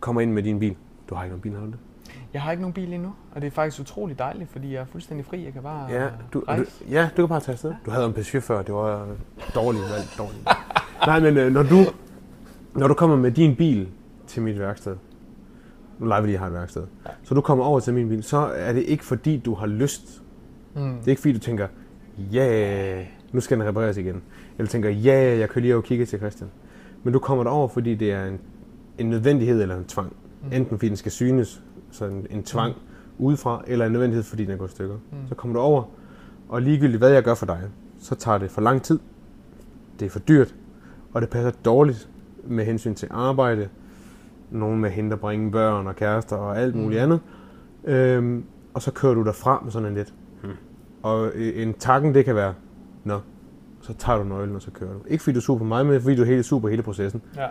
kommer 0.00 0.20
ind 0.20 0.32
med 0.32 0.42
din 0.42 0.58
bil, 0.58 0.76
du 1.10 1.14
har 1.14 1.24
ikke 1.24 1.32
nogen 1.32 1.42
bil, 1.42 1.52
har 1.52 1.60
du 1.60 1.66
det? 1.66 1.78
Jeg 2.32 2.42
har 2.42 2.50
ikke 2.50 2.60
nogen 2.60 2.72
bil 2.72 2.92
endnu, 2.92 3.14
og 3.34 3.40
det 3.40 3.46
er 3.46 3.50
faktisk 3.50 3.80
utrolig 3.80 4.18
dejligt, 4.18 4.50
fordi 4.50 4.72
jeg 4.72 4.80
er 4.80 4.84
fuldstændig 4.84 5.26
fri. 5.26 5.44
Jeg 5.44 5.52
kan 5.52 5.62
bare 5.62 5.86
ja, 5.90 6.08
du, 6.32 6.42
rejse. 6.48 6.64
Du, 6.64 6.90
ja, 6.90 7.08
du 7.16 7.22
kan 7.22 7.28
bare 7.28 7.40
tage 7.40 7.52
afsted. 7.52 7.74
Du 7.86 7.90
havde 7.90 8.06
en 8.06 8.12
Peugeot 8.12 8.42
før, 8.42 8.62
det 8.62 8.74
var 8.74 9.06
dårligt 9.54 9.84
valg. 9.84 10.04
Dårligt. 10.18 10.48
Nej, 11.06 11.20
men 11.20 11.36
øh, 11.36 11.52
når 11.52 11.62
du, 11.62 11.76
når 12.74 12.88
du 12.88 12.94
kommer 12.94 13.16
med 13.16 13.30
din 13.30 13.56
bil 13.56 13.88
til 14.26 14.42
mit 14.42 14.58
værksted, 14.58 14.96
nu 16.04 16.08
leger 16.08 16.22
vi 16.22 16.28
lige 16.28 16.38
har 16.38 16.46
et 16.46 16.52
værksted. 16.52 16.82
Ja. 17.06 17.10
Så 17.22 17.34
du 17.34 17.40
kommer 17.40 17.64
over 17.64 17.80
til 17.80 17.94
min 17.94 18.08
bil, 18.08 18.22
så 18.22 18.36
er 18.36 18.72
det 18.72 18.82
ikke 18.82 19.04
fordi, 19.04 19.36
du 19.36 19.54
har 19.54 19.66
lyst. 19.66 20.22
Mm. 20.74 20.82
Det 20.82 21.04
er 21.04 21.10
ikke 21.10 21.20
fordi, 21.20 21.32
du 21.32 21.38
tænker, 21.38 21.68
ja, 22.32 22.46
yeah, 22.46 23.06
nu 23.32 23.40
skal 23.40 23.58
den 23.58 23.66
repareres 23.66 23.96
igen. 23.96 24.22
Eller 24.58 24.70
tænker, 24.70 24.90
ja, 24.90 25.28
yeah, 25.28 25.38
jeg 25.38 25.48
kører 25.48 25.62
lige 25.62 25.74
over 25.74 25.82
og 25.82 25.84
kigge 25.84 26.06
til 26.06 26.18
Christian. 26.18 26.50
Men 27.02 27.12
du 27.12 27.18
kommer 27.18 27.44
derover, 27.44 27.68
fordi 27.68 27.94
det 27.94 28.12
er 28.12 28.26
en, 28.26 28.38
en 28.98 29.10
nødvendighed 29.10 29.62
eller 29.62 29.76
en 29.76 29.84
tvang. 29.84 30.16
Mm. 30.42 30.52
Enten 30.52 30.78
fordi 30.78 30.88
den 30.88 30.96
skal 30.96 31.12
synes, 31.12 31.62
så 31.90 32.04
en, 32.04 32.26
en 32.30 32.42
tvang 32.42 32.74
mm. 32.74 33.24
udefra, 33.24 33.62
eller 33.66 33.86
en 33.86 33.92
nødvendighed, 33.92 34.22
fordi 34.22 34.44
den 34.44 34.52
er 34.52 34.56
gået 34.56 34.70
stykker. 34.70 34.94
Mm. 34.94 35.28
Så 35.28 35.34
kommer 35.34 35.56
du 35.56 35.60
over, 35.60 35.82
og 36.48 36.62
ligegyldigt 36.62 36.98
hvad 36.98 37.10
jeg 37.10 37.22
gør 37.22 37.34
for 37.34 37.46
dig, 37.46 37.60
så 37.98 38.14
tager 38.14 38.38
det 38.38 38.50
for 38.50 38.60
lang 38.60 38.82
tid, 38.82 38.98
det 40.00 40.06
er 40.06 40.10
for 40.10 40.18
dyrt, 40.18 40.54
og 41.12 41.22
det 41.22 41.30
passer 41.30 41.50
dårligt 41.64 42.08
med 42.44 42.64
hensyn 42.64 42.94
til 42.94 43.08
arbejde, 43.10 43.68
nogen 44.54 44.80
med 44.80 44.90
hente 44.90 45.14
og 45.14 45.20
bringe 45.20 45.50
børn 45.50 45.86
og 45.86 45.96
kærester 45.96 46.36
og 46.36 46.58
alt 46.58 46.74
muligt 46.74 47.00
mm. 47.00 47.02
andet. 47.02 47.20
Øhm, 47.84 48.44
og 48.74 48.82
så 48.82 48.92
kører 48.92 49.14
du 49.14 49.22
derfra 49.22 49.60
med 49.64 49.72
sådan 49.72 49.88
en 49.88 49.94
lidt. 49.94 50.14
Hmm. 50.42 50.52
Og 51.02 51.30
en 51.36 51.74
takken, 51.74 52.14
det 52.14 52.24
kan 52.24 52.34
være, 52.34 52.54
nå, 53.04 53.20
så 53.80 53.94
tager 53.94 54.18
du 54.18 54.24
nøglen, 54.24 54.56
og 54.56 54.62
så 54.62 54.70
kører 54.70 54.92
du. 54.92 54.98
Ikke 55.08 55.24
fordi 55.24 55.34
du 55.34 55.38
er 55.38 55.42
super 55.42 55.64
mig, 55.64 55.86
men 55.86 56.00
fordi 56.00 56.16
du 56.16 56.22
er 56.22 56.26
helt 56.26 56.44
super 56.44 56.68
hele 56.68 56.82
processen. 56.82 57.22
Ja. 57.36 57.46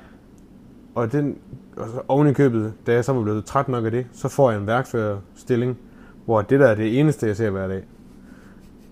Og 0.95 1.11
den, 1.11 1.37
og 1.77 1.87
så 1.87 2.01
oven 2.07 2.27
i 2.27 2.33
købet, 2.33 2.73
da 2.87 2.93
jeg 2.93 3.05
så 3.05 3.13
var 3.13 3.21
blevet 3.21 3.45
træt 3.45 3.67
nok 3.67 3.85
af 3.85 3.91
det, 3.91 4.05
så 4.13 4.27
får 4.27 4.51
jeg 4.51 4.59
en 4.59 4.67
værkførerstilling, 4.67 5.77
hvor 6.25 6.41
det 6.41 6.59
der 6.59 6.67
er 6.67 6.75
det 6.75 6.99
eneste, 6.99 7.27
jeg 7.27 7.37
ser 7.37 7.49
hver 7.49 7.67
dag. 7.67 7.83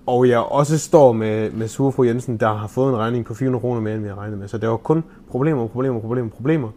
Og 0.05 0.29
jeg 0.29 0.39
også 0.39 0.77
står 0.77 1.11
med, 1.11 1.51
med 1.51 1.67
Surfru 1.67 2.03
Jensen, 2.03 2.37
der 2.37 2.53
har 2.53 2.67
fået 2.67 2.89
en 2.89 2.97
regning 2.97 3.25
på 3.25 3.33
400 3.33 3.61
kroner 3.61 3.81
mere, 3.81 3.93
end 3.93 4.03
vi 4.03 4.09
har 4.09 4.15
regnet 4.15 4.39
med. 4.39 4.47
Så 4.47 4.57
det 4.57 4.69
var 4.69 4.77
kun 4.77 5.03
problemer, 5.29 5.67
problemer, 5.67 5.99
problemer, 5.99 6.29
problemer. 6.29 6.69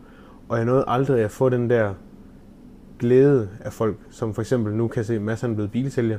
Og 0.48 0.56
jeg 0.56 0.66
nåede 0.66 0.84
aldrig 0.86 1.24
at 1.24 1.30
få 1.30 1.48
den 1.48 1.70
der 1.70 1.94
glæde 2.98 3.48
af 3.60 3.72
folk, 3.72 3.96
som 4.10 4.34
for 4.34 4.42
eksempel 4.42 4.74
nu 4.74 4.88
kan 4.88 5.04
se, 5.04 5.14
at 5.14 5.22
Mads 5.22 5.40
han 5.40 5.50
er 5.50 5.54
blevet 5.54 5.70
bilsælger. 5.70 6.18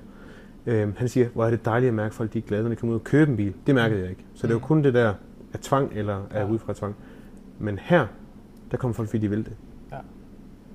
Øhm, 0.65 0.93
han 0.97 1.07
siger, 1.09 1.27
hvor 1.33 1.45
er 1.45 1.49
det 1.49 1.65
dejligt 1.65 1.87
at 1.87 1.93
mærke, 1.93 2.07
at 2.07 2.13
folk 2.13 2.35
er 2.35 2.41
glade, 2.41 2.63
når 2.63 2.69
de 2.69 2.75
kommer 2.75 2.95
ud 2.95 2.99
og 2.99 3.03
købe 3.03 3.31
en 3.31 3.37
bil. 3.37 3.53
Det 3.67 3.75
mærkede 3.75 4.01
jeg 4.01 4.09
ikke. 4.09 4.25
Så 4.35 4.47
det 4.47 4.53
var 4.53 4.59
kun 4.59 4.83
det 4.83 4.93
der 4.93 5.13
af 5.53 5.59
tvang 5.59 5.91
eller 5.93 6.21
af 6.31 6.41
ja. 6.41 6.49
udfra 6.49 6.73
tvang. 6.73 6.95
Men 7.59 7.79
her, 7.81 8.07
der 8.71 8.77
kommer 8.77 8.93
folk, 8.93 9.09
fordi 9.09 9.21
de 9.21 9.29
vil 9.29 9.45
det. 9.45 9.53
Ja. 9.91 9.97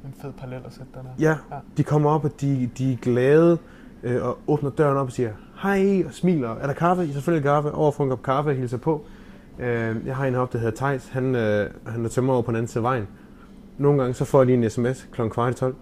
En 0.04 0.14
fed 0.22 0.32
parallel 0.32 0.62
at 0.66 0.72
sætte 0.72 0.86
der. 0.94 1.00
Ja, 1.18 1.30
ja, 1.30 1.58
de 1.76 1.82
kommer 1.82 2.10
op, 2.10 2.24
og 2.24 2.40
de, 2.40 2.70
de 2.78 2.92
er 2.92 2.96
glade. 2.96 3.58
øh, 4.02 4.24
og 4.24 4.38
åbner 4.46 4.70
døren 4.70 4.96
op 4.96 5.06
og 5.06 5.12
siger, 5.12 5.32
hej, 5.62 6.02
og 6.06 6.12
smiler, 6.12 6.48
er 6.48 6.66
der 6.66 6.74
kaffe? 6.74 7.04
I 7.04 7.12
selvfølgelig 7.12 7.44
kaffe, 7.44 7.72
over 7.72 7.90
for 7.90 8.04
en 8.04 8.10
kop 8.10 8.22
kaffe, 8.22 8.54
hilser 8.54 8.78
på. 8.78 9.04
Øh, 9.58 9.96
jeg 10.06 10.16
har 10.16 10.26
en 10.26 10.34
heroppe, 10.34 10.52
der 10.52 10.64
hedder 10.64 10.76
Tejs, 10.76 11.08
han, 11.08 11.34
øh, 11.34 11.70
han 11.86 12.04
er 12.04 12.08
tømmer 12.08 12.32
over 12.32 12.42
på 12.42 12.50
den 12.50 12.56
anden 12.56 12.68
side 12.68 12.78
af 12.78 12.82
vejen. 12.82 13.08
Nogle 13.80 13.98
gange 14.00 14.14
så 14.14 14.24
får 14.24 14.38
jeg 14.38 14.46
lige 14.46 14.64
en 14.64 14.70
sms 14.70 15.08
kl. 15.12 15.28
kvart 15.28 15.52
i 15.52 15.54
12. 15.54 15.74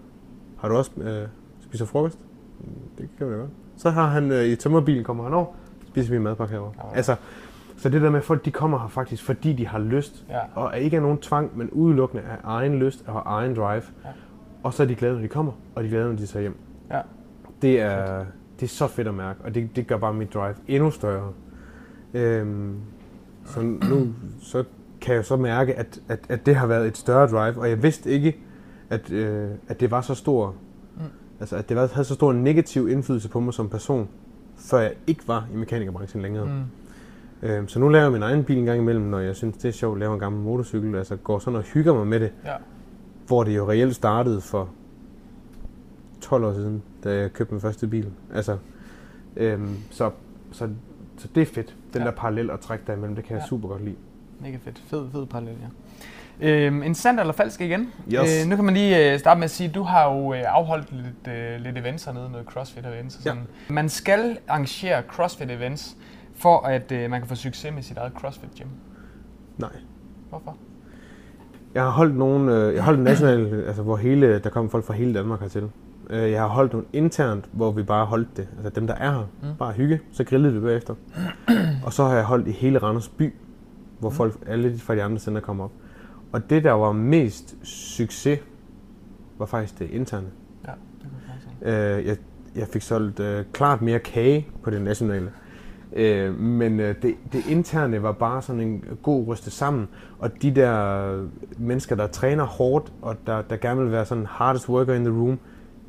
Har 0.57 0.67
du 0.69 0.75
også 0.75 0.91
øh, 1.01 1.27
spiser 1.61 1.85
frokost? 1.85 2.19
"Mm, 2.59 2.67
Det 2.97 3.09
kan 3.17 3.29
vi 3.29 3.35
godt. 3.35 3.49
Så 3.77 3.89
har 3.89 4.07
han 4.07 4.31
øh, 4.31 4.45
i 4.45 4.55
tømmerbilen, 4.55 5.03
kommer 5.03 5.23
han 5.23 5.33
over, 5.33 5.45
spiser 5.87 6.11
vi 6.11 6.19
madpakke 6.19 6.51
herovre. 6.53 6.73
Ja. 6.91 6.95
Altså, 6.95 7.15
så 7.77 7.89
det 7.89 8.01
der 8.01 8.09
med, 8.09 8.19
at 8.19 8.25
folk 8.25 8.45
de 8.45 8.51
kommer 8.51 8.79
her 8.79 8.87
faktisk, 8.87 9.23
fordi 9.23 9.53
de 9.53 9.67
har 9.67 9.79
lyst, 9.79 10.25
Ja. 10.29 10.39
og 10.55 10.65
er 10.65 10.75
ikke 10.75 10.95
af 10.97 11.01
nogen 11.03 11.17
tvang, 11.17 11.57
men 11.57 11.69
udelukkende 11.69 12.23
af 12.23 12.35
egen 12.43 12.75
lyst 12.79 13.03
og 13.07 13.21
egen 13.25 13.55
drive. 13.55 13.81
Ja. 14.05 14.09
Og 14.63 14.73
så 14.73 14.83
er 14.83 14.87
de 14.87 14.95
glade, 14.95 15.13
når 15.13 15.21
de 15.21 15.27
kommer, 15.27 15.51
og 15.75 15.83
de 15.83 15.87
er 15.87 15.91
glade, 15.91 16.05
når 16.09 16.15
de 16.15 16.25
tager 16.25 16.41
hjem. 16.41 16.57
Ja. 16.91 17.01
Det 17.61 17.81
er, 17.81 18.25
det 18.59 18.65
er 18.65 18.69
så 18.69 18.87
fedt 18.87 19.07
at 19.07 19.13
mærke, 19.13 19.39
og 19.43 19.55
det, 19.55 19.75
det 19.75 19.87
gør 19.87 19.97
bare 19.97 20.13
mit 20.13 20.33
drive 20.33 20.55
endnu 20.67 20.91
større. 20.91 21.31
Øhm, 22.13 22.75
så 23.45 23.61
nu 23.61 24.07
så 24.41 24.63
kan 25.01 25.15
jeg 25.15 25.25
så 25.25 25.35
mærke, 25.37 25.75
at, 25.75 25.99
at, 26.07 26.19
at 26.29 26.45
det 26.45 26.55
har 26.55 26.67
været 26.67 26.87
et 26.87 26.97
større 26.97 27.27
drive, 27.27 27.57
og 27.61 27.69
jeg 27.69 27.83
vidste 27.83 28.09
ikke, 28.09 28.37
at, 28.89 29.11
øh, 29.11 29.49
at 29.67 29.79
det 29.79 29.91
var 29.91 30.01
så 30.01 30.15
stor, 30.15 30.55
Mm. 30.95 31.01
altså 31.39 31.55
at 31.55 31.69
det 31.69 31.77
var, 31.77 31.89
havde 31.93 32.05
så 32.07 32.13
stor 32.13 32.31
en 32.31 32.43
negativ 32.43 32.89
indflydelse 32.89 33.29
på 33.29 33.39
mig 33.39 33.53
som 33.53 33.69
person, 33.69 34.09
før 34.57 34.79
jeg 34.79 34.93
ikke 35.07 35.27
var 35.27 35.47
i 35.53 35.57
mekanikerbranchen 35.57 36.21
længere. 36.21 36.45
Mm. 36.45 36.63
Øhm, 37.49 37.67
så 37.67 37.79
nu 37.79 37.87
laver 37.89 38.03
jeg 38.03 38.11
min 38.11 38.23
egen 38.23 38.43
bil 38.43 38.57
en 38.57 38.65
gang 38.65 38.79
imellem, 38.81 39.05
når 39.05 39.19
jeg 39.19 39.35
synes, 39.35 39.57
det 39.57 39.65
er 39.67 39.71
sjovt 39.71 39.95
at 39.95 39.99
lave 39.99 40.13
en 40.13 40.19
gammel 40.19 40.41
motorcykel. 40.43 40.95
Altså 40.95 41.15
går 41.15 41.39
sådan 41.39 41.57
og 41.57 41.63
hygger 41.63 41.93
mig 41.93 42.07
med 42.07 42.19
det. 42.19 42.31
Ja. 42.45 42.53
Hvor 43.27 43.43
det 43.43 43.55
jo 43.55 43.69
reelt 43.69 43.95
startede 43.95 44.41
for 44.41 44.69
12 46.21 46.43
år 46.43 46.53
siden, 46.53 46.83
da 47.03 47.13
jeg 47.15 47.33
købte 47.33 47.53
min 47.53 47.61
første 47.61 47.87
bil. 47.87 48.07
Altså, 48.33 48.57
øhm, 49.37 49.75
så, 49.89 50.11
så, 50.51 50.69
så 51.17 51.27
det 51.35 51.41
er 51.41 51.45
fedt. 51.45 51.75
Den 51.93 52.01
Ja. 52.01 52.07
der 52.07 52.11
parallel 52.15 52.51
at 52.51 52.59
trække 52.59 52.83
der 52.87 52.93
imellem, 52.93 53.15
det 53.15 53.23
kan 53.25 53.33
jeg 53.35 53.41
Ja. 53.41 53.47
super 53.47 53.67
godt 53.69 53.83
lide. 53.85 53.95
Mega 54.41 54.57
fedt. 54.63 54.81
Fed, 54.87 55.05
fed 55.11 55.25
parallel, 55.25 55.53
ja. 55.61 55.67
Øhm, 56.41 56.83
en 56.83 56.95
sand 56.95 57.19
eller 57.19 57.33
falsk 57.33 57.61
igen. 57.61 57.87
Yes. 58.13 58.41
Øh, 58.43 58.49
nu 58.49 58.55
kan 58.55 58.65
man 58.65 58.73
lige 58.73 59.13
øh, 59.13 59.19
starte 59.19 59.37
med 59.39 59.45
at 59.45 59.51
sige, 59.51 59.69
at 59.69 59.75
du 59.75 59.83
har 59.83 60.13
jo 60.13 60.33
øh, 60.33 60.43
afholdt 60.47 60.91
lidt, 60.91 61.35
øh, 61.35 61.59
lidt 61.61 61.77
events 61.77 62.03
hernede, 62.05 62.29
noget 62.31 62.47
CrossFit 62.47 62.85
events 62.85 63.15
og 63.17 63.21
Ja. 63.25 63.29
sådan. 63.29 63.43
Man 63.69 63.89
skal 63.89 64.37
arrangere 64.47 65.01
CrossFit 65.07 65.51
events, 65.51 65.97
for 66.35 66.65
at 66.65 66.91
øh, 66.91 67.09
man 67.09 67.21
kan 67.21 67.27
få 67.29 67.35
succes 67.35 67.73
med 67.73 67.83
sit 67.83 67.97
eget 67.97 68.11
CrossFit 68.13 68.49
gym. 68.59 68.67
Nej. 69.57 69.69
Hvorfor? 70.29 70.57
Jeg 71.73 71.83
har 71.83 71.89
holdt 71.89 72.15
nogle, 72.17 72.55
øh, 72.55 72.73
jeg 72.75 72.83
har 72.83 72.85
holdt 72.91 73.03
national, 73.03 73.53
altså 73.67 73.81
hvor 73.83 73.97
hele, 73.97 74.39
der 74.39 74.49
kom 74.49 74.69
folk 74.69 74.85
fra 74.85 74.93
hele 74.93 75.13
Danmark 75.13 75.39
hertil. 75.39 75.69
Øh, 76.09 76.31
jeg 76.31 76.41
har 76.41 76.47
holdt 76.47 76.73
nogle 76.73 76.87
internt, 76.93 77.45
hvor 77.51 77.71
vi 77.71 77.83
bare 77.83 78.05
holdt 78.05 78.37
det. 78.37 78.47
Altså 78.55 78.69
dem, 78.69 78.87
der 78.87 78.93
er 78.95 79.11
her. 79.11 79.27
Mm. 79.41 79.47
Bare 79.59 79.71
hygge. 79.73 79.99
Så 80.11 80.23
grillede 80.23 80.53
vi 80.53 80.59
bagefter. 80.59 80.95
og 81.85 81.93
så 81.93 82.03
har 82.03 82.15
jeg 82.15 82.23
holdt 82.23 82.47
i 82.47 82.51
hele 82.51 82.79
Randers 82.79 83.09
by, 83.09 83.33
hvor 83.99 84.09
Mm. 84.09 84.15
folk, 84.15 84.37
alle 84.47 84.73
de 84.73 84.79
fra 84.79 84.95
de 84.95 85.03
andre 85.03 85.19
center 85.19 85.41
kom 85.41 85.59
op. 85.61 85.71
Og 86.31 86.49
det, 86.49 86.63
der 86.63 86.71
var 86.71 86.91
mest 86.91 87.55
succes, 87.63 88.39
var 89.37 89.45
faktisk 89.45 89.79
det 89.79 89.89
interne. 89.89 90.27
Ja, 90.67 90.71
det. 91.65 91.97
Øh, 91.99 92.05
jeg, 92.07 92.17
jeg 92.55 92.67
fik 92.67 92.81
solgt 92.81 93.19
øh, 93.19 93.45
klart 93.53 93.81
mere 93.81 93.99
kage 93.99 94.47
på 94.63 94.69
det 94.69 94.81
nationale. 94.81 95.31
Øh, 95.93 96.39
men 96.39 96.79
øh, 96.79 96.95
det, 97.01 97.15
det 97.33 97.47
interne 97.49 98.03
var 98.03 98.11
bare 98.11 98.41
sådan 98.41 98.61
en 98.61 98.83
god 99.03 99.27
ryste 99.27 99.51
sammen. 99.51 99.87
Og 100.19 100.41
de 100.41 100.51
der 100.55 101.27
mennesker, 101.57 101.95
der 101.95 102.07
træner 102.07 102.43
hårdt, 102.43 102.93
og 103.01 103.15
der, 103.27 103.41
der 103.41 103.57
gerne 103.57 103.81
vil 103.81 103.91
være 103.91 104.05
sådan 104.05 104.25
hardest 104.25 104.69
worker 104.69 104.93
in 104.93 105.03
the 105.05 105.13
room, 105.13 105.39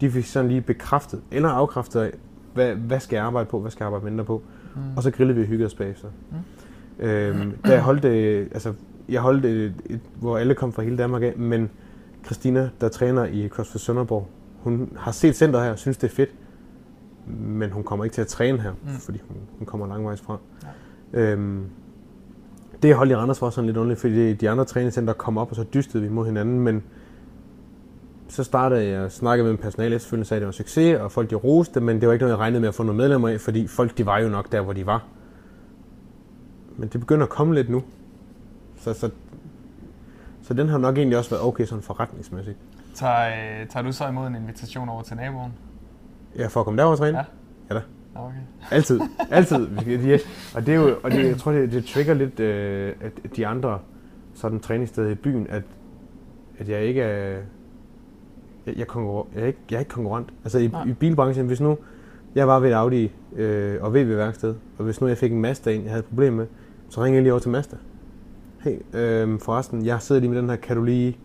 de 0.00 0.10
fik 0.10 0.24
sådan 0.24 0.48
lige 0.48 0.60
bekræftet 0.60 1.20
eller 1.30 1.48
afkræftet 1.48 2.00
af, 2.00 2.10
hvad, 2.54 2.74
hvad 2.74 3.00
skal 3.00 3.16
jeg 3.16 3.24
arbejde 3.24 3.48
på, 3.48 3.60
hvad 3.60 3.70
skal 3.70 3.84
jeg 3.84 3.86
arbejde 3.86 4.04
mindre 4.04 4.24
på. 4.24 4.42
Mm. 4.74 4.80
Og 4.96 5.02
så 5.02 5.10
grillede 5.10 5.36
vi 5.36 5.42
og 5.42 5.48
hyggede 5.48 5.66
os 5.66 5.74
bagefter. 5.74 6.08
Mm. 6.30 6.36
Øhm, 7.00 7.52
da 7.66 7.72
jeg 7.72 7.82
holdt 7.82 8.04
altså, 8.54 8.72
jeg 9.08 9.20
holdt 9.20 9.42
det, 9.42 9.74
et, 9.86 10.00
hvor 10.20 10.38
alle 10.38 10.54
kom 10.54 10.72
fra 10.72 10.82
hele 10.82 10.96
Danmark 10.98 11.22
af, 11.22 11.34
men 11.36 11.70
Christina, 12.24 12.70
der 12.80 12.88
træner 12.88 13.24
i 13.24 13.48
CrossFit 13.48 13.80
Sønderborg, 13.80 14.28
hun 14.62 14.92
har 14.96 15.12
set 15.12 15.36
centret 15.36 15.62
her 15.64 15.70
og 15.70 15.78
synes, 15.78 15.96
det 15.96 16.10
er 16.10 16.14
fedt, 16.14 16.30
men 17.38 17.70
hun 17.70 17.82
kommer 17.82 18.04
ikke 18.04 18.14
til 18.14 18.20
at 18.20 18.26
træne 18.26 18.60
her, 18.60 18.70
Mm. 18.72 18.88
fordi 19.00 19.20
hun, 19.28 19.36
hun 19.58 19.66
kommer 19.66 19.86
langvejs 19.86 20.20
fra. 20.20 20.36
Ja. 21.12 21.20
Øhm, 21.32 21.64
det 22.82 22.88
jeg 22.88 22.96
holdt 22.96 23.12
i 23.12 23.16
Randers 23.16 23.42
var 23.42 23.50
sådan 23.50 23.66
lidt 23.66 23.76
underligt, 23.76 24.00
fordi 24.00 24.34
de 24.34 24.50
andre 24.50 24.64
træningscenter 24.64 25.12
kom 25.12 25.38
op, 25.38 25.50
og 25.50 25.56
så 25.56 25.64
dystede 25.74 26.02
vi 26.02 26.08
mod 26.08 26.26
hinanden, 26.26 26.60
men 26.60 26.82
så 28.28 28.44
startede 28.44 28.84
jeg 28.84 29.00
at 29.04 29.12
snakke 29.12 29.44
med 29.44 29.56
personale 29.56 29.94
efterfølgende, 29.94 30.28
sagde, 30.28 30.38
at 30.38 30.40
det 30.40 30.46
var 30.46 30.50
en 30.50 30.52
succes, 30.52 30.98
og 30.98 31.12
folk 31.12 31.30
de 31.30 31.34
roste, 31.34 31.80
men 31.80 32.00
det 32.00 32.06
var 32.08 32.12
ikke 32.12 32.22
noget, 32.22 32.32
jeg 32.32 32.38
regnede 32.40 32.60
med 32.60 32.68
at 32.68 32.74
få 32.74 32.82
nogle 32.82 32.96
medlemmer 32.96 33.28
af, 33.28 33.40
fordi 33.40 33.66
folk 33.66 33.98
de 33.98 34.06
var 34.06 34.18
jo 34.18 34.28
nok 34.28 34.52
der, 34.52 34.60
hvor 34.60 34.72
de 34.72 34.86
var. 34.86 35.04
Men 36.80 36.88
det 36.88 37.00
begynder 37.00 37.22
at 37.22 37.30
komme 37.30 37.54
lidt 37.54 37.68
nu. 37.68 37.82
Så, 38.78 38.92
så, 38.92 39.10
så 40.42 40.54
den 40.54 40.68
har 40.68 40.78
nok 40.78 40.96
egentlig 40.96 41.18
også 41.18 41.30
været 41.30 41.44
okay 41.44 41.64
sådan 41.64 41.82
forretningsmæssigt. 41.82 42.56
Tager, 42.94 43.60
øh, 43.60 43.68
tager 43.68 43.82
du 43.84 43.92
så 43.92 44.08
imod 44.08 44.26
en 44.26 44.34
invitation 44.34 44.88
over 44.88 45.02
til 45.02 45.16
naboen? 45.16 45.52
Ja, 46.36 46.46
for 46.46 46.60
at 46.60 46.64
komme 46.64 46.78
derover 46.78 46.92
og 46.92 46.98
træne? 46.98 47.18
Ja. 47.18 47.24
Ja 47.70 47.74
da. 47.74 47.80
Okay. 48.14 48.36
Altid. 48.70 49.00
Altid. 49.30 49.68
Ja, 49.86 50.18
og 50.54 50.66
det 50.66 50.74
er 50.74 50.78
jo, 50.78 50.96
og 51.02 51.10
det, 51.10 51.28
jeg 51.28 51.36
tror, 51.36 51.52
det, 51.52 51.72
det 51.72 51.84
trigger 51.84 52.14
lidt 52.14 52.40
øh, 52.40 52.94
at 53.00 53.36
de 53.36 53.46
andre 53.46 53.78
sådan 54.34 54.60
træningssteder 54.60 55.10
i 55.10 55.14
byen, 55.14 55.46
at, 55.50 55.62
at 56.58 56.68
jeg 56.68 56.82
ikke 56.82 57.02
er, 57.02 57.40
jeg, 58.66 58.78
jeg, 58.78 58.86
konkurrer, 58.86 59.24
jeg, 59.34 59.42
er 59.42 59.46
ikke, 59.46 59.58
jeg 59.70 59.76
er 59.76 59.80
ikke 59.80 59.90
konkurrent. 59.90 60.28
Altså 60.44 60.58
i, 60.58 60.68
Nej. 60.68 60.84
i 60.84 60.92
bilbranchen, 60.92 61.46
hvis 61.46 61.60
nu 61.60 61.78
jeg 62.34 62.48
var 62.48 62.60
ved 62.60 62.70
et 62.70 62.74
Audi 62.74 63.12
øh, 63.36 63.82
og 63.82 63.94
VW-værksted, 63.94 64.54
og 64.78 64.84
hvis 64.84 65.00
nu 65.00 65.08
jeg 65.08 65.18
fik 65.18 65.32
en 65.32 65.40
Mazda 65.40 65.70
ind, 65.70 65.82
jeg 65.82 65.90
havde 65.90 66.00
et 66.00 66.08
problem 66.08 66.32
med, 66.32 66.46
så 66.90 67.02
ringede 67.02 67.16
jeg 67.16 67.22
lige 67.22 67.32
over 67.32 67.40
til 67.40 67.50
Mazda. 67.50 67.76
Hey, 68.60 68.76
øh, 68.94 69.40
forresten, 69.40 69.86
jeg 69.86 70.02
sidder 70.02 70.20
lige 70.20 70.30
med 70.30 70.38
den 70.42 70.48
her, 70.50 70.56
kan 70.56 70.76
du 70.76 70.82
lige... 70.82 71.18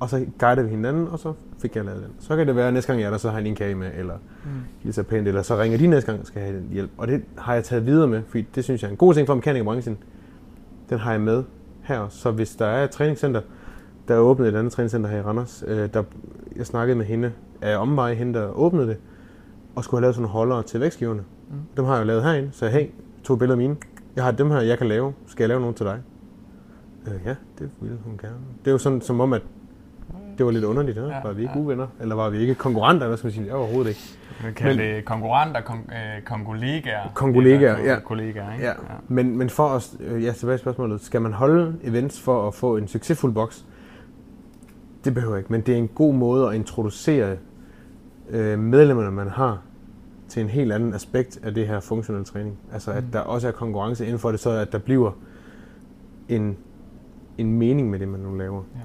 Og 0.00 0.10
så 0.10 0.26
guider 0.38 0.62
vi 0.62 0.68
hinanden, 0.68 1.08
og 1.08 1.18
så 1.18 1.32
fik 1.62 1.76
jeg 1.76 1.84
lavet 1.84 2.02
den. 2.02 2.10
Så 2.18 2.36
kan 2.36 2.46
det 2.46 2.56
være, 2.56 2.68
at 2.68 2.74
næste 2.74 2.92
gang 2.92 3.00
jeg 3.00 3.06
er 3.06 3.10
der, 3.10 3.18
så 3.18 3.28
har 3.28 3.36
jeg 3.36 3.42
lige 3.42 3.50
en 3.50 3.56
kage 3.56 3.74
med, 3.74 3.90
eller 3.98 4.14
Mm. 4.44 4.50
hilser 4.78 5.02
pænt, 5.02 5.28
eller 5.28 5.42
så 5.42 5.58
ringer 5.58 5.78
de 5.78 5.86
næste 5.86 6.12
gang, 6.12 6.26
skal 6.26 6.42
have 6.42 6.62
hjælp. 6.72 6.90
Og 6.98 7.08
det 7.08 7.22
har 7.38 7.54
jeg 7.54 7.64
taget 7.64 7.86
videre 7.86 8.08
med, 8.08 8.22
fordi 8.28 8.46
det 8.54 8.64
synes 8.64 8.82
jeg 8.82 8.88
er 8.88 8.92
en 8.92 8.96
god 8.96 9.14
ting 9.14 9.26
for 9.26 9.34
mekanikerbranchen. 9.34 9.98
Den 10.90 10.98
har 10.98 11.12
jeg 11.12 11.20
med 11.20 11.44
her. 11.82 12.08
Så 12.08 12.30
hvis 12.30 12.56
der 12.56 12.66
er 12.66 12.84
et 12.84 12.90
træningscenter, 12.90 13.40
der 14.08 14.14
er 14.14 14.18
åbnet 14.18 14.48
et 14.48 14.56
andet 14.56 14.72
træningscenter 14.72 15.10
her 15.10 15.18
i 15.18 15.22
Randers, 15.22 15.64
øh, 15.66 15.88
der, 15.94 16.02
jeg 16.56 16.66
snakkede 16.66 16.98
med 16.98 17.06
hende 17.06 17.32
af 17.62 17.76
omvej, 17.76 18.14
hende 18.14 18.38
der 18.38 18.46
åbnede 18.58 18.86
det, 18.86 18.96
og 19.74 19.84
skulle 19.84 19.98
have 19.98 20.02
lavet 20.02 20.14
sådan 20.14 20.22
nogle 20.22 20.32
holdere 20.32 20.62
til 20.62 20.80
vægtskiverne. 20.80 21.20
Mm. 21.50 21.56
Dem 21.76 21.84
har 21.84 21.92
jeg 21.94 22.00
jo 22.00 22.06
lavet 22.06 22.22
herinde, 22.22 22.48
så 22.52 22.68
hey, 22.68 22.86
to 23.24 23.36
billeder 23.36 23.54
af 23.54 23.58
mine. 23.58 23.76
Jeg 24.18 24.24
har 24.26 24.32
dem 24.32 24.50
her, 24.50 24.60
jeg 24.60 24.78
kan 24.78 24.86
lave. 24.88 25.12
Skal 25.26 25.42
jeg 25.42 25.48
lave 25.48 25.60
nogle 25.60 25.74
til 25.74 25.86
dig? 25.86 25.98
Øh, 27.06 27.12
ja, 27.24 27.34
det 27.58 27.70
ville 27.80 27.98
hun 28.04 28.18
gerne. 28.22 28.36
Det 28.64 28.66
er 28.70 28.72
jo 28.72 28.78
sådan, 28.78 29.00
som 29.00 29.20
om, 29.20 29.32
at 29.32 29.42
det 30.38 30.46
var 30.46 30.52
lidt 30.52 30.64
underligt. 30.64 30.96
Ja? 30.96 31.02
Ja, 31.06 31.20
Var 31.24 31.32
vi 31.32 31.40
ikke 31.42 31.52
ja. 31.52 31.58
gode 31.58 31.68
venner? 31.68 31.86
Eller 32.00 32.14
var 32.14 32.30
vi 32.30 32.38
ikke 32.38 32.54
konkurrenter? 32.54 33.06
Hvad 33.06 33.16
skal 33.16 33.26
man 33.26 33.32
sige? 33.32 33.46
Jeg 33.46 33.54
var 33.54 33.60
overhovedet 33.60 33.88
ikke. 33.88 34.00
Man 34.42 34.54
kan 34.54 34.66
kalde 34.66 34.82
det 34.82 35.04
konkurrenter, 35.04 35.60
kon- 35.60 35.94
øh, 35.94 36.22
kongolegaer. 36.24 37.08
Kongolegaer, 37.14 37.78
ja. 37.92 37.98
Kollegaer, 38.00 38.52
ikke? 38.52 38.66
Ja. 38.66 38.72
Men, 39.08 39.36
men 39.38 39.50
for 39.50 39.68
at, 39.68 39.96
øh, 40.00 40.24
ja, 40.24 40.32
tilbage 40.32 40.56
til 40.56 40.60
spørgsmålet, 40.60 41.00
skal 41.00 41.22
man 41.22 41.32
holde 41.32 41.76
events 41.82 42.20
for 42.20 42.48
at 42.48 42.54
få 42.54 42.76
en 42.76 42.88
succesfuld 42.88 43.32
boks? 43.34 43.64
Det 45.04 45.14
behøver 45.14 45.34
jeg 45.34 45.38
ikke, 45.40 45.52
men 45.52 45.60
det 45.60 45.74
er 45.74 45.78
en 45.78 45.88
god 45.88 46.14
måde 46.14 46.48
at 46.48 46.54
introducere 46.54 47.36
øh, 48.30 48.58
medlemmerne, 48.58 49.10
man 49.10 49.28
har, 49.28 49.58
til 50.28 50.42
en 50.42 50.48
helt 50.48 50.72
anden 50.72 50.94
aspekt 50.94 51.38
af 51.42 51.54
det 51.54 51.66
her 51.66 51.80
funktionelle 51.80 52.24
træning. 52.24 52.58
Altså 52.72 52.90
at 52.92 53.04
Mm. 53.04 53.10
der 53.10 53.20
også 53.20 53.48
er 53.48 53.52
konkurrence 53.52 54.04
inden 54.06 54.18
for 54.18 54.30
det, 54.30 54.40
så 54.40 54.50
at 54.50 54.72
der 54.72 54.78
bliver 54.78 55.12
en, 56.28 56.56
en 57.38 57.52
mening 57.52 57.90
med 57.90 57.98
det, 57.98 58.08
man 58.08 58.20
nu 58.20 58.34
laver. 58.34 58.62
Ja. 58.74 58.80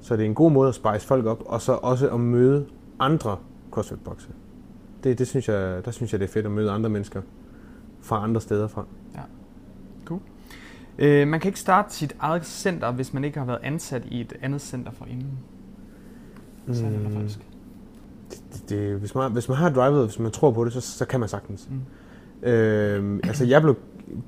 Så 0.00 0.16
det 0.16 0.22
er 0.22 0.26
en 0.26 0.34
god 0.34 0.50
måde 0.50 0.68
at 0.68 0.74
spice 0.74 1.06
folk 1.06 1.26
op, 1.26 1.42
og 1.46 1.60
så 1.60 1.72
også 1.72 2.10
at 2.10 2.20
møde 2.20 2.66
andre 2.98 3.36
CrossFit-bokse. 3.70 4.28
Det, 5.04 5.18
det 5.18 5.26
synes 5.28 5.48
jeg, 5.48 5.84
der 5.84 5.90
synes 5.90 6.12
jeg, 6.12 6.20
det 6.20 6.26
er 6.28 6.32
fedt 6.32 6.46
at 6.46 6.52
møde 6.52 6.70
andre 6.70 6.90
mennesker 6.90 7.22
fra 8.00 8.22
andre 8.24 8.40
steder 8.40 8.68
fra. 8.68 8.84
Øh, 10.98 11.28
man 11.28 11.40
kan 11.40 11.48
ikke 11.48 11.60
starte 11.60 11.94
sit 11.94 12.16
eget 12.20 12.46
center, 12.46 12.92
hvis 12.92 13.14
man 13.14 13.24
ikke 13.24 13.38
har 13.38 13.46
været 13.46 13.58
ansat 13.62 14.02
i 14.10 14.20
et 14.20 14.32
andet 14.42 14.60
center 14.60 14.92
for 14.92 15.04
inden. 15.04 15.38
Sådan 16.72 16.94
er 16.94 16.98
det 16.98 17.08
Mm. 17.08 17.14
faktisk. 17.16 17.40
Det, 18.30 18.62
det, 18.68 18.94
hvis, 18.98 19.14
man, 19.14 19.32
hvis 19.32 19.48
man 19.48 19.58
har 19.58 19.70
drivet, 19.70 20.04
hvis 20.06 20.18
man 20.18 20.30
tror 20.30 20.50
på 20.50 20.64
det, 20.64 20.72
så, 20.72 20.80
så 20.80 21.04
kan 21.04 21.20
man 21.20 21.28
sagtens. 21.28 21.68
Mm. 21.70 22.48
Øhm, 22.48 23.20
altså 23.24 23.44
jeg 23.44 23.62
blev 23.62 23.76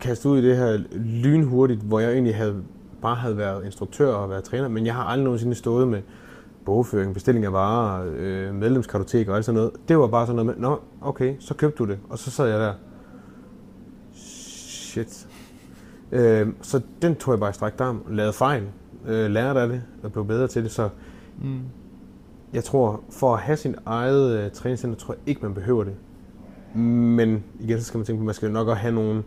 kastet 0.00 0.30
ud 0.30 0.38
i 0.38 0.48
det 0.48 0.56
her 0.56 0.78
lynhurtigt, 0.92 1.80
hvor 1.80 2.00
jeg 2.00 2.12
egentlig 2.12 2.36
havde, 2.36 2.62
bare 3.02 3.14
havde 3.16 3.36
været 3.36 3.64
instruktør 3.64 4.12
og 4.12 4.30
været 4.30 4.44
træner, 4.44 4.68
men 4.68 4.86
jeg 4.86 4.94
har 4.94 5.02
aldrig 5.04 5.24
nogensinde 5.24 5.54
stået 5.54 5.88
med 5.88 6.02
bogføring, 6.64 7.14
bestilling 7.14 7.44
af 7.44 7.52
varer, 7.52 8.10
øh, 8.16 8.54
medlemskartotek 8.54 9.28
og 9.28 9.36
alt 9.36 9.44
sådan 9.44 9.56
noget. 9.56 9.72
Det 9.88 9.98
var 9.98 10.06
bare 10.06 10.26
sådan 10.26 10.46
noget 10.46 10.58
med, 10.58 10.68
nå, 10.68 10.80
okay, 11.00 11.34
så 11.38 11.54
købte 11.54 11.78
du 11.78 11.90
det. 11.90 11.98
Og 12.08 12.18
så 12.18 12.30
sad 12.30 12.48
jeg 12.48 12.60
der, 12.60 12.72
shit. 14.14 15.26
Øhm, 16.12 16.54
så 16.62 16.80
den 17.02 17.14
tog 17.14 17.32
jeg 17.32 17.40
bare 17.40 17.50
i 17.50 17.52
strakt 17.52 17.80
arm, 17.80 18.02
lavede 18.10 18.32
fejl, 18.32 18.62
øh, 19.06 19.30
lærte 19.30 19.60
af 19.60 19.68
det 19.68 19.82
og 20.02 20.12
blev 20.12 20.26
bedre 20.26 20.48
til 20.48 20.62
det. 20.62 20.70
Så 20.70 20.88
Mm. 21.42 21.60
Jeg 22.52 22.64
tror, 22.64 23.00
for 23.10 23.34
at 23.34 23.40
have 23.40 23.56
sin 23.56 23.74
eget 23.86 24.38
øh, 24.38 24.50
træningscenter, 24.50 24.98
tror 24.98 25.14
jeg 25.14 25.20
ikke, 25.26 25.40
man 25.42 25.54
behøver 25.54 25.84
det. 25.84 25.94
Men 26.74 27.44
igen, 27.60 27.78
så 27.78 27.84
skal 27.84 27.98
man 27.98 28.06
tænke 28.06 28.18
på, 28.18 28.22
at 28.22 28.26
man 28.26 28.34
skal 28.34 28.50
nok 28.50 28.68
også 28.68 28.80
have 28.80 28.94
nogle... 28.94 29.22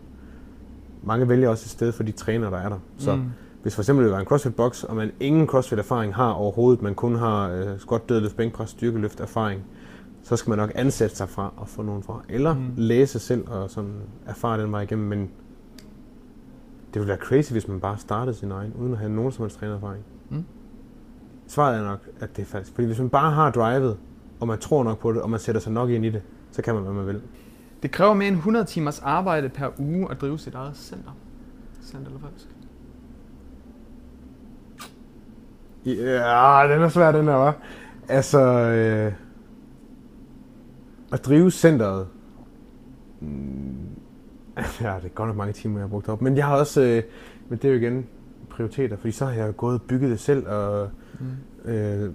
Mange 1.04 1.30
vælger 1.30 1.50
også 1.50 1.66
et 1.66 1.70
sted 1.70 1.92
for 1.92 2.04
de 2.04 2.12
træner, 2.12 2.50
der 2.50 2.58
er 2.58 2.70
der. 2.70 2.80
Så 2.98 3.16
mm. 3.16 3.24
hvis 3.62 3.76
for 3.76 3.82
eksempel 3.82 4.06
det 4.06 4.14
var 4.14 4.20
en 4.20 4.26
CrossFit-box, 4.26 4.84
og 4.84 4.96
man 4.96 5.12
ingen 5.20 5.48
CrossFit-erfaring 5.48 6.16
har 6.16 6.32
overhovedet, 6.32 6.82
man 6.82 6.96
kun 6.96 7.16
har 7.16 7.50
øh, 7.50 7.80
squat, 7.80 8.10
dødløft, 8.10 8.38
bænkpres, 8.38 8.70
styrkeløft 8.70 9.20
erfaring, 9.20 9.62
så 10.22 10.36
skal 10.36 10.50
man 10.50 10.60
nok 10.60 10.72
ansætte 10.76 11.16
sig 11.16 11.30
fra 11.30 11.54
og 11.58 11.68
få 11.68 11.82
nogen 11.82 12.04
fra. 12.04 12.22
Eller 12.30 12.54
mm. 12.54 12.72
læse 12.78 13.20
selv 13.20 13.50
og 13.50 13.70
sådan 13.70 13.94
erfare 14.26 14.62
den 14.62 14.72
vej 14.72 14.82
igennem. 14.82 15.08
Men 15.08 15.20
det 16.94 17.00
ville 17.02 17.08
være 17.08 17.18
crazy, 17.18 17.52
hvis 17.52 17.68
man 17.68 17.80
bare 17.80 17.98
startede 17.98 18.36
sin 18.36 18.52
egen, 18.52 18.74
uden 18.80 18.94
at 18.94 19.00
have 19.00 19.12
nogen 19.12 19.32
som 19.32 19.44
helst 19.44 19.60
trænererfaring. 19.60 20.04
Mm. 20.30 20.44
Svaret 21.48 21.80
er 21.80 21.84
nok, 21.84 22.00
at 22.20 22.36
det 22.36 22.42
er 22.42 22.46
falsk. 22.46 22.74
Fordi 22.74 22.88
hvis 22.88 23.00
man 23.00 23.10
bare 23.10 23.32
har 23.32 23.52
drivet, 23.52 23.98
og 24.40 24.48
man 24.48 24.60
tror 24.60 24.84
nok 24.84 25.00
på 25.00 25.12
det, 25.12 25.22
og 25.22 25.30
man 25.30 25.40
sætter 25.40 25.62
sig 25.62 25.72
nok 25.72 25.90
ind 25.90 26.06
i 26.06 26.10
det, 26.10 26.22
så 26.52 26.62
kan 26.62 26.74
man, 26.74 26.84
hvad 26.84 26.94
man 26.94 27.08
vil. 27.08 27.22
Det 27.84 27.92
kræver 27.92 28.14
mere 28.14 28.28
end 28.28 28.36
100 28.36 28.66
timers 28.66 29.00
arbejde 29.00 29.50
per 29.50 29.70
uge 29.78 30.12
at 30.12 30.22
drive 30.22 30.40
sit 30.40 30.56
eget 30.56 30.78
center. 30.78 31.12
Sandt 31.82 32.08
eller 32.08 32.20
falsk? 32.20 32.48
Ja, 35.86 36.74
den 36.74 36.82
er 36.82 36.90
svær, 36.90 37.12
den 37.12 37.26
her, 37.26 37.34
var. 37.34 37.56
Altså, 38.08 38.40
øh, 38.40 39.14
at 41.12 41.26
drive 41.26 41.52
centeret, 41.52 42.08
mm, 43.20 43.76
ja, 44.82 44.96
det 44.96 45.06
er 45.06 45.10
godt 45.16 45.28
nok 45.28 45.38
mange 45.38 45.54
timer, 45.54 45.80
jeg 45.80 45.84
har 45.84 45.90
brugt 45.90 46.10
op. 46.10 46.22
Men 46.22 46.38
jeg 46.38 46.46
har 46.46 46.58
også, 46.58 46.82
øh, 46.82 47.04
men 47.50 47.60
det 47.60 47.66
er 47.66 47.74
jo 47.74 47.80
igen 47.80 48.08
prioriteter, 48.50 48.98
fordi 48.98 49.12
så 49.12 49.26
har 49.26 49.34
jeg 49.34 49.56
gået 49.56 49.76
og 49.76 49.82
bygget 49.82 50.12
det 50.12 50.20
selv, 50.20 50.48
og, 50.48 50.90
mm. 51.20 51.72
øh, 51.72 52.14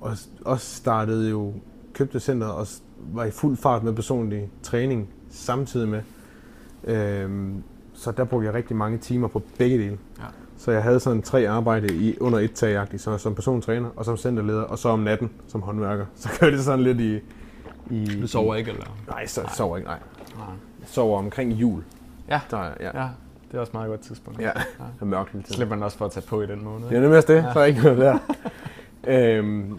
og 0.00 0.16
også 0.44 0.76
startede 0.76 1.30
jo, 1.30 1.52
købte 1.94 2.20
centeret 2.20 2.52
og 2.52 2.66
var 2.98 3.24
i 3.24 3.30
fuld 3.30 3.56
fart 3.56 3.82
med 3.82 3.92
personlig 3.92 4.50
træning 4.62 5.08
samtidig 5.30 5.88
med. 5.88 6.02
Øh, 6.84 7.54
så 7.94 8.12
der 8.12 8.24
brugte 8.24 8.46
jeg 8.46 8.54
rigtig 8.54 8.76
mange 8.76 8.98
timer 8.98 9.28
på 9.28 9.42
begge 9.58 9.78
dele. 9.78 9.98
Ja. 10.18 10.24
Så 10.56 10.70
jeg 10.70 10.82
havde 10.82 11.00
sådan 11.00 11.22
tre 11.22 11.48
arbejde 11.48 11.94
i 11.94 12.18
under 12.18 12.38
et 12.38 12.52
tag 12.52 12.86
så 12.96 13.18
som 13.18 13.34
persontræner 13.34 13.88
og 13.96 14.04
som 14.04 14.16
centerleder, 14.16 14.62
og 14.62 14.78
så 14.78 14.88
om 14.88 14.98
natten 14.98 15.30
som 15.48 15.62
håndværker. 15.62 16.06
Så 16.14 16.28
kørte 16.40 16.56
det 16.56 16.64
sådan 16.64 16.84
lidt 16.84 17.00
i... 17.00 17.20
i 17.90 18.20
du 18.20 18.26
sover 18.26 18.54
ikke, 18.54 18.70
eller? 18.70 18.96
Nej, 19.08 19.26
så 19.26 19.42
nej. 19.42 19.52
sover 19.54 19.76
ikke, 19.76 19.88
nej. 19.88 19.98
nej. 20.36 20.46
Jeg 20.80 20.88
sover 20.88 21.18
omkring 21.18 21.52
jul. 21.52 21.82
Ja. 22.28 22.40
Der, 22.50 22.64
ja. 22.80 23.02
ja. 23.02 23.08
Det 23.52 23.58
er 23.58 23.60
også 23.60 23.70
et 23.70 23.74
meget 23.74 23.88
godt 23.88 24.00
tidspunkt. 24.00 24.40
Ja, 24.40 24.46
ja. 24.46 24.84
det 25.00 25.06
mørkt 25.06 25.34
lidt. 25.34 25.52
Slipper 25.52 25.76
man 25.76 25.84
også 25.84 25.98
for 25.98 26.04
at 26.04 26.12
tage 26.12 26.26
på 26.26 26.42
i 26.42 26.46
den 26.46 26.64
måned. 26.64 26.88
Det 26.88 26.96
er 26.96 27.00
nemlig 27.00 27.16
også 27.16 27.32
det, 27.32 27.42
ja. 27.42 27.52
så 27.52 27.60
er 27.60 27.64
ikke 27.64 27.82
noget 27.82 27.98
der. 27.98 28.18
øhm, 29.38 29.78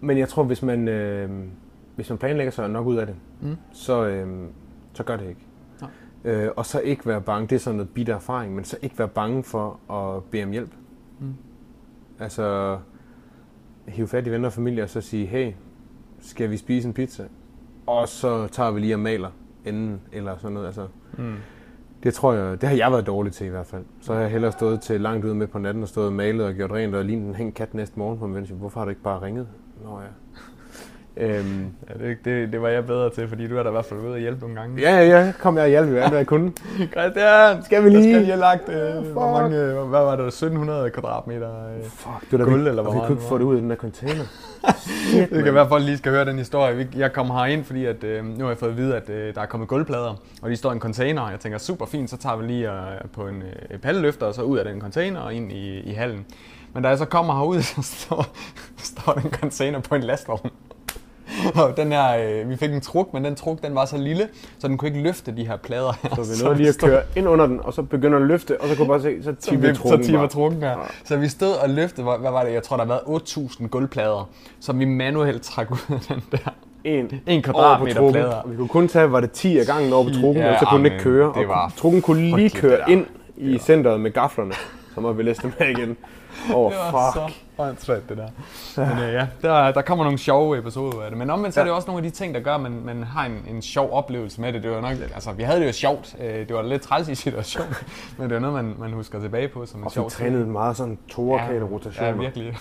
men 0.00 0.18
jeg 0.18 0.28
tror, 0.28 0.42
hvis 0.42 0.62
man, 0.62 0.88
øh, 0.88 1.30
hvis 1.96 2.08
man 2.08 2.18
planlægger 2.18 2.50
sig 2.50 2.70
nok 2.70 2.86
ud 2.86 2.96
af 2.96 3.06
det, 3.06 3.14
mm. 3.40 3.56
så, 3.72 4.06
øh, 4.06 4.48
så 4.92 5.02
gør 5.02 5.16
det 5.16 5.28
ikke. 5.28 5.40
Øh, 6.24 6.50
og 6.56 6.66
så 6.66 6.80
ikke 6.80 7.06
være 7.06 7.20
bange, 7.20 7.48
det 7.48 7.54
er 7.54 7.60
sådan 7.60 7.76
noget 7.76 7.90
bitter 7.90 8.14
erfaring, 8.14 8.54
men 8.54 8.64
så 8.64 8.76
ikke 8.82 8.98
være 8.98 9.08
bange 9.08 9.44
for 9.44 9.92
at 9.92 10.24
bede 10.24 10.44
om 10.44 10.50
hjælp. 10.50 10.70
Mm. 11.20 11.34
Altså, 12.20 12.78
hive 13.88 14.08
fat 14.08 14.26
i 14.26 14.30
venner 14.30 14.46
og 14.46 14.52
familie 14.52 14.82
og 14.82 14.90
så 14.90 15.00
sige, 15.00 15.26
hey, 15.26 15.52
skal 16.20 16.50
vi 16.50 16.56
spise 16.56 16.88
en 16.88 16.94
pizza? 16.94 17.24
Og 17.86 18.08
så 18.08 18.46
tager 18.46 18.70
vi 18.70 18.80
lige 18.80 18.94
og 18.94 19.00
maler 19.00 19.30
enden, 19.64 20.00
eller 20.12 20.36
sådan 20.38 20.52
noget. 20.52 20.66
Altså, 20.66 20.86
mm. 21.18 21.34
Det 22.02 22.14
tror 22.14 22.32
jeg, 22.32 22.60
det 22.60 22.68
har 22.68 22.76
jeg 22.76 22.92
været 22.92 23.06
dårlig 23.06 23.32
til 23.32 23.46
i 23.46 23.50
hvert 23.50 23.66
fald. 23.66 23.84
Så 24.00 24.14
har 24.14 24.20
jeg 24.20 24.30
hellere 24.30 24.52
stået 24.52 24.80
til 24.80 25.00
langt 25.00 25.24
ude 25.24 25.34
med 25.34 25.46
på 25.46 25.58
natten 25.58 25.82
og 25.82 25.88
stået 25.88 26.06
og 26.06 26.12
malet 26.12 26.46
og 26.46 26.54
gjort 26.54 26.72
rent 26.72 26.94
og 26.94 27.04
lignet 27.04 27.28
en 27.28 27.34
hængt 27.34 27.54
kat 27.54 27.74
næste 27.74 27.98
morgen 27.98 28.18
på 28.18 28.24
en 28.24 28.46
Hvorfor 28.50 28.80
har 28.80 28.84
du 28.84 28.90
ikke 28.90 29.02
bare 29.02 29.22
ringet? 29.22 29.48
Nå 29.84 30.00
ja. 30.00 30.06
Øhm, 31.16 31.66
ja, 31.88 32.06
det, 32.06 32.16
det, 32.24 32.52
det, 32.52 32.62
var 32.62 32.68
jeg 32.68 32.86
bedre 32.86 33.10
til, 33.10 33.28
fordi 33.28 33.48
du 33.48 33.56
er 33.56 33.62
da 33.62 33.68
i 33.68 33.72
hvert 33.72 33.84
fald 33.84 34.00
ude 34.00 34.12
og 34.12 34.18
hjælpe 34.18 34.40
nogle 34.40 34.60
gange. 34.60 34.80
Ja, 34.80 35.08
ja, 35.08 35.32
kom 35.40 35.56
jeg 35.56 35.64
og 35.64 35.68
hjælpe, 35.68 35.90
hvad 35.90 36.12
jeg 36.12 36.26
kunne. 36.26 36.52
Christian, 36.94 37.64
skal 37.64 37.84
vi 37.84 37.90
lige? 37.90 38.02
skal 38.02 38.16
lige 38.16 38.26
have 38.26 38.40
lagt, 38.40 38.68
øh, 38.68 39.12
hvor 39.12 39.32
mange, 39.32 39.56
øh, 39.56 39.88
hvad 39.88 40.00
var 40.00 40.16
det, 40.16 40.26
1700 40.26 40.90
kvadratmeter 40.90 41.48
øh, 41.48 41.84
Fuck, 41.84 42.30
du 42.30 42.44
guld, 42.44 42.68
eller 42.68 42.82
hvor? 42.82 42.92
Vi 42.92 42.98
kunne 42.98 43.10
ikke 43.10 43.22
få 43.22 43.38
det 43.38 43.44
ud 43.44 43.56
i 43.56 43.60
den 43.60 43.70
der 43.70 43.76
container. 43.76 44.24
Shit, 45.08 45.30
det 45.30 45.44
kan 45.44 45.54
være, 45.54 45.62
at 45.62 45.68
folk 45.68 45.84
lige 45.84 45.98
skal 45.98 46.12
høre 46.12 46.24
den 46.24 46.38
historie. 46.38 46.88
Jeg 46.96 47.12
kom 47.12 47.48
ind, 47.48 47.64
fordi 47.64 47.84
at, 47.84 48.04
øh, 48.04 48.24
nu 48.24 48.44
har 48.44 48.50
jeg 48.50 48.58
fået 48.58 48.70
at 48.70 48.76
vide, 48.76 48.96
at 48.96 49.10
øh, 49.10 49.34
der 49.34 49.40
er 49.40 49.46
kommet 49.46 49.68
gulvplader, 49.68 50.14
og 50.42 50.50
de 50.50 50.56
står 50.56 50.70
i 50.70 50.74
en 50.74 50.80
container. 50.80 51.30
Jeg 51.30 51.40
tænker, 51.40 51.58
super 51.58 51.86
fint, 51.86 52.10
så 52.10 52.16
tager 52.16 52.36
vi 52.36 52.46
lige 52.46 52.72
øh, 52.72 52.76
på 53.12 53.28
en 53.28 53.42
øh, 53.70 53.78
palleløfter, 53.78 54.26
og 54.26 54.34
så 54.34 54.42
ud 54.42 54.58
af 54.58 54.64
den 54.64 54.80
container 54.80 55.20
og 55.20 55.34
ind 55.34 55.52
i, 55.52 55.80
i 55.80 55.92
hallen. 55.92 56.26
Men 56.74 56.82
da 56.82 56.88
jeg 56.88 56.98
så 56.98 57.04
kommer 57.04 57.34
herud, 57.34 57.62
så 57.74 57.82
står, 57.82 58.26
står 58.78 59.12
den 59.12 59.30
container 59.30 59.80
på 59.80 59.94
en 59.94 60.02
lastvogn. 60.02 60.50
og 61.62 61.76
den 61.76 61.92
her, 61.92 62.40
øh, 62.42 62.50
vi 62.50 62.56
fik 62.56 62.72
en 62.72 62.80
truk, 62.80 63.14
men 63.14 63.24
den 63.24 63.34
truk 63.34 63.62
den 63.62 63.74
var 63.74 63.84
så 63.84 63.96
lille, 63.96 64.28
så 64.58 64.68
den 64.68 64.78
kunne 64.78 64.88
ikke 64.88 65.02
løfte 65.02 65.36
de 65.36 65.46
her 65.46 65.56
plader 65.56 65.98
her. 66.02 66.10
Så 66.10 66.22
vi 66.22 66.38
nåede 66.44 66.56
lige 66.56 66.68
at 66.68 66.78
køre 66.78 67.02
ind 67.16 67.28
under 67.28 67.46
den, 67.46 67.60
og 67.62 67.74
så 67.74 67.82
begynder 67.82 68.18
at 68.18 68.24
løfte, 68.24 68.60
og 68.60 68.68
så 68.68 68.76
kunne 68.76 68.88
bare 68.88 69.02
se, 69.02 69.22
så 69.22 69.32
timer 69.32 69.74
trukken 69.74 70.02
Så 70.04 70.08
timer 70.08 70.26
trukken 70.26 70.62
her. 70.62 70.70
Ja. 70.70 70.76
Så 71.04 71.16
vi 71.16 71.28
stod 71.28 71.52
og 71.52 71.70
løftede, 71.70 72.06
hvad 72.06 72.30
var 72.30 72.44
det, 72.44 72.52
jeg 72.52 72.62
tror 72.62 72.76
der 72.76 72.84
har 72.84 73.00
været 73.06 73.22
8.000 73.22 73.66
gulvplader, 73.68 74.28
som 74.60 74.78
vi 74.78 74.84
manuelt 74.84 75.42
trak 75.42 75.70
ud 75.70 75.78
af 75.88 76.00
den 76.08 76.22
der. 76.32 76.38
En, 76.84 77.10
en 77.26 77.42
kvadratmeter 77.42 78.10
plader. 78.10 78.34
Og 78.34 78.50
vi 78.50 78.56
kunne 78.56 78.68
kun 78.68 78.88
tage, 78.88 79.12
var 79.12 79.20
det 79.20 79.30
10 79.30 79.58
af 79.58 79.66
gangen 79.66 79.92
over 79.92 80.04
på 80.04 80.10
trukken, 80.10 80.42
ja, 80.42 80.52
og 80.52 80.58
så 80.58 80.66
kunne 80.66 80.78
den 80.78 80.92
ikke 80.92 80.98
køre. 81.04 81.32
Det 81.38 81.48
var 81.48 81.66
og 81.66 81.76
trukken 81.76 82.02
kunne 82.02 82.36
lige 82.36 82.50
køre 82.50 82.90
ind 82.90 83.06
i 83.36 83.58
centret 83.58 84.00
med 84.00 84.10
gaflerne, 84.10 84.52
så 84.94 85.00
må 85.00 85.12
vi 85.12 85.22
læse 85.22 85.42
dem 85.42 85.52
af 85.58 85.70
igen. 85.70 85.96
Oh, 86.54 86.70
det 86.72 86.78
var 86.92 87.12
fuck. 87.12 87.34
så 87.34 87.45
åndssvagt, 87.58 88.08
det 88.08 88.16
der. 88.16 88.28
Men 88.76 89.04
øh, 89.04 89.12
ja, 89.12 89.26
der, 89.42 89.72
der 89.72 89.82
kommer 89.82 90.04
nogle 90.04 90.18
sjove 90.18 90.58
episoder 90.58 91.02
af 91.02 91.10
det. 91.10 91.18
Men 91.18 91.30
omvendt 91.30 91.54
så 91.54 91.60
er 91.60 91.64
det 91.64 91.72
også 91.72 91.86
nogle 91.86 92.04
af 92.06 92.10
de 92.12 92.16
ting, 92.16 92.34
der 92.34 92.40
gør, 92.40 92.54
at 92.54 92.60
man, 92.60 92.80
man 92.84 93.02
har 93.02 93.26
en, 93.26 93.44
en 93.50 93.62
sjov 93.62 93.92
oplevelse 93.92 94.40
med 94.40 94.52
det. 94.52 94.62
det 94.62 94.70
var 94.70 94.80
nok, 94.80 94.92
altså, 95.14 95.32
vi 95.32 95.42
havde 95.42 95.60
det 95.60 95.66
jo 95.66 95.72
sjovt. 95.72 96.16
Øh, 96.20 96.48
det 96.48 96.54
var 96.54 96.62
lidt 96.62 96.82
træls 96.82 97.08
i 97.08 97.14
situation, 97.14 97.66
men 98.18 98.30
det 98.30 98.34
var 98.34 98.40
noget, 98.40 98.64
man, 98.64 98.74
man 98.78 98.92
husker 98.92 99.20
tilbage 99.20 99.48
på 99.48 99.66
som 99.66 99.82
en 99.82 99.90
sjov 99.90 100.10
ting. 100.10 100.20
Og 100.20 100.26
vi 100.26 100.30
trænede 100.30 100.50
meget 100.50 100.76
sådan 100.76 100.98
torekale 101.08 101.58
ja, 101.58 101.72
rotationer. 101.72 102.08
Ja, 102.08 102.16
virkelig. 102.16 102.56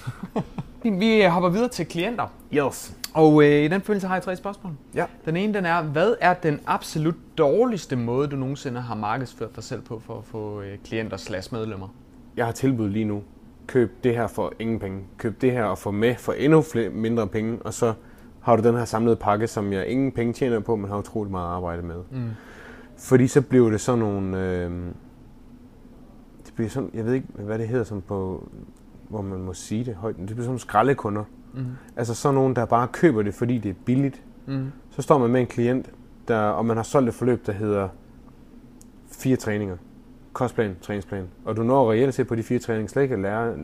vi 1.00 1.22
hopper 1.22 1.50
videre 1.50 1.70
til 1.70 1.86
klienter. 1.86 2.28
Yes. 2.54 2.96
Og 3.14 3.44
øh, 3.44 3.64
i 3.64 3.68
den 3.68 3.82
følelse 3.82 4.08
har 4.08 4.16
jeg 4.16 4.24
tre 4.24 4.36
spørgsmål. 4.36 4.74
Ja. 4.96 5.06
Den 5.26 5.38
ene 5.38 5.54
den 5.54 5.66
er, 5.66 5.82
hvad 5.82 6.16
er 6.22 6.34
den 6.34 6.60
absolut 6.68 7.16
dårligste 7.38 7.96
måde, 7.96 8.28
du 8.28 8.36
nogensinde 8.36 8.82
har 8.82 8.96
markedsført 8.96 9.56
dig 9.56 9.64
selv 9.64 9.82
på 9.82 10.02
for 10.06 10.18
at 10.18 10.24
få 10.26 10.62
øh, 10.62 10.78
klienter 10.86 11.18
slash 11.18 11.54
medlemmer? 11.54 11.88
Jeg 12.38 12.46
har 12.46 12.52
tilbud 12.52 12.90
lige 12.90 13.06
nu 13.06 13.24
køb 13.68 14.04
det 14.04 14.16
her 14.16 14.28
for 14.28 14.54
ingen 14.60 14.80
penge, 14.80 15.04
køb 15.18 15.42
det 15.42 15.52
her 15.52 15.64
og 15.64 15.78
få 15.78 15.92
med 15.92 16.16
for 16.16 16.34
endnu 16.34 16.62
flere, 16.62 16.90
mindre 16.90 17.28
penge, 17.28 17.60
og 17.62 17.74
så 17.74 17.94
har 18.42 18.56
du 18.56 18.64
den 18.64 18.76
her 18.76 18.86
samlede 18.86 19.16
pakke, 19.16 19.48
som 19.48 19.74
jeg 19.74 19.88
ingen 19.88 20.12
penge 20.12 20.34
tjener 20.34 20.60
på, 20.60 20.76
men 20.76 20.90
har 20.90 20.98
utrolig 20.98 21.32
meget 21.32 21.48
arbejde 21.48 21.82
med. 21.82 22.04
Mm. 22.12 22.30
Fordi 22.98 23.28
så 23.28 23.42
bliver 23.42 23.70
det 23.70 23.82
sådan 23.82 24.00
nogle... 24.00 24.40
Øh, 24.40 24.72
det 26.46 26.54
bliver 26.56 26.70
sådan, 26.70 26.90
jeg 26.94 27.06
ved 27.06 27.14
ikke, 27.14 27.28
hvad 27.34 27.60
det 27.60 27.68
hedder, 27.68 27.84
som 27.84 28.02
på, 28.02 28.50
hvor 29.10 29.22
man 29.22 29.40
må 29.40 29.54
sige 29.54 29.84
det 29.84 29.96
højt, 29.96 30.16
det 30.16 30.26
bliver 30.26 30.36
sådan 30.36 30.48
nogle 30.48 30.60
skraldekunder. 30.60 31.24
Mm. 31.54 31.66
Altså 31.96 32.14
sådan 32.14 32.36
nogen, 32.36 32.56
der 32.56 32.66
bare 32.66 32.88
køber 32.88 33.22
det, 33.22 33.34
fordi 33.34 33.58
det 33.58 33.70
er 33.70 33.76
billigt. 33.86 34.24
Mm. 34.46 34.72
Så 34.90 35.02
står 35.02 35.18
man 35.18 35.30
med 35.30 35.42
en 35.42 35.48
klient, 35.48 35.92
der, 36.28 36.40
og 36.40 36.66
man 36.66 36.78
har 36.78 36.84
solgt 36.84 37.10
et 37.10 37.16
forløb, 37.16 37.46
der 37.46 37.52
hedder 37.52 37.90
fire 39.08 39.36
træninger 39.36 39.78
kostplan, 40.36 40.76
træningsplan. 40.82 41.28
Og 41.46 41.58
du 41.58 41.64
når 41.64 41.92
reelt 41.92 42.14
set 42.14 42.28
på 42.28 42.36
de 42.36 42.44
fire 42.44 42.60
træninger 42.60 42.88
slet 42.88 43.04
ikke 43.04 43.16
at 43.16 43.22
lære 43.22 43.56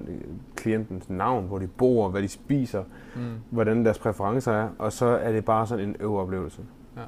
klientens 0.55 1.09
navn, 1.09 1.47
hvor 1.47 1.59
de 1.59 1.67
bor, 1.67 2.09
hvad 2.09 2.21
de 2.21 2.27
spiser, 2.27 2.83
mm. 3.15 3.21
hvordan 3.49 3.85
deres 3.85 3.99
præferencer 3.99 4.51
er, 4.51 4.69
og 4.79 4.93
så 4.93 5.05
er 5.05 5.31
det 5.31 5.45
bare 5.45 5.67
sådan 5.67 5.85
en 5.85 5.95
øveoplevelse. 5.99 6.61
Ja. 6.97 7.01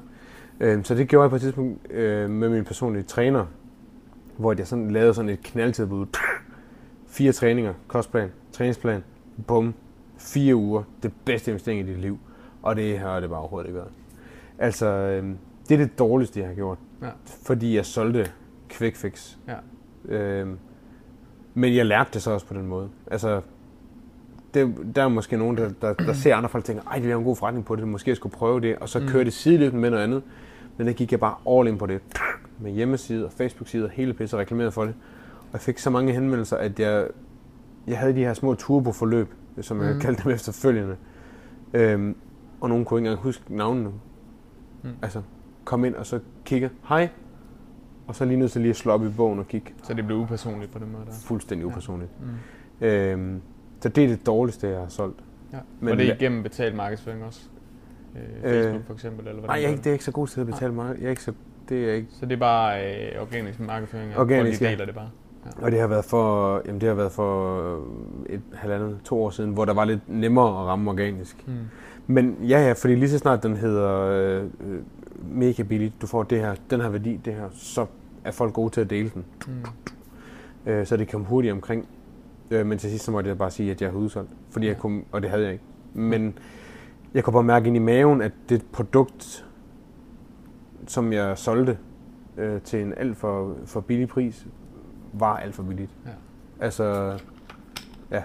Øhm, 0.66 0.84
så 0.84 0.94
det 0.94 1.08
gjorde 1.08 1.22
jeg 1.22 1.30
på 1.30 1.36
et 1.36 1.42
tidspunkt 1.42 1.92
øh, 1.92 2.30
med 2.30 2.48
min 2.48 2.64
personlige 2.64 3.02
træner, 3.02 3.46
hvor 4.36 4.54
jeg 4.58 4.66
sådan 4.66 4.90
lavede 4.90 5.14
sådan 5.14 5.28
et 5.28 5.42
knaldtilbud. 5.42 6.06
Fire 7.06 7.32
træninger, 7.32 7.74
kostplan, 7.86 8.28
træningsplan, 8.52 9.04
bum, 9.46 9.74
fire 10.18 10.56
uger, 10.56 10.82
det 11.02 11.12
bedste 11.24 11.50
investering 11.50 11.80
i 11.80 11.92
dit 11.92 12.00
liv. 12.00 12.18
Og 12.62 12.76
det 12.76 12.98
har 12.98 13.20
det 13.20 13.30
bare 13.30 13.40
overhovedet 13.40 13.68
ikke 13.68 13.78
været. 13.78 13.92
Altså, 14.58 14.86
øh, 14.86 15.34
det 15.68 15.74
er 15.74 15.78
det 15.78 15.98
dårligste, 15.98 16.40
jeg 16.40 16.48
har 16.48 16.54
gjort. 16.54 16.78
Ja. 17.02 17.08
Fordi 17.46 17.76
jeg 17.76 17.86
solgte 17.86 18.30
quick 18.74 18.96
fix. 18.96 19.36
Ja. 19.48 19.56
Øhm, 20.14 20.58
men 21.54 21.76
jeg 21.76 21.86
lærte 21.86 22.10
det 22.12 22.22
så 22.22 22.30
også 22.30 22.46
på 22.46 22.54
den 22.54 22.66
måde. 22.66 22.88
Altså, 23.10 23.40
det, 24.54 24.74
der 24.94 25.02
er 25.02 25.08
måske 25.08 25.36
nogen, 25.36 25.56
der, 25.56 25.70
der, 25.82 25.94
der 25.94 26.12
ser 26.12 26.36
andre 26.36 26.48
folk 26.48 26.62
og 26.62 26.66
tænker, 26.66 26.82
ej, 26.82 26.98
det 26.98 27.10
er 27.10 27.16
en 27.16 27.24
god 27.24 27.36
forretning 27.36 27.66
på 27.66 27.76
det, 27.76 27.88
måske 27.88 28.08
jeg 28.08 28.16
skulle 28.16 28.32
prøve 28.32 28.60
det, 28.60 28.76
og 28.76 28.88
så 28.88 28.98
mm. 28.98 29.08
kører 29.08 29.24
det 29.24 29.32
sideløbende 29.32 29.80
med 29.80 29.90
noget 29.90 30.02
andet. 30.02 30.22
Men 30.76 30.86
der 30.86 30.92
gik 30.92 31.12
jeg 31.12 31.20
bare 31.20 31.58
all 31.58 31.68
in 31.68 31.78
på 31.78 31.86
det. 31.86 32.00
Med 32.58 32.72
hjemmeside 32.72 33.26
og 33.26 33.32
Facebook-side 33.32 33.84
og 33.84 33.90
hele 33.90 34.14
pisse 34.14 34.36
og 34.36 34.40
reklamerede 34.40 34.72
for 34.72 34.84
det. 34.84 34.94
Og 35.40 35.52
jeg 35.52 35.60
fik 35.60 35.78
så 35.78 35.90
mange 35.90 36.12
henvendelser, 36.12 36.56
at 36.56 36.80
jeg, 36.80 37.06
jeg 37.86 37.98
havde 37.98 38.14
de 38.14 38.18
her 38.18 38.34
små 38.34 38.54
turboforløb, 38.54 39.28
som 39.60 39.82
jeg 39.82 39.94
mm. 39.94 40.00
kaldte 40.00 40.24
dem 40.24 40.32
efterfølgende. 40.32 40.96
Øhm, 41.74 42.16
og 42.60 42.68
nogen 42.68 42.84
kunne 42.84 43.00
ikke 43.00 43.08
engang 43.08 43.22
huske 43.22 43.56
navnene. 43.56 43.90
Mm. 44.82 44.90
Altså, 45.02 45.22
kom 45.64 45.84
ind 45.84 45.94
og 45.94 46.06
så 46.06 46.20
kigge. 46.44 46.70
Hej, 46.88 47.08
og 48.06 48.14
så 48.14 48.24
lige 48.24 48.36
nødt 48.36 48.52
til 48.52 48.60
lige 48.60 48.70
at 48.70 48.76
slå 48.76 48.92
op 48.92 49.04
i 49.04 49.08
bogen 49.08 49.38
og 49.38 49.48
kigge. 49.48 49.72
Så 49.82 49.94
det 49.94 50.06
blev 50.06 50.18
upersonligt 50.18 50.72
på 50.72 50.78
den 50.78 50.92
måde? 50.92 51.04
Der. 51.06 51.12
Fuldstændig 51.12 51.66
upersonligt. 51.66 52.10
Ja. 52.80 53.16
Mm. 53.16 53.20
Øhm, 53.20 53.42
så 53.80 53.88
det 53.88 54.04
er 54.04 54.08
det 54.08 54.26
dårligste, 54.26 54.68
jeg 54.68 54.78
har 54.78 54.88
solgt. 54.88 55.20
Ja. 55.52 55.58
Men, 55.80 55.92
og 55.92 55.98
det 55.98 56.08
er 56.08 56.14
igennem 56.14 56.42
betalt 56.42 56.76
markedsføring 56.76 57.24
også? 57.24 57.40
øh, 58.16 58.52
Facebook 58.52 58.86
for 58.86 58.94
eksempel? 58.94 59.28
Eller 59.28 59.40
hvordan 59.40 59.48
Nej, 59.48 59.60
jeg 59.60 59.64
er 59.64 59.70
ikke, 59.70 59.82
det 59.82 59.86
er 59.86 59.92
ikke 59.92 60.04
så 60.04 60.12
god 60.12 60.26
til 60.26 60.40
at 60.40 60.46
betale 60.46 60.72
mig. 60.72 60.96
Jeg 60.98 61.06
er 61.06 61.10
ikke 61.10 61.22
så, 61.22 61.32
det 61.68 61.90
er 61.90 61.94
ikke. 61.94 62.08
Så 62.10 62.26
det 62.26 62.32
er 62.32 62.36
bare 62.36 62.96
øh, 62.96 63.22
organisk 63.22 63.60
markedsføring, 63.60 64.16
Organisk, 64.16 64.60
de 64.60 64.64
ja. 64.64 64.70
deler 64.70 64.84
det 64.84 64.94
bare? 64.94 65.10
Og 65.62 65.70
det 65.70 65.80
har 65.80 65.86
været 65.86 66.04
for, 66.04 66.62
jamen 66.66 66.80
det 66.80 66.88
har 66.88 66.96
været 66.96 67.12
for 67.12 67.60
et 68.28 68.40
halvandet, 68.54 68.98
to 69.04 69.22
år 69.22 69.30
siden, 69.30 69.50
hvor 69.50 69.64
der 69.64 69.74
var 69.74 69.84
lidt 69.84 70.00
nemmere 70.06 70.48
at 70.48 70.66
ramme 70.66 70.90
organisk. 70.90 71.44
Mm. 71.46 71.54
Men 72.06 72.36
ja, 72.42 72.66
ja, 72.66 72.72
fordi 72.72 72.94
lige 72.94 73.08
så 73.08 73.18
snart 73.18 73.42
den 73.42 73.56
hedder 73.56 74.00
øh, 74.00 74.44
øh, 74.44 74.78
mega 75.22 75.62
billigt, 75.62 75.94
du 76.02 76.06
får 76.06 76.22
det 76.22 76.40
her, 76.40 76.54
den 76.70 76.80
her 76.80 76.88
værdi, 76.88 77.20
det 77.24 77.34
her, 77.34 77.48
så 77.52 77.86
er 78.24 78.30
folk 78.30 78.54
gode 78.54 78.70
til 78.70 78.80
at 78.80 78.90
dele 78.90 79.10
den. 79.14 79.24
Mm. 79.46 80.70
Øh, 80.70 80.86
så 80.86 80.96
det 80.96 81.10
kom 81.10 81.24
hurtigt 81.24 81.52
omkring. 81.52 81.88
Øh, 82.50 82.66
men 82.66 82.78
til 82.78 82.90
sidst 82.90 83.04
så 83.04 83.10
måtte 83.10 83.28
jeg 83.28 83.38
bare 83.38 83.50
sige, 83.50 83.70
at 83.70 83.82
jeg 83.82 83.90
havde 83.90 84.02
udsolgt. 84.02 84.30
Fordi 84.50 84.66
jeg 84.66 84.78
kunne, 84.78 85.02
og 85.12 85.22
det 85.22 85.30
havde 85.30 85.42
jeg 85.44 85.52
ikke. 85.52 85.64
Men 85.94 86.38
jeg 87.14 87.24
kunne 87.24 87.32
bare 87.32 87.42
mærke 87.42 87.66
ind 87.66 87.76
i 87.76 87.80
maven, 87.80 88.22
at 88.22 88.32
det 88.48 88.62
produkt, 88.72 89.46
som 90.86 91.12
jeg 91.12 91.38
solgte 91.38 91.78
øh, 92.36 92.60
til 92.60 92.82
en 92.82 92.94
alt 92.96 93.16
for, 93.16 93.56
for 93.64 93.80
billig 93.80 94.08
pris, 94.08 94.46
var 95.12 95.36
alt 95.36 95.54
for 95.54 95.62
billigt. 95.62 95.90
Ja. 96.06 96.10
Altså, 96.60 97.18
ja. 98.10 98.22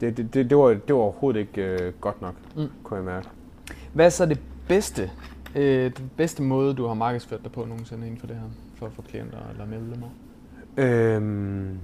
Det, 0.00 0.16
det, 0.16 0.34
det, 0.34 0.50
det, 0.50 0.58
var, 0.58 0.68
det 0.68 0.94
var 0.94 1.00
overhovedet 1.00 1.40
ikke 1.40 1.62
øh, 1.62 1.92
godt 2.00 2.22
nok, 2.22 2.34
mm. 2.56 2.66
kunne 2.82 2.96
jeg 2.96 3.04
mærke. 3.04 3.28
Hvad 3.92 4.06
er 4.06 4.10
så 4.10 4.26
det 4.26 4.40
bedste, 4.68 5.10
øh, 5.54 5.90
den 5.96 6.10
bedste 6.16 6.42
måde, 6.42 6.74
du 6.74 6.86
har 6.86 6.94
markedsført 6.94 7.42
dig 7.44 7.52
på 7.52 7.64
nogensinde 7.64 8.06
inden 8.06 8.20
for 8.20 8.26
det 8.26 8.36
her, 8.36 8.48
for 8.74 8.86
at 8.86 8.92
få 8.92 9.02
klienter 9.02 9.38
eller 9.50 9.66
medlemmer? 9.66 10.08
Øhm, 10.76 11.78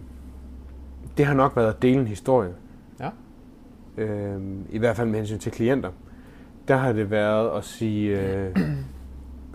det 1.16 1.26
har 1.26 1.34
nok 1.34 1.56
været 1.56 1.74
at 1.74 1.82
dele 1.82 2.00
en 2.00 2.06
historie. 2.06 2.52
Ja. 3.00 3.10
Øhm, 3.96 4.66
I 4.70 4.78
hvert 4.78 4.96
fald 4.96 5.08
med 5.08 5.18
hensyn 5.18 5.38
til 5.38 5.52
klienter. 5.52 5.90
Der 6.68 6.76
har 6.76 6.92
det 6.92 7.10
været 7.10 7.56
at 7.56 7.64
sige, 7.64 8.20
øh, 8.20 8.56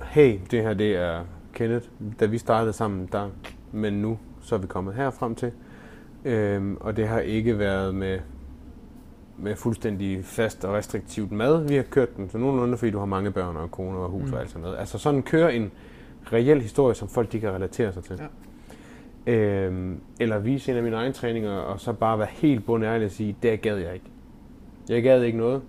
hey, 0.04 0.40
det 0.52 0.62
her 0.62 0.74
det 0.74 0.96
er 0.96 1.22
Kenneth. 1.54 1.88
Da 2.20 2.26
vi 2.26 2.38
startede 2.38 2.74
sammen, 2.74 3.10
der, 3.12 3.30
men 3.72 3.94
nu 3.94 4.18
så 4.42 4.56
er 4.56 4.60
vi 4.60 4.68
kommet 4.68 4.94
her 4.94 5.10
frem 5.10 5.36
til. 5.36 5.52
Øhm, 6.26 6.78
og 6.80 6.98
det 6.98 7.08
har 7.08 7.20
ikke 7.20 7.60
været 7.60 7.96
med, 7.96 8.20
med 9.38 9.56
fuldstændig 9.56 10.26
fast 10.26 10.66
og 10.66 10.74
restriktivt 10.74 11.32
mad. 11.32 11.68
Vi 11.68 11.76
har 11.76 11.84
kørt 11.84 12.18
den 12.18 12.30
så 12.30 12.38
nogenlunde, 12.38 12.78
fordi 12.78 12.92
du 12.92 13.00
har 13.00 13.06
mange 13.06 13.32
børn 13.32 13.56
og 13.56 13.72
kone 13.72 13.98
og 13.98 14.10
hus 14.10 14.28
Mm. 14.28 14.34
og 14.34 14.40
alt 14.40 14.50
sådan 14.50 14.62
noget. 14.62 14.78
Altså 14.78 14.98
sådan 14.98 15.22
køre 15.24 15.56
en 15.56 15.72
reel 16.34 16.62
historie, 16.62 16.96
som 16.96 17.08
folk 17.08 17.32
de 17.32 17.40
kan 17.40 17.50
relatere 17.52 17.94
sig 17.94 18.04
til. 18.04 18.20
Ja. 19.28 19.34
Øhm, 19.34 20.00
eller 20.20 20.40
vise 20.40 20.72
en 20.72 20.78
af 20.78 20.84
mine 20.84 20.96
egne 20.96 21.14
træninger, 21.14 21.52
og 21.52 21.80
så 21.80 21.94
bare 21.94 22.20
være 22.20 22.28
helt 22.32 22.66
bundærlig 22.66 23.06
og 23.06 23.12
sige, 23.12 23.36
det 23.44 23.62
gad 23.62 23.78
jeg 23.78 23.94
ikke. 23.94 24.06
Jeg 24.90 25.04
gad 25.04 25.22
ikke 25.24 25.38
noget. 25.38 25.62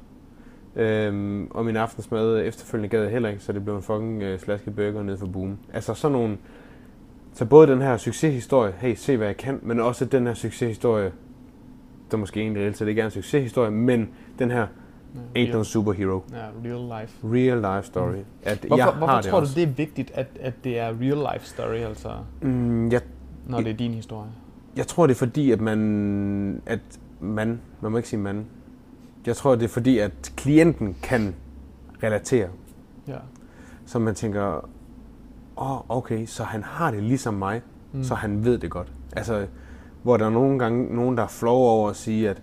Øhm, 0.76 1.46
og 1.50 1.64
min 1.64 1.76
aftensmad 1.76 2.40
efterfølgende 2.46 2.88
gad 2.88 3.02
jeg 3.02 3.10
heller 3.10 3.28
ikke, 3.28 3.42
så 3.42 3.52
det 3.52 3.64
blev 3.64 3.76
en 3.76 3.82
fucking 3.82 4.22
øh, 4.22 4.38
slasket 4.38 4.76
burger 4.76 5.02
nede 5.02 5.18
for 5.18 5.26
boom. 5.26 5.58
Altså 5.72 5.94
sådan 5.94 6.12
nogle... 6.12 6.38
Så 7.32 7.44
både 7.44 7.66
den 7.66 7.82
her 7.82 7.96
succeshistorie, 7.96 8.72
hey, 8.78 8.94
se 8.94 9.16
hvad 9.16 9.26
jeg 9.26 9.36
kan, 9.36 9.58
men 9.62 9.80
også 9.80 10.04
den 10.04 10.26
her 10.26 10.34
succeshistorie, 10.34 11.12
der 12.10 12.16
måske 12.16 12.40
egentlig 12.40 12.62
reelt 12.62 12.76
set 12.78 12.88
ikke 12.88 13.00
er 13.00 13.04
en 13.04 13.10
succeshistorie, 13.10 13.70
men 13.70 14.08
den 14.38 14.50
her 14.50 14.66
Ja, 15.34 15.44
ain't 15.44 15.52
no 15.52 15.62
superhero, 15.62 16.22
Ja, 16.32 16.36
real 16.70 17.00
life. 17.02 17.18
real 17.24 17.76
life 17.76 17.86
story. 17.86 18.14
At 18.42 18.58
Hvorfor, 18.58 18.76
jeg 18.76 18.86
hvorfor 18.86 19.06
har 19.06 19.20
det 19.20 19.30
tror 19.30 19.40
også. 19.40 19.54
du, 19.54 19.60
det 19.60 19.68
er 19.68 19.72
vigtigt, 19.72 20.10
at, 20.14 20.26
at 20.40 20.54
det 20.64 20.78
er 20.78 20.86
real 20.86 21.34
life 21.34 21.46
story, 21.46 21.74
altså 21.76 22.08
Mm, 22.42 22.88
jeg 22.92 23.00
når 23.46 23.60
det 23.60 23.70
er 23.70 23.76
din 23.76 23.94
historie? 23.94 24.28
Jeg 24.76 24.86
tror, 24.86 25.06
det 25.06 25.14
er 25.14 25.18
fordi, 25.18 25.50
at 25.50 25.60
man... 25.60 26.62
At 26.66 26.80
man... 27.20 27.60
Man 27.80 27.90
må 27.90 27.96
ikke 27.96 28.08
sige 28.08 28.20
man. 28.20 28.46
Jeg 29.26 29.36
tror, 29.36 29.54
det 29.54 29.64
er 29.64 29.68
fordi, 29.68 29.98
at 29.98 30.32
klienten 30.36 30.96
kan 31.02 31.34
relatere. 32.02 32.48
Ja. 33.08 33.16
Så 33.86 33.98
man 33.98 34.14
tænker, 34.14 34.42
åh, 35.56 35.72
oh, 35.90 35.96
okay, 35.96 36.26
så 36.26 36.44
han 36.44 36.62
har 36.62 36.90
det 36.90 37.02
ligesom 37.02 37.34
mig, 37.34 37.62
Mm. 37.92 37.98
mm. 37.98 38.04
så 38.04 38.14
han 38.14 38.44
ved 38.44 38.58
det 38.58 38.70
godt. 38.70 38.92
Altså, 39.16 39.46
hvor 40.06 40.16
der 40.16 40.26
er 40.26 40.30
nogle 40.30 40.58
gange 40.58 40.96
nogen, 40.96 41.16
der 41.16 41.22
er 41.22 41.46
over 41.46 41.90
at 41.90 41.96
sige, 41.96 42.30
at 42.30 42.36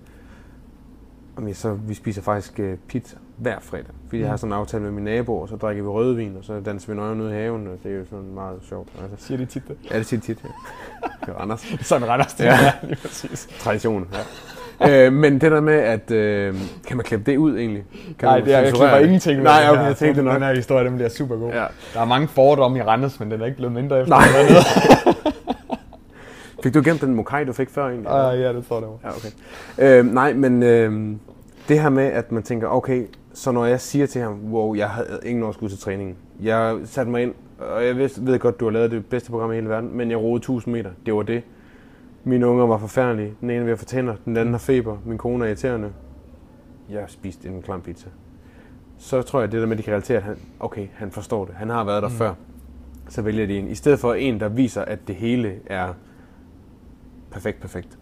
jamen, 1.38 1.54
så, 1.54 1.74
vi 1.74 1.94
spiser 1.94 2.22
faktisk 2.22 2.60
øh, 2.60 2.78
pizza 2.88 3.18
hver 3.38 3.56
fredag. 3.62 3.86
Fordi 4.08 4.18
jeg 4.20 4.26
Mm. 4.26 4.30
har 4.30 4.38
sådan 4.38 4.54
en 4.54 4.60
aftale 4.60 4.84
med 4.84 4.92
min 4.92 5.04
nabo, 5.04 5.38
og 5.40 5.50
så 5.50 5.56
drikker 5.56 5.84
vi 5.84 5.90
rødvin, 5.90 6.36
og 6.38 6.44
så 6.44 6.60
danser 6.60 6.92
vi 6.94 6.96
nøje 7.00 7.16
ude 7.16 7.32
i 7.32 7.34
haven, 7.34 7.68
og 7.68 7.74
det 7.84 7.92
er 7.92 7.96
jo 7.98 8.06
sådan 8.10 8.34
meget 8.34 8.58
sjovt. 8.70 8.88
Altså, 9.02 9.28
Siger 9.28 9.38
de 9.38 9.46
tit 9.46 9.64
det? 9.68 9.76
ja, 9.92 9.98
det 9.98 10.06
siger 10.06 10.20
de 10.20 10.26
tit, 10.26 10.38
ja. 10.44 10.50
Det 11.26 11.34
er 11.38 11.42
Anders. 11.42 11.74
Sådan 11.82 12.10
Randers, 12.10 12.34
det 12.34 12.44
Ja. 12.44 12.52
er 12.54 12.72
lige 12.88 12.96
præcis. 13.02 13.48
Tradition, 13.60 14.08
ja. 14.82 15.06
øh, 15.06 15.14
men 15.14 15.34
det 15.42 15.52
der 15.52 15.62
med, 15.62 15.74
at 15.74 16.12
øh, 16.12 16.56
kan 16.88 16.98
man 16.98 17.04
klippe 17.06 17.32
det 17.32 17.38
ud 17.38 17.58
egentlig? 17.58 17.84
Kan 18.20 18.28
Nej, 18.30 18.40
det 18.40 18.54
er, 18.54 18.60
jeg 18.60 18.74
klipper 18.74 18.98
ingenting 18.98 19.40
ud 19.40 19.44
Nej, 19.44 19.70
okay, 19.70 19.84
jeg 19.84 19.98
tænkte 19.98 20.24
nok. 20.24 20.34
Den 20.36 20.44
her 20.44 20.56
historie, 20.56 20.86
den 20.86 20.96
bliver 20.96 21.10
super 21.10 21.36
god. 21.36 21.52
Ja. 21.52 21.66
Der 21.94 22.02
er 22.02 22.06
mange 22.06 22.28
fordomme 22.28 22.78
i 22.80 22.82
Randers, 22.82 23.20
men 23.20 23.32
den 23.32 23.42
er 23.42 23.46
ikke 23.46 23.58
blevet 23.58 23.74
mindre 23.74 24.02
efter. 24.02 24.16
Nej. 24.16 24.28
Fik 26.64 26.74
du 26.74 26.82
gemt 26.86 27.02
den 27.02 27.16
mokai, 27.16 27.46
du 27.46 27.54
fik 27.54 27.70
før 27.70 27.88
egentlig? 27.88 28.12
Ah, 28.12 28.40
ja, 28.40 28.54
det 28.54 28.66
tror 28.66 28.76
jeg. 28.76 28.82
det 28.82 28.90
var. 28.90 29.10
Ja, 29.10 29.16
okay. 29.16 30.00
Øh, 30.00 30.14
nej, 30.14 30.34
men 30.34 30.64
øh, 30.64 31.16
det 31.68 31.82
her 31.82 31.90
med, 31.90 32.04
at 32.04 32.32
man 32.32 32.44
tænker, 32.44 32.68
okay, 32.68 33.08
så 33.34 33.52
når 33.52 33.66
jeg 33.66 33.82
siger 33.82 34.06
til 34.06 34.22
ham, 34.22 34.54
wow, 34.54 34.76
jeg 34.76 34.90
havde 34.90 35.20
ingen 35.26 35.44
overskud 35.44 35.70
til 35.70 35.80
træningen. 35.80 36.16
Jeg 36.42 36.78
satte 36.86 37.12
mig 37.12 37.24
ind, 37.24 37.34
og 37.60 37.86
jeg 37.86 37.98
ved, 37.98 38.10
ved 38.18 38.40
godt, 38.40 38.60
du 38.60 38.66
har 38.66 38.72
lavet 38.72 38.92
det 38.92 39.06
bedste 39.06 39.32
program 39.32 39.52
i 39.52 39.56
hele 39.56 39.70
verden, 39.70 39.98
men 39.98 40.12
jeg 40.12 40.18
roede 40.18 40.38
1000 40.38 40.74
meter. 40.74 40.90
Det 41.06 41.14
var 41.14 41.22
det. 41.22 41.44
Mine 42.24 42.48
unger 42.48 42.66
var 42.66 42.78
forfærdelige. 42.78 43.34
Den 43.42 43.50
ene 43.50 43.66
ved 43.66 43.72
at 43.72 43.80
få 43.80 43.86
tænder, 43.86 44.16
den 44.26 44.38
anden 44.38 44.54
har 44.54 44.60
feber. 44.60 44.98
Min 45.06 45.18
kone 45.18 45.44
er 45.44 45.48
irriterende. 45.48 45.90
Jeg 46.90 47.04
spiste 47.08 47.50
en 47.50 47.62
klam 47.62 47.82
pizza. 47.82 48.08
Så 48.98 49.22
tror 49.22 49.40
jeg, 49.40 49.52
det 49.52 49.60
der 49.60 49.68
med, 49.68 49.74
at 49.74 49.78
de 49.78 49.84
kan 49.84 49.94
relatere, 49.94 50.18
at 50.18 50.24
han, 50.24 50.38
okay, 50.60 50.88
han 50.94 51.12
forstår 51.12 51.46
det. 51.46 51.56
Han 51.56 51.70
har 51.70 51.84
været 51.84 52.04
der 52.04 52.10
mm. 52.10 52.16
før. 52.16 52.34
Så 53.10 53.22
vælger 53.22 53.48
de 53.48 53.58
en. 53.58 53.68
I 53.68 53.76
stedet 53.76 54.00
for 54.00 54.14
en, 54.14 54.40
der 54.40 54.50
viser, 54.50 54.82
at 54.82 55.00
det 55.08 55.16
hele 55.16 55.56
er 55.66 55.94
perfekt, 57.34 57.62
perfekt. 57.62 57.98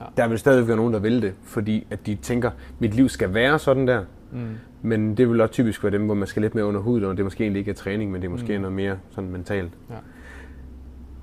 Ja. 0.00 0.04
Der 0.16 0.28
vil 0.28 0.38
stadig 0.38 0.68
være 0.68 0.76
nogen, 0.76 0.92
der 0.94 1.00
vil 1.00 1.22
det, 1.22 1.34
fordi 1.42 1.86
at 1.90 2.06
de 2.06 2.14
tænker, 2.14 2.50
mit 2.78 2.94
liv 2.94 3.08
skal 3.08 3.34
være 3.34 3.58
sådan 3.58 3.88
der. 3.88 4.04
Mm. 4.32 4.38
Men 4.82 5.16
det 5.16 5.28
vil 5.30 5.40
også 5.40 5.52
typisk 5.52 5.82
være 5.84 5.92
dem, 5.92 6.04
hvor 6.04 6.14
man 6.14 6.26
skal 6.26 6.42
lidt 6.42 6.54
mere 6.54 6.64
under 6.64 6.80
huden, 6.80 7.04
og 7.04 7.16
det 7.16 7.24
måske 7.24 7.44
egentlig 7.44 7.58
ikke 7.60 7.70
er 7.70 7.74
træning, 7.74 8.10
men 8.10 8.20
det 8.22 8.26
er 8.28 8.32
måske 8.32 8.56
Mm. 8.56 8.62
noget 8.62 8.76
mere 8.76 8.98
sådan 9.10 9.30
mentalt. 9.30 9.72
Ja. 9.90 9.94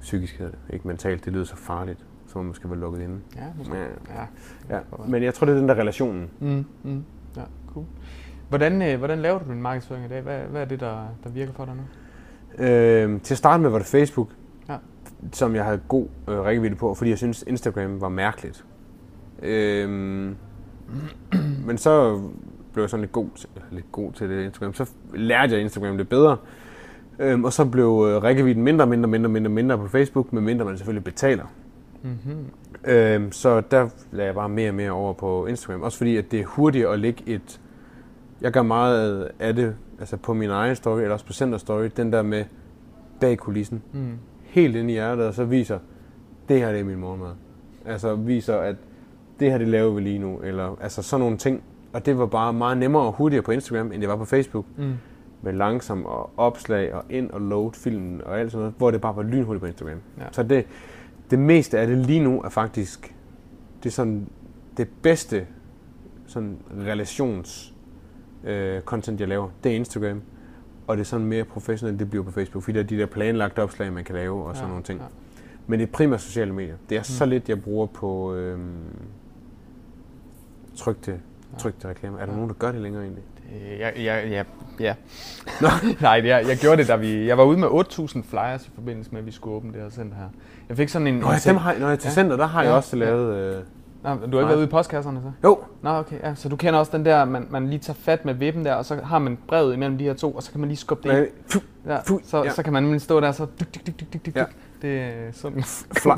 Psykisk 0.02 0.38
hedder 0.38 0.52
det, 0.52 0.74
ikke 0.74 0.88
mentalt. 0.88 1.26
Det 1.26 1.34
lyder 1.34 1.44
så 1.46 1.56
farligt, 1.56 2.00
som 2.28 2.40
om 2.40 2.46
man 2.46 2.56
skal 2.56 2.70
være 2.70 2.80
lukket 2.80 3.02
inde. 3.02 3.20
Ja, 3.36 3.42
måske. 3.58 3.76
Ja. 3.76 3.84
Ja. 4.70 4.76
Ja. 4.76 4.82
Men 5.08 5.24
jeg 5.24 5.34
tror, 5.34 5.46
det 5.46 5.56
er 5.56 5.60
den 5.60 5.70
der 5.70 5.76
relationen. 5.76 6.30
Mm, 6.40 6.66
mm. 6.84 7.04
Ja, 7.38 7.42
cool. 7.74 7.86
Hvordan, 8.50 8.82
øh, 8.82 8.98
hvordan 8.98 9.20
laver 9.20 9.40
du 9.40 9.52
din 9.52 9.62
markedsføring 9.62 10.06
i 10.06 10.08
dag? 10.08 10.22
Hvad, 10.22 10.40
hvad 10.40 10.62
er 10.62 10.66
det, 10.66 10.80
der, 10.80 10.98
der 11.24 11.30
virker 11.30 11.54
for 11.54 11.66
dig 11.66 11.74
nu? 11.76 11.84
Øh, 12.66 13.22
til 13.22 13.34
at 13.34 13.38
starte 13.38 13.64
med 13.64 13.70
var 13.70 13.78
det 13.78 13.88
Facebook. 13.88 14.30
Som 15.32 15.56
jeg 15.56 15.66
havde 15.66 15.80
god 15.88 16.08
øh, 16.28 16.40
rækkevidde 16.40 16.76
på, 16.76 16.94
fordi 16.94 17.10
jeg 17.10 17.18
synes 17.18 17.44
Instagram 17.48 18.02
var 18.02 18.10
mærkeligt. 18.10 18.66
Øh, 19.44 19.90
men 21.68 21.78
så 21.78 22.22
blev 22.74 22.84
jeg 22.84 22.90
sådan 22.90 23.02
lidt 23.02 23.12
god, 23.12 23.28
til, 23.36 23.50
lidt 23.72 23.92
god 23.92 24.12
til 24.12 24.30
det 24.30 24.44
Instagram. 24.44 24.74
Så 24.74 24.90
lærte 25.14 25.54
jeg 25.54 25.62
Instagram 25.62 25.98
lidt 25.98 26.10
bedre. 26.10 26.38
Øhm, 27.20 27.44
og 27.44 27.54
så 27.54 27.66
blev 27.66 28.06
øh, 28.10 28.24
rækkevidden 28.24 28.64
mindre, 28.64 28.88
mindre, 28.88 29.10
mindre, 29.10 29.30
mindre, 29.30 29.50
mindre 29.50 29.78
på 29.78 29.88
Facebook, 29.88 30.34
medmindre 30.34 30.66
man 30.66 30.78
selvfølgelig 30.78 31.04
betaler. 31.04 31.46
Mm-hmm. 32.04 32.46
Øhm, 32.86 33.32
så 33.32 33.62
der 33.62 33.90
lagde 34.12 34.28
jeg 34.28 34.36
bare 34.36 34.50
mere 34.50 34.70
og 34.70 34.76
mere 34.76 34.92
over 34.92 35.14
på 35.14 35.46
Instagram. 35.46 35.82
Også 35.82 35.98
fordi, 35.98 36.18
at 36.18 36.32
det 36.32 36.40
er 36.40 36.46
hurtigt 36.46 36.88
at 36.88 37.00
lægge 37.00 37.24
et... 37.28 37.62
Jeg 38.42 38.52
gør 38.52 38.62
meget 38.62 39.32
af 39.40 39.56
det, 39.56 39.76
altså 40.00 40.18
på 40.18 40.34
min 40.34 40.50
egen 40.50 40.76
story, 40.76 41.00
eller 41.00 41.14
også 41.14 41.26
på 41.26 41.34
Center 41.34 41.58
Story, 41.58 41.90
den 41.98 42.14
der 42.14 42.22
med 42.22 42.46
bag 43.20 43.38
kulissen. 43.38 43.84
Mm. 43.94 44.18
Helt 44.56 44.76
ind 44.76 44.90
i 44.90 44.94
hjertet, 44.94 45.26
og 45.26 45.34
så 45.34 45.46
viser, 45.46 45.80
det 46.50 46.60
her 46.60 46.72
det 46.72 46.80
er 46.80 46.84
min 46.84 47.00
morgenmad. 47.00 47.32
Altså 47.86 48.16
viser, 48.16 48.58
at 48.58 48.76
det 49.40 49.52
her 49.52 49.58
det 49.58 49.68
laver 49.68 49.94
vi 49.94 50.02
lige 50.02 50.20
nu, 50.20 50.38
eller 50.38 50.78
altså 50.82 51.02
sådan 51.02 51.20
nogle 51.20 51.38
ting. 51.38 51.64
Og 51.94 52.06
det 52.06 52.18
var 52.18 52.26
bare 52.26 52.54
meget 52.54 52.78
nemmere 52.78 53.04
og 53.04 53.12
hurtigere 53.12 53.44
på 53.44 53.52
Instagram, 53.52 53.92
end 53.92 54.02
det 54.02 54.10
var 54.10 54.16
på 54.16 54.26
Facebook. 54.26 54.66
Mm. 54.78 54.94
Med 55.42 55.54
langsom 55.54 56.06
og 56.06 56.30
opslag 56.38 56.94
og 56.94 57.04
ind 57.10 57.32
og 57.32 57.42
load 57.42 57.72
filmen 57.74 58.22
og 58.26 58.40
alt 58.40 58.52
sådan 58.52 58.62
noget, 58.62 58.74
hvor 58.78 58.92
det 58.92 59.02
bare 59.02 59.16
var 59.16 59.24
lynhurtigt 59.24 59.62
på 59.62 59.68
Instagram. 59.68 59.98
Ja. 60.18 60.24
Så 60.32 60.44
det, 60.44 60.66
det 61.32 61.40
meste 61.40 61.80
af 61.80 61.88
det 61.88 61.98
lige 61.98 62.24
nu 62.24 62.42
er 62.42 62.50
faktisk 62.50 63.16
det 63.84 63.90
er 63.90 63.94
sådan 63.94 64.28
det 64.78 64.88
bedste 65.02 65.48
sådan 66.28 66.58
relations 66.86 67.74
øh, 68.44 68.82
content 68.82 69.20
jeg 69.20 69.28
laver, 69.28 69.50
det 69.64 69.72
er 69.72 69.76
Instagram. 69.76 70.22
Og 70.88 70.98
det 70.98 71.02
er 71.02 71.06
sådan 71.06 71.26
mere 71.26 71.44
professionelt, 71.44 72.00
det 72.00 72.10
bliver 72.10 72.24
på 72.26 72.32
Facebook, 72.32 72.64
fordi 72.64 72.78
der 72.78 72.84
er 72.84 72.88
de 72.88 72.98
der 72.98 73.06
planlagte 73.06 73.60
opslag, 73.64 73.94
man 73.94 74.04
kan 74.04 74.16
lave 74.16 74.44
og 74.46 74.56
sådan 74.56 74.66
Ja, 74.66 74.70
nogle 74.70 74.84
ting. 74.84 75.00
ja. 75.00 75.06
Men 75.68 75.80
det 75.80 75.88
er 75.88 75.92
primært 75.92 76.22
sociale 76.22 76.54
medier. 76.54 76.76
Det 76.90 76.96
er 76.96 77.00
mm. 77.02 77.04
så 77.04 77.26
lidt, 77.26 77.50
jeg 77.50 77.62
bruger 77.64 77.86
på 77.86 78.34
øh, 78.34 78.60
trygte, 80.76 81.20
trygte 81.58 81.88
reklamer. 81.90 82.18
Er 82.20 82.26
der 82.26 82.32
Ja. 82.32 82.36
nogen, 82.36 82.50
der 82.50 82.56
gør 82.56 82.72
det 82.72 82.82
længere 82.82 83.04
egentlig? 83.04 83.24
Øh, 83.74 83.80
Jeg, 83.80 83.94
jeg, 83.98 84.28
ja, 84.30 84.44
ja. 84.80 84.96
Nej, 86.02 86.20
det, 86.20 86.30
jeg, 86.30 86.46
jeg 86.48 86.58
gjorde 86.58 86.78
det, 86.78 86.88
da 86.88 86.96
vi... 86.96 87.28
Jeg 87.28 87.38
var 87.38 87.44
ude 87.44 87.58
med 87.60 87.68
8.000 87.68 88.22
flyers 88.30 88.68
i 88.68 88.72
forbindelse 88.76 89.12
med, 89.12 89.20
at 89.20 89.26
vi 89.26 89.32
skulle 89.32 89.56
åbne 89.56 89.74
det 89.74 89.82
her 89.82 89.90
center 89.90 90.18
her. 90.18 90.30
Jeg 90.70 90.78
fik 90.78 90.90
sådan 90.90 91.08
en... 91.08 91.14
Nå, 91.14 91.28
sæt- 91.38 91.50
dem 91.50 91.58
har, 91.58 91.76
når 91.80 91.90
jeg 91.90 92.00
til 92.00 92.08
Ja. 92.10 92.14
center, 92.14 92.38
der 92.38 92.46
har 92.46 92.62
jeg 92.62 92.70
Ja. 92.70 92.76
også 92.76 92.96
lavet... 92.96 93.56
Øh, 93.58 93.64
Nå, 94.06 94.16
du 94.16 94.20
har 94.20 94.26
ikke 94.26 94.48
været 94.48 94.56
ude 94.56 94.64
i 94.66 94.70
postkasserne 94.70 95.22
så? 95.24 95.32
Jo, 95.48 95.60
Nå, 95.82 95.90
okay. 95.90 96.16
Ja, 96.24 96.36
så 96.36 96.50
du 96.50 96.56
kender 96.56 96.80
også 96.80 96.98
den 96.98 97.06
der, 97.06 97.26
man, 97.26 97.48
man 97.50 97.68
lige 97.70 97.80
tager 97.80 97.98
fat 97.98 98.26
med 98.26 98.34
vippen 98.34 98.66
der, 98.66 98.74
og 98.74 98.86
så 98.86 98.96
har 99.04 99.20
man 99.20 99.38
brevet 99.48 99.74
imellem 99.74 99.98
de 99.98 100.04
her 100.04 100.14
to, 100.14 100.32
og 100.32 100.44
så 100.44 100.52
kan 100.52 100.60
man 100.60 100.70
lige 100.70 100.78
skubbe 100.78 101.10
det 101.10 101.18
ind. 101.18 101.28
pfu, 101.50 101.60
Ja, 101.88 101.98
Fu- 101.98 102.20
så, 102.30 102.44
ja. 102.44 102.50
så 102.50 102.64
kan 102.64 102.74
man 102.74 102.84
nemlig 102.84 103.02
stå 103.02 103.20
der, 103.20 103.32
så 103.32 103.46
dyk, 103.60 103.76
dyk, 103.76 103.88
dyk, 103.88 104.00
dyk, 104.00 104.14
dyk, 104.14 104.26
dyk, 104.26 104.36
Ja. 104.36 104.44
Det 104.82 105.00
er 105.02 105.32
sådan 105.32 105.64
fly, 106.04 106.12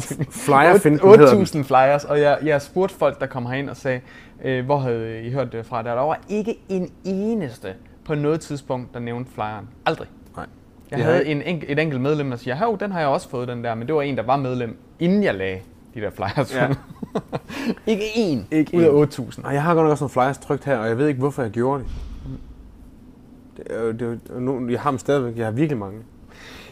den. 0.84 1.00
8.000 1.00 1.64
flyers, 1.64 2.04
og 2.06 2.20
jeg, 2.22 2.38
jeg 2.44 2.62
spurgte 2.62 2.96
folk, 2.96 3.20
der 3.20 3.26
kom 3.26 3.46
herind 3.46 3.70
og 3.70 3.78
sagde, 3.78 4.02
øh, 4.44 4.66
hvor 4.66 4.78
havde 4.78 5.22
I 5.24 5.32
hørt 5.32 5.52
det 5.52 5.66
fra? 5.66 5.84
Der 5.84 5.92
var 5.94 6.20
ikke 6.30 6.56
en 6.70 6.92
eneste 7.04 7.74
på 8.06 8.16
noget 8.16 8.40
tidspunkt, 8.40 8.94
der 8.94 9.00
nævnte 9.00 9.32
flyeren. 9.32 9.68
Aldrig. 9.86 10.08
Nej. 10.36 10.46
Jeg 10.92 11.04
havde 11.06 11.26
en, 11.28 11.42
enk- 11.42 11.72
et 11.72 11.80
enkelt 11.80 12.02
medlem, 12.02 12.30
der 12.30 12.38
siger, 12.38 12.56
hov, 12.56 12.80
den 12.80 12.92
har 12.92 13.00
jeg 13.00 13.10
også 13.10 13.30
fået, 13.30 13.48
den 13.48 13.64
der, 13.64 13.76
men 13.76 13.88
det 13.88 13.96
var 13.96 14.02
en, 14.02 14.18
der 14.18 14.24
var 14.24 14.38
medlem, 14.38 14.78
inden 15.00 15.24
jeg 15.24 15.36
lagde 15.36 15.60
de 15.98 16.02
der 16.02 16.10
flyers. 16.10 16.56
Ja. 16.56 16.68
ikke 17.92 18.04
én 18.04 18.40
Ikke 18.52 18.78
ud 18.78 18.84
af 18.84 19.20
8.000. 19.20 19.48
Og 19.48 19.54
jeg 19.54 19.64
har 19.64 19.74
godt 19.74 19.86
nok 19.86 19.92
også 19.92 20.04
nogle 20.04 20.12
flyers 20.12 20.38
trykt 20.38 20.66
her, 20.66 20.78
og 20.78 20.88
jeg 20.88 20.98
ved 20.98 21.08
ikke, 21.08 21.20
hvorfor 21.20 21.42
jeg 21.42 21.52
gjorde 21.52 21.84
det. 21.84 21.90
det, 24.00 24.00
det 24.00 24.42
nogle, 24.42 24.72
jeg 24.72 24.82
har 24.82 24.90
dem 24.90 25.00
stadigvæk. 25.00 25.38
Jeg 25.38 25.46
har 25.46 25.52
virkelig 25.52 25.78
mange. 25.78 26.00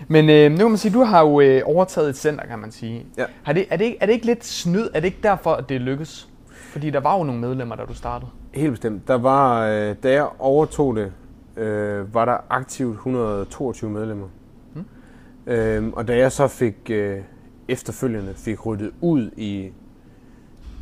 Men 0.07 0.30
øh, 0.30 0.51
nu 0.51 0.57
kan 0.57 0.69
man 0.69 0.78
sige, 0.78 0.93
du 0.93 1.03
har 1.03 1.21
jo 1.21 1.41
øh, 1.41 1.61
overtaget 1.65 2.09
et 2.09 2.17
center, 2.17 2.45
kan 2.45 2.59
man 2.59 2.71
sige. 2.71 3.05
Ja. 3.17 3.26
Har 3.43 3.53
det, 3.53 3.65
er, 3.69 3.78
det 3.78 3.86
ikke, 3.86 3.97
er 4.01 4.05
det 4.05 4.13
ikke 4.13 4.26
lidt 4.26 4.45
snyd? 4.45 4.88
Er 4.93 4.99
det 4.99 5.05
ikke 5.05 5.19
derfor, 5.23 5.53
at 5.53 5.69
det 5.69 5.82
lykkes? 5.82 6.30
Fordi 6.51 6.89
der 6.89 6.99
var 6.99 7.17
jo 7.17 7.23
nogle 7.23 7.41
medlemmer, 7.41 7.76
da 7.76 7.86
du 7.86 7.93
startede. 7.93 8.32
Helt 8.53 8.71
bestemt. 8.71 9.07
Der 9.07 9.17
var, 9.17 9.67
øh, 9.67 9.95
da 10.03 10.11
jeg 10.11 10.28
overtog 10.39 10.95
det, 10.95 11.11
øh, 11.57 12.13
var 12.13 12.26
der 12.26 12.38
aktivt 12.49 12.93
122 12.93 13.89
medlemmer. 13.89 14.28
Mm. 14.73 14.86
Øhm, 15.47 15.93
og 15.93 16.07
da 16.07 16.17
jeg 16.17 16.32
så 16.32 16.47
fik 16.47 16.76
øh, 16.89 17.17
efterfølgende 17.68 18.34
fik 18.36 18.66
ryddet 18.66 18.91
ud 19.01 19.32
i 19.38 19.72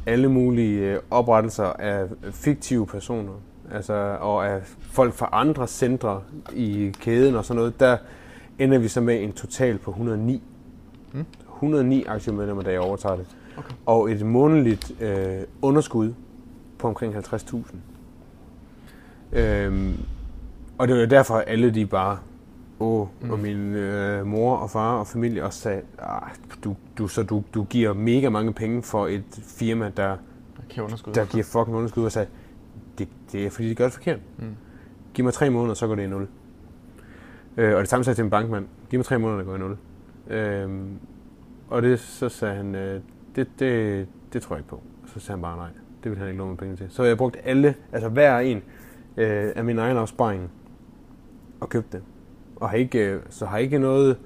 alle 0.06 0.30
mulige 0.32 0.80
øh, 0.80 1.00
oprettelser 1.12 1.64
af 1.64 2.06
fiktive 2.32 2.88
personer, 2.88 3.34
altså 3.72 3.94
og 4.22 4.48
af 4.48 4.62
folk 4.82 5.14
fra 5.14 5.30
andre 5.32 5.68
centre 5.68 6.22
i 6.54 6.96
kæden 7.00 7.36
og 7.36 7.46
sådan 7.46 7.58
noget, 7.58 7.80
der 7.80 7.98
ender 8.60 8.78
vi 8.78 8.88
så 8.88 9.02
med 9.02 9.24
en 9.24 9.34
total 9.34 9.78
på 9.78 9.92
109. 9.92 10.42
Mm. 11.14 11.26
109 11.54 12.04
aktiemedlemmer, 12.08 12.64
da 12.64 12.72
jeg 12.72 12.80
overtager 12.80 13.16
det. 13.16 13.28
Okay. 13.58 13.74
Og 13.86 14.12
et 14.12 14.26
månedligt 14.26 15.02
øh, 15.02 15.42
underskud 15.62 16.14
på 16.78 16.88
omkring 16.88 17.16
50.000. 17.16 17.76
Øhm, 19.32 19.98
og 20.78 20.88
det 20.88 21.00
var 21.00 21.06
derfor, 21.06 21.36
at 21.36 21.44
alle 21.48 21.72
de 21.72 21.86
bare, 21.86 22.18
åh, 22.84 23.08
mm. 23.22 23.32
og 23.32 23.40
min 23.40 23.58
øh, 23.76 24.26
mor 24.26 24.56
og 24.56 24.70
far 24.70 24.98
og 25.00 25.08
familie 25.08 25.46
også 25.46 25.60
sagde, 25.60 25.82
"Ah, 26.00 26.30
du, 26.64 26.76
du, 26.98 27.08
så 27.08 27.24
du, 27.24 27.44
du 27.54 27.64
giver 27.64 27.94
mega 27.94 28.30
mange 28.30 28.54
penge 28.54 28.84
for 28.84 29.08
et 29.08 29.24
firma, 29.44 29.92
der, 29.98 30.08
Der 30.08 30.18
kan 30.70 30.84
underskud. 30.84 31.14
der 31.14 31.26
giver 31.26 31.44
fucking 31.44 31.78
underskud, 31.78 32.06
og 32.06 32.12
sagde, 32.12 32.28
det, 32.98 33.08
det 33.32 33.46
er 33.46 33.50
fordi, 33.50 33.70
de 33.70 33.76
gør 33.76 33.84
det 33.84 33.94
forkert. 33.94 34.20
Mm. 34.38 34.46
Giv 35.14 35.26
mig 35.26 35.34
tre 35.34 35.50
måneder, 35.50 35.74
så 35.74 35.88
går 35.88 35.96
det 35.96 36.04
i 36.04 36.08
nul. 36.08 36.28
Øh, 37.58 37.76
og 37.76 37.80
det 37.82 37.90
samme 37.90 38.04
sagde 38.04 38.12
jeg 38.12 38.16
til 38.16 38.24
en 38.24 38.30
bankmand, 38.30 38.66
giv 38.90 38.98
mig 38.98 39.06
tre 39.06 39.20
måneder, 39.20 39.38
der 39.40 39.46
går 39.46 39.56
i 39.56 39.60
nul. 39.60 39.78
Øhm, 40.28 40.88
og 41.70 41.82
det, 41.82 42.00
så 42.00 42.30
sagde 42.30 42.56
han, 42.56 42.76
øh, 42.76 43.02
det, 43.36 43.48
det, 43.60 44.08
det 44.34 44.42
tror 44.42 44.56
jeg 44.56 44.60
ikke 44.60 44.70
på. 44.70 44.76
Og 45.04 45.10
så 45.10 45.20
sagde 45.20 45.38
han 45.38 45.42
bare 45.42 45.58
nej, 45.58 45.70
det 46.04 46.12
vil 46.12 46.20
han 46.20 46.28
ikke 46.28 46.38
låne 46.38 46.50
mig 46.50 46.58
penge 46.58 46.76
til. 46.76 46.86
Så 46.90 47.04
jeg 47.04 47.18
brugt 47.18 47.38
alle, 47.44 47.76
altså 47.92 48.10
hver 48.10 48.40
en 48.40 48.58
øh, 49.18 49.52
af 49.56 49.64
min 49.66 49.80
egen 49.80 49.98
opsparing 49.98 50.52
og 51.60 51.70
købte 51.70 51.98
det. 51.98 52.04
Og 52.64 52.70
har 52.70 52.78
ikke, 52.78 53.00
øh, 53.00 53.20
så 53.30 53.46
har 53.46 53.58
ikke 53.58 53.80
noget 53.80 54.18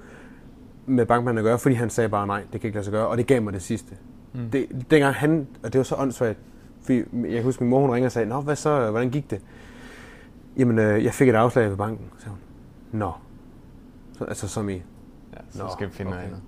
med 0.86 1.06
bankmanden 1.06 1.38
at 1.38 1.44
gøre, 1.44 1.58
fordi 1.58 1.74
han 1.74 1.90
sagde 1.90 2.08
bare 2.08 2.26
nej, 2.26 2.42
det 2.52 2.60
kan 2.60 2.68
ikke 2.68 2.76
lade 2.76 2.84
sig 2.84 2.92
gøre, 2.92 3.06
og 3.06 3.16
det 3.18 3.26
gav 3.26 3.42
mig 3.42 3.52
det 3.52 3.62
sidste. 3.62 3.94
Mm. 4.34 4.50
Det, 4.50 4.66
dengang 4.90 5.14
han, 5.14 5.46
og 5.62 5.72
det 5.72 5.78
var 5.78 5.82
så 5.82 5.94
åndssvagt, 5.94 6.38
fordi 6.82 6.98
jeg 7.12 7.32
kan 7.32 7.42
huske, 7.42 7.64
min 7.64 7.70
mor 7.70 7.80
hun 7.80 7.90
ringer 7.90 8.08
og 8.08 8.12
sagde, 8.12 8.28
Nå, 8.28 8.40
hvad 8.40 8.56
så, 8.56 8.90
hvordan 8.90 9.10
gik 9.10 9.30
det? 9.30 9.40
Jamen, 10.56 10.78
øh, 10.78 11.04
jeg 11.04 11.12
fik 11.14 11.28
et 11.28 11.34
afslag 11.34 11.70
ved 11.70 11.76
banken, 11.76 12.06
sagde 12.18 12.30
hun. 12.30 13.00
Nå. 13.00 13.12
Så, 14.18 14.24
altså 14.24 14.48
som 14.48 14.68
i, 14.68 14.72
Ja, 14.72 15.38
så 15.50 15.62
Nå, 15.62 15.68
skal 15.72 15.86
vi 15.88 15.92
finde 15.92 16.10
noget 16.10 16.24
okay. 16.24 16.32
andet. 16.32 16.42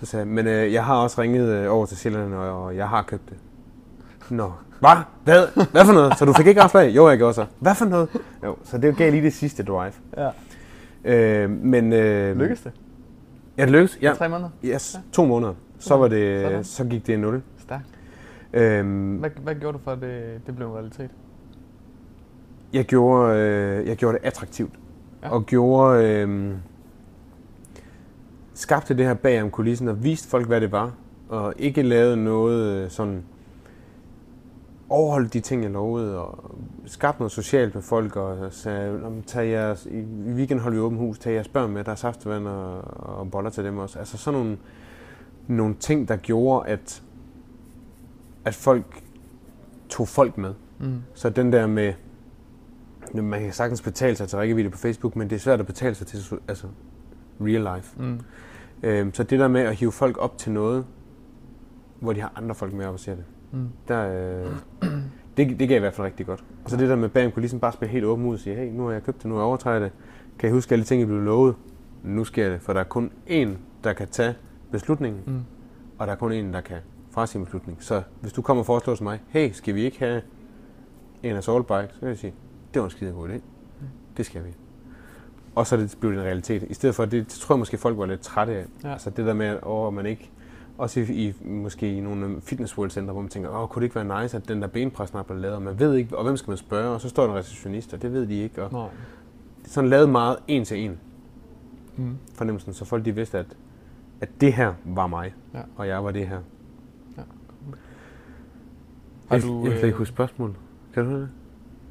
så 0.00 0.06
sagde 0.06 0.26
jeg, 0.26 0.34
men 0.34 0.46
øh, 0.46 0.72
jeg 0.72 0.84
har 0.84 0.96
også 0.96 1.20
ringet 1.22 1.48
øh, 1.48 1.72
over 1.72 1.86
til 1.86 1.96
Sjælland, 1.96 2.34
og, 2.34 2.64
og 2.64 2.76
jeg 2.76 2.88
har 2.88 3.02
købt 3.02 3.28
det. 3.28 3.36
Nå. 4.30 4.52
Hvad? 4.80 4.96
Hvad? 5.24 5.66
Hvad 5.72 5.84
for 5.84 5.92
noget? 5.92 6.18
Så 6.18 6.24
du 6.24 6.32
fik 6.32 6.46
ikke 6.46 6.62
afslag? 6.62 6.96
Jo, 6.96 7.08
jeg 7.08 7.18
gjorde 7.18 7.34
så. 7.34 7.46
Hvad 7.58 7.74
for 7.74 7.84
noget? 7.84 8.08
Jo, 8.44 8.56
så 8.64 8.78
det 8.78 8.96
gav 8.96 9.10
lige 9.10 9.22
det 9.22 9.32
sidste 9.34 9.62
drive. 9.62 9.92
Ja. 10.16 10.30
Øh, 11.06 11.50
men... 11.50 11.92
Øh, 11.92 12.36
Lykkes 12.38 12.60
det? 12.60 12.72
Ja, 13.58 13.62
det 13.62 13.70
lykkedes. 13.70 13.98
Ja. 14.02 14.08
Ja. 14.08 14.14
Tre 14.14 14.28
måneder? 14.28 14.50
Yes, 14.64 14.98
to 15.12 15.24
måneder. 15.26 15.54
Så, 15.78 15.96
var 15.96 16.08
Sådan. 16.08 16.52
det, 16.52 16.66
så 16.66 16.84
gik 16.84 17.06
det 17.06 17.12
i 17.12 17.16
nul. 17.16 17.42
Stærkt. 17.58 17.84
Øhm, 18.52 19.16
Hvad, 19.16 19.30
hvad 19.42 19.54
gjorde 19.54 19.78
du 19.78 19.82
for, 19.84 19.90
at 19.92 20.00
det, 20.00 20.40
det 20.46 20.56
blev 20.56 20.68
en 20.68 20.74
realitet? 20.74 21.10
jeg, 22.72 22.84
gjorde, 22.84 23.38
øh, 23.38 23.88
jeg 23.88 23.96
gjorde 23.96 24.18
det 24.18 24.24
attraktivt. 24.26 24.72
Ja. 25.22 25.26
Ja. 25.28 25.34
Og 25.34 25.46
gjorde... 25.46 26.04
Øh, 26.04 26.52
skabte 28.54 28.94
det 28.96 29.06
her 29.06 29.14
bag 29.14 29.42
om 29.42 29.50
kulissen 29.50 29.88
og 29.88 30.04
viste 30.04 30.28
folk, 30.28 30.46
hvad 30.46 30.60
det 30.60 30.72
var. 30.72 30.92
Og 31.28 31.54
ikke 31.58 31.82
lavede 31.82 32.16
noget 32.16 32.84
øh, 32.84 32.90
sådan... 32.90 33.22
Overholdt 34.88 35.32
de 35.32 35.40
ting, 35.40 35.62
jeg 35.62 35.70
lovede, 35.70 36.18
og 36.18 36.54
skabte 36.86 37.20
noget 37.20 37.32
socialt 37.32 37.74
med 37.74 37.82
folk, 37.82 38.16
og 38.16 38.52
sagde, 38.52 38.98
"Nå, 38.98 39.08
men 39.08 39.22
tag 39.22 39.50
jeres, 39.50 39.86
i 39.86 40.00
weekenden 40.34 40.58
holder 40.58 40.78
vi 40.78 40.82
åben 40.82 40.98
hus, 40.98 41.18
tag 41.18 41.34
jeres 41.34 41.48
børn 41.48 41.70
med, 41.70 41.84
der 41.84 41.92
er 41.92 41.96
saftevand 41.96 42.48
og, 42.48 42.80
og 43.18 43.30
boller 43.30 43.50
til 43.50 43.64
dem 43.64 43.78
også. 43.78 43.98
Altså 43.98 44.18
sådan 44.18 44.40
nogle, 44.40 44.58
nogle 45.46 45.74
ting, 45.80 46.08
der 46.08 46.16
gjorde, 46.16 46.68
at, 46.68 47.02
at 48.44 48.54
folk 48.54 49.02
tog 49.88 50.08
folk 50.08 50.38
med. 50.38 50.54
Mm. 50.78 51.02
Så 51.14 51.30
den 51.30 51.52
der 51.52 51.66
med, 51.66 51.92
man 53.14 53.40
kan 53.40 53.52
sagtens 53.52 53.82
betale 53.82 54.16
sig 54.16 54.28
til 54.28 54.38
rækkevidde 54.38 54.70
på 54.70 54.78
Facebook, 54.78 55.16
men 55.16 55.30
det 55.30 55.36
er 55.36 55.40
svært 55.40 55.60
at 55.60 55.66
betale 55.66 55.94
sig 55.94 56.06
til 56.06 56.38
altså, 56.48 56.66
real 57.40 57.76
life. 57.76 58.02
Mm. 58.02 58.20
Øhm, 58.82 59.14
så 59.14 59.22
det 59.22 59.38
der 59.38 59.48
med 59.48 59.60
at 59.60 59.76
hive 59.76 59.92
folk 59.92 60.18
op 60.18 60.38
til 60.38 60.52
noget, 60.52 60.86
hvor 62.00 62.12
de 62.12 62.20
har 62.20 62.32
andre 62.36 62.54
folk 62.54 62.72
med 62.72 62.86
op 62.86 62.94
og 62.94 63.00
ser 63.00 63.14
det, 63.14 63.24
Mm. 63.56 63.68
der, 63.88 64.08
øh, 64.42 64.90
det, 65.36 65.60
det 65.60 65.68
gav 65.68 65.76
i 65.76 65.80
hvert 65.80 65.94
fald 65.94 66.06
rigtig 66.06 66.26
godt. 66.26 66.44
Og 66.64 66.70
så 66.70 66.76
det 66.76 66.88
der 66.88 66.96
med 66.96 67.08
bag 67.08 67.26
om 67.26 67.32
kulissen 67.32 67.60
bare 67.60 67.72
spille 67.72 67.92
helt 67.92 68.04
åben 68.04 68.26
ud 68.26 68.34
og 68.34 68.40
sige, 68.40 68.56
hey, 68.56 68.72
nu 68.72 68.84
har 68.84 68.92
jeg 68.92 69.02
købt 69.02 69.16
det, 69.18 69.26
nu 69.26 69.34
har 69.34 69.40
jeg 69.42 69.46
overtaget 69.46 69.82
det. 69.82 69.92
Kan 70.38 70.48
I 70.48 70.52
huske 70.52 70.72
alle 70.72 70.82
de 70.82 70.88
ting, 70.88 71.02
I 71.02 71.04
blev 71.04 71.20
lovet? 71.20 71.54
Nu 72.04 72.24
sker 72.24 72.48
det, 72.48 72.60
for 72.60 72.72
der 72.72 72.80
er 72.80 72.84
kun 72.84 73.10
én, 73.26 73.48
der 73.84 73.92
kan 73.92 74.08
tage 74.08 74.34
beslutningen, 74.72 75.22
Mm. 75.26 75.40
og 75.98 76.06
der 76.06 76.12
er 76.12 76.16
kun 76.16 76.32
én, 76.32 76.52
der 76.52 76.60
kan 76.60 76.76
frasige 77.10 77.38
en 77.38 77.44
beslutning. 77.44 77.78
Så 77.80 78.02
hvis 78.20 78.32
du 78.32 78.42
kommer 78.42 78.60
og 78.62 78.66
foreslår 78.66 78.94
til 78.94 79.04
mig, 79.04 79.20
hey, 79.28 79.50
skal 79.52 79.74
vi 79.74 79.82
ikke 79.84 79.98
have 79.98 80.22
en 81.22 81.36
assault 81.36 81.66
bike, 81.66 81.88
så 81.92 82.00
kan 82.00 82.08
jeg 82.08 82.18
sige, 82.18 82.34
det 82.74 82.80
var 82.80 82.86
en 82.86 82.90
skide 82.90 83.12
god 83.12 83.28
idé. 83.28 83.40
Det 84.16 84.26
skal 84.26 84.44
vi. 84.44 84.48
Og 85.54 85.66
så 85.66 85.76
er 85.76 85.80
det 85.80 85.96
blevet 86.00 86.16
en 86.16 86.22
realitet. 86.22 86.62
I 86.62 86.74
stedet 86.74 86.94
for, 86.94 87.04
det, 87.04 87.12
det 87.12 87.28
tror 87.28 87.54
jeg 87.54 87.58
måske 87.58 87.78
folk 87.78 87.98
var 87.98 88.06
lidt 88.06 88.20
trætte 88.20 88.52
af. 88.52 88.64
Ja. 88.84 88.92
Altså 88.92 89.10
det 89.10 89.26
der 89.26 89.34
med, 89.34 89.46
at 89.46 89.58
åh, 89.62 89.94
man 89.94 90.06
ikke, 90.06 90.30
også 90.78 91.00
i, 91.00 91.04
i 91.04 91.34
måske 91.44 91.96
i 91.96 92.00
nogle 92.00 92.40
fitness 92.40 92.78
world 92.78 92.90
center, 92.90 93.12
hvor 93.12 93.22
man 93.22 93.30
tænker, 93.30 93.50
åh, 93.50 93.68
kunne 93.68 93.80
det 93.80 93.84
ikke 93.86 94.08
være 94.08 94.22
nice, 94.22 94.36
at 94.36 94.48
den 94.48 94.62
der 94.62 94.68
benpres 94.68 95.10
snart 95.10 95.26
blev 95.26 95.38
lavet, 95.38 95.56
og 95.56 95.62
man 95.62 95.78
ved 95.78 95.94
ikke, 95.94 96.18
og 96.18 96.24
hvem 96.24 96.36
skal 96.36 96.50
man 96.50 96.56
spørge, 96.58 96.94
og 96.94 97.00
så 97.00 97.08
står 97.08 97.22
der 97.24 97.32
en 97.32 97.38
receptionist, 97.38 97.94
og 97.94 98.02
det 98.02 98.12
ved 98.12 98.26
de 98.26 98.34
ikke, 98.42 98.62
og 98.64 98.72
Nå. 98.72 98.82
det 99.58 99.66
er 99.66 99.70
sådan 99.70 99.90
lavet 99.90 100.08
meget 100.08 100.36
en 100.48 100.64
til 100.64 100.78
en 100.84 100.98
Mm. 101.98 102.16
fornemmelsen, 102.34 102.72
så 102.74 102.84
folk 102.84 103.04
de 103.04 103.14
vidste, 103.14 103.38
at, 103.38 103.46
at 104.20 104.28
det 104.40 104.52
her 104.52 104.74
var 104.84 105.06
mig, 105.06 105.34
Ja. 105.54 105.60
og 105.76 105.88
jeg 105.88 106.04
var 106.04 106.10
det 106.10 106.28
her. 106.28 106.38
Har 109.28 109.36
jeg, 109.36 109.42
du, 109.42 109.62
jeg 109.64 109.72
kan 109.72 109.76
ikke 109.76 109.88
øh, 109.88 109.94
huske 109.94 110.12
spørgsmål. 110.14 110.56
Kan 110.94 111.04
du 111.04 111.10
høre 111.10 111.20
det? 111.20 111.28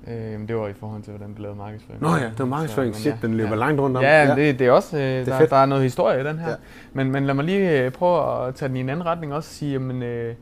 Øhm, 0.07 0.47
det 0.47 0.55
var 0.55 0.67
i 0.67 0.73
forhold 0.73 1.01
til, 1.01 1.11
hvordan 1.13 1.33
du 1.33 1.41
lavede 1.41 1.57
markedsføring. 1.57 2.01
Nå 2.01 2.09
ja, 2.09 2.25
det 2.25 2.39
var 2.39 2.45
markedsføring. 2.45 2.95
Så, 2.95 3.01
Shit, 3.01 3.15
den 3.21 3.33
løber 3.33 3.49
ja. 3.49 3.55
langt 3.55 3.81
rundt 3.81 3.97
om. 3.97 4.03
Ja, 4.03 4.23
ja. 4.23 4.35
Det, 4.35 4.59
det 4.59 4.67
er 4.67 4.71
også, 4.71 4.97
øh, 4.97 5.03
er 5.03 5.23
der, 5.23 5.45
der 5.45 5.55
er 5.55 5.65
noget 5.65 5.83
historie 5.83 6.21
i 6.21 6.23
den 6.23 6.37
her. 6.39 6.49
Ja. 6.49 6.55
Men, 6.93 7.11
men 7.11 7.25
lad 7.25 7.33
mig 7.33 7.45
lige 7.45 7.81
øh, 7.81 7.91
prøve 7.91 8.47
at 8.47 8.55
tage 8.55 8.69
den 8.69 8.77
i 8.77 8.79
en 8.79 8.89
anden 8.89 9.05
retning 9.05 9.33
også 9.33 9.47
og 9.47 9.53
sige, 9.53 9.71
jamen, 9.71 10.03
øh, 10.03 10.35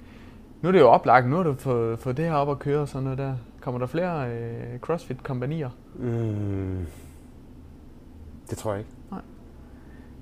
nu 0.62 0.68
er 0.70 0.72
det 0.72 0.80
jo 0.80 0.88
oplagt, 0.88 1.30
nu 1.30 1.36
har 1.36 1.44
du 1.44 1.54
fået, 1.54 2.00
fået 2.00 2.18
det 2.18 2.26
her 2.26 2.34
op 2.34 2.50
at 2.50 2.60
køre 2.60 2.80
og 2.82 2.88
sådan 2.88 3.04
noget 3.04 3.18
der. 3.18 3.34
Kommer 3.62 3.80
der 3.80 3.88
flere 3.88 4.30
øh, 4.30 4.80
CrossFit-kompanier? 4.80 5.70
Mm, 5.96 6.86
det 8.50 8.58
tror 8.58 8.72
jeg 8.72 8.80
ikke. 8.80 8.92
Nej. 9.12 9.22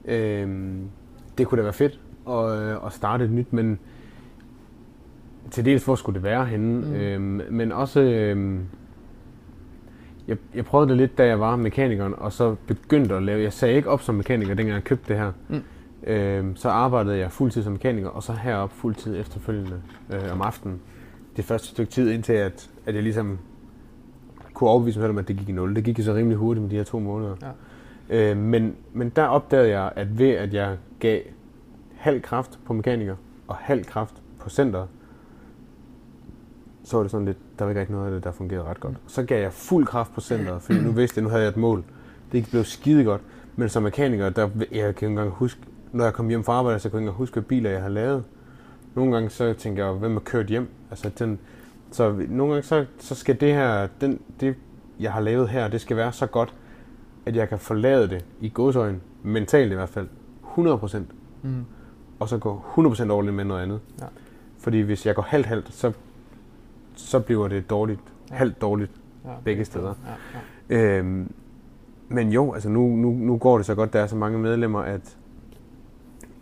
Øhm, 0.05 0.89
det 1.37 1.47
kunne 1.47 1.57
da 1.57 1.63
være 1.63 1.73
fedt 1.73 1.99
at, 2.29 2.59
øh, 2.59 2.85
at 2.85 2.93
starte 2.93 3.25
et 3.25 3.31
nyt, 3.31 3.53
men 3.53 3.79
til 5.51 5.65
dels 5.65 5.85
hvor 5.85 5.95
skulle 5.95 6.13
det 6.15 6.23
være 6.23 6.45
henne. 6.45 6.87
Mm. 6.87 6.93
Øhm, 6.93 7.41
men 7.49 7.71
også, 7.71 8.01
øhm, 8.01 8.65
jeg, 10.27 10.37
jeg 10.55 10.65
prøvede 10.65 10.89
det 10.89 10.97
lidt, 10.97 11.17
da 11.17 11.25
jeg 11.25 11.39
var 11.39 11.55
mekanikeren, 11.55 12.13
og 12.17 12.33
så 12.33 12.55
begyndte 12.67 13.15
at 13.15 13.23
lave, 13.23 13.43
jeg 13.43 13.53
sagde 13.53 13.75
ikke 13.75 13.89
op 13.89 14.01
som 14.01 14.15
mekaniker, 14.15 14.53
dengang 14.53 14.75
jeg 14.75 14.83
købte 14.83 15.13
det 15.13 15.17
her. 15.21 15.31
Mm. 15.49 15.63
Øhm, 16.03 16.55
så 16.55 16.69
arbejdede 16.69 17.17
jeg 17.17 17.31
fuldtid 17.31 17.63
som 17.63 17.71
mekaniker, 17.71 18.09
og 18.09 18.23
så 18.23 18.33
herop 18.33 18.71
fuldtid 18.71 19.19
efterfølgende 19.19 19.81
øh, 20.13 20.31
om 20.31 20.41
aftenen. 20.41 20.81
Det 21.37 21.45
første 21.45 21.67
stykke 21.67 21.91
tid, 21.91 22.11
indtil 22.11 22.33
at, 22.33 22.69
at 22.85 22.95
jeg 22.95 23.03
ligesom 23.03 23.39
kunne 24.53 24.69
overbevise 24.69 24.99
mig 24.99 25.03
selv 25.03 25.11
om, 25.11 25.17
at 25.17 25.27
det 25.27 25.37
gik 25.37 25.49
i 25.49 25.51
nul. 25.51 25.75
Det 25.75 25.83
gik 25.83 25.99
jo 25.99 26.03
så 26.03 26.13
rimelig 26.13 26.37
hurtigt 26.37 26.61
med 26.61 26.69
de 26.69 26.75
her 26.75 26.83
to 26.83 26.99
måneder. 26.99 27.35
Ja. 28.09 28.31
Øh, 28.31 28.37
men, 28.37 28.75
men 28.93 29.09
der 29.09 29.23
opdagede 29.23 29.69
jeg, 29.69 29.91
at 29.95 30.19
ved 30.19 30.29
at 30.29 30.53
jeg 30.53 30.77
gav 30.99 31.21
halv 31.95 32.21
kraft 32.21 32.59
på 32.65 32.73
mekaniker 32.73 33.15
og 33.47 33.55
halv 33.55 33.85
kraft 33.85 34.15
på 34.39 34.49
center, 34.49 34.87
så 36.83 36.97
var 36.97 37.03
det 37.03 37.11
sådan 37.11 37.25
lidt, 37.25 37.37
der 37.59 37.65
var 37.65 37.69
ikke 37.69 37.79
rigtig 37.79 37.95
noget 37.95 38.07
af 38.07 38.13
det, 38.13 38.23
der 38.23 38.31
fungerede 38.31 38.65
ret 38.65 38.79
godt. 38.79 38.95
Så 39.07 39.23
gav 39.23 39.41
jeg 39.41 39.53
fuld 39.53 39.85
kraft 39.85 40.13
på 40.13 40.21
centret, 40.21 40.61
fordi 40.61 40.79
nu 40.79 40.91
vidste 40.91 41.17
jeg, 41.17 41.23
nu 41.23 41.29
havde 41.29 41.43
jeg 41.43 41.49
et 41.49 41.57
mål. 41.57 41.83
Det 42.31 42.47
blev 42.51 42.63
skide 42.63 43.03
godt. 43.03 43.21
Men 43.55 43.69
som 43.69 43.83
mekaniker, 43.83 44.29
der, 44.29 44.49
jeg 44.57 44.69
kan 44.69 44.87
ikke 44.87 45.05
engang 45.05 45.29
huske, 45.29 45.61
når 45.91 46.03
jeg 46.03 46.13
kom 46.13 46.29
hjem 46.29 46.43
fra 46.43 46.53
arbejde, 46.53 46.79
så 46.79 46.89
kunne 46.89 46.97
jeg 46.97 47.01
ikke 47.01 47.07
engang 47.07 47.17
huske, 47.17 47.33
hvad 47.33 47.43
biler 47.43 47.69
jeg 47.69 47.81
har 47.81 47.89
lavet. 47.89 48.23
Nogle 48.95 49.13
gange 49.13 49.29
så 49.29 49.53
tænker 49.53 49.85
jeg, 49.85 49.93
hvem 49.93 50.13
har 50.13 50.19
kørt 50.19 50.45
hjem? 50.45 50.67
Altså, 50.89 51.09
den, 51.19 51.39
så 51.91 52.15
nogle 52.29 52.53
gange 52.53 52.67
så, 52.67 52.85
så 52.99 53.15
skal 53.15 53.39
det 53.39 53.53
her, 53.53 53.87
den, 54.01 54.19
det 54.39 54.55
jeg 54.99 55.13
har 55.13 55.21
lavet 55.21 55.49
her, 55.49 55.67
det 55.67 55.81
skal 55.81 55.97
være 55.97 56.11
så 56.11 56.25
godt, 56.25 56.53
at 57.25 57.35
jeg 57.35 57.49
kan 57.49 57.59
forlade 57.59 58.09
det 58.09 58.25
i 58.41 58.51
godsøjen, 58.53 59.01
mentalt 59.23 59.71
i 59.71 59.75
hvert 59.75 59.89
fald, 59.89 60.07
100%. 60.57 60.97
Mm. 61.41 61.65
Og 62.19 62.29
så 62.29 62.37
gå 62.37 62.61
100% 62.77 63.01
all 63.01 63.33
med 63.33 63.43
noget 63.43 63.63
andet. 63.63 63.79
Ja. 64.01 64.05
Fordi 64.57 64.79
hvis 64.79 65.05
jeg 65.05 65.15
går 65.15 65.21
halvt-halvt, 65.21 65.73
så, 65.73 65.91
så 67.01 67.19
bliver 67.19 67.47
det 67.47 67.69
dårligt, 67.69 67.99
ja. 68.29 68.35
halvt 68.35 68.61
dårligt 68.61 68.91
ja, 69.25 69.29
begge 69.43 69.65
steder. 69.65 69.93
Ja, 70.69 70.75
ja. 70.75 70.97
Øhm, 70.97 71.33
men 72.07 72.31
jo, 72.31 72.53
altså 72.53 72.69
nu, 72.69 72.87
nu, 72.87 73.11
nu 73.11 73.37
går 73.37 73.57
det 73.57 73.65
så 73.65 73.75
godt, 73.75 73.93
der 73.93 73.99
er 73.99 74.07
så 74.07 74.15
mange 74.15 74.39
medlemmer, 74.39 74.79
at, 74.79 75.17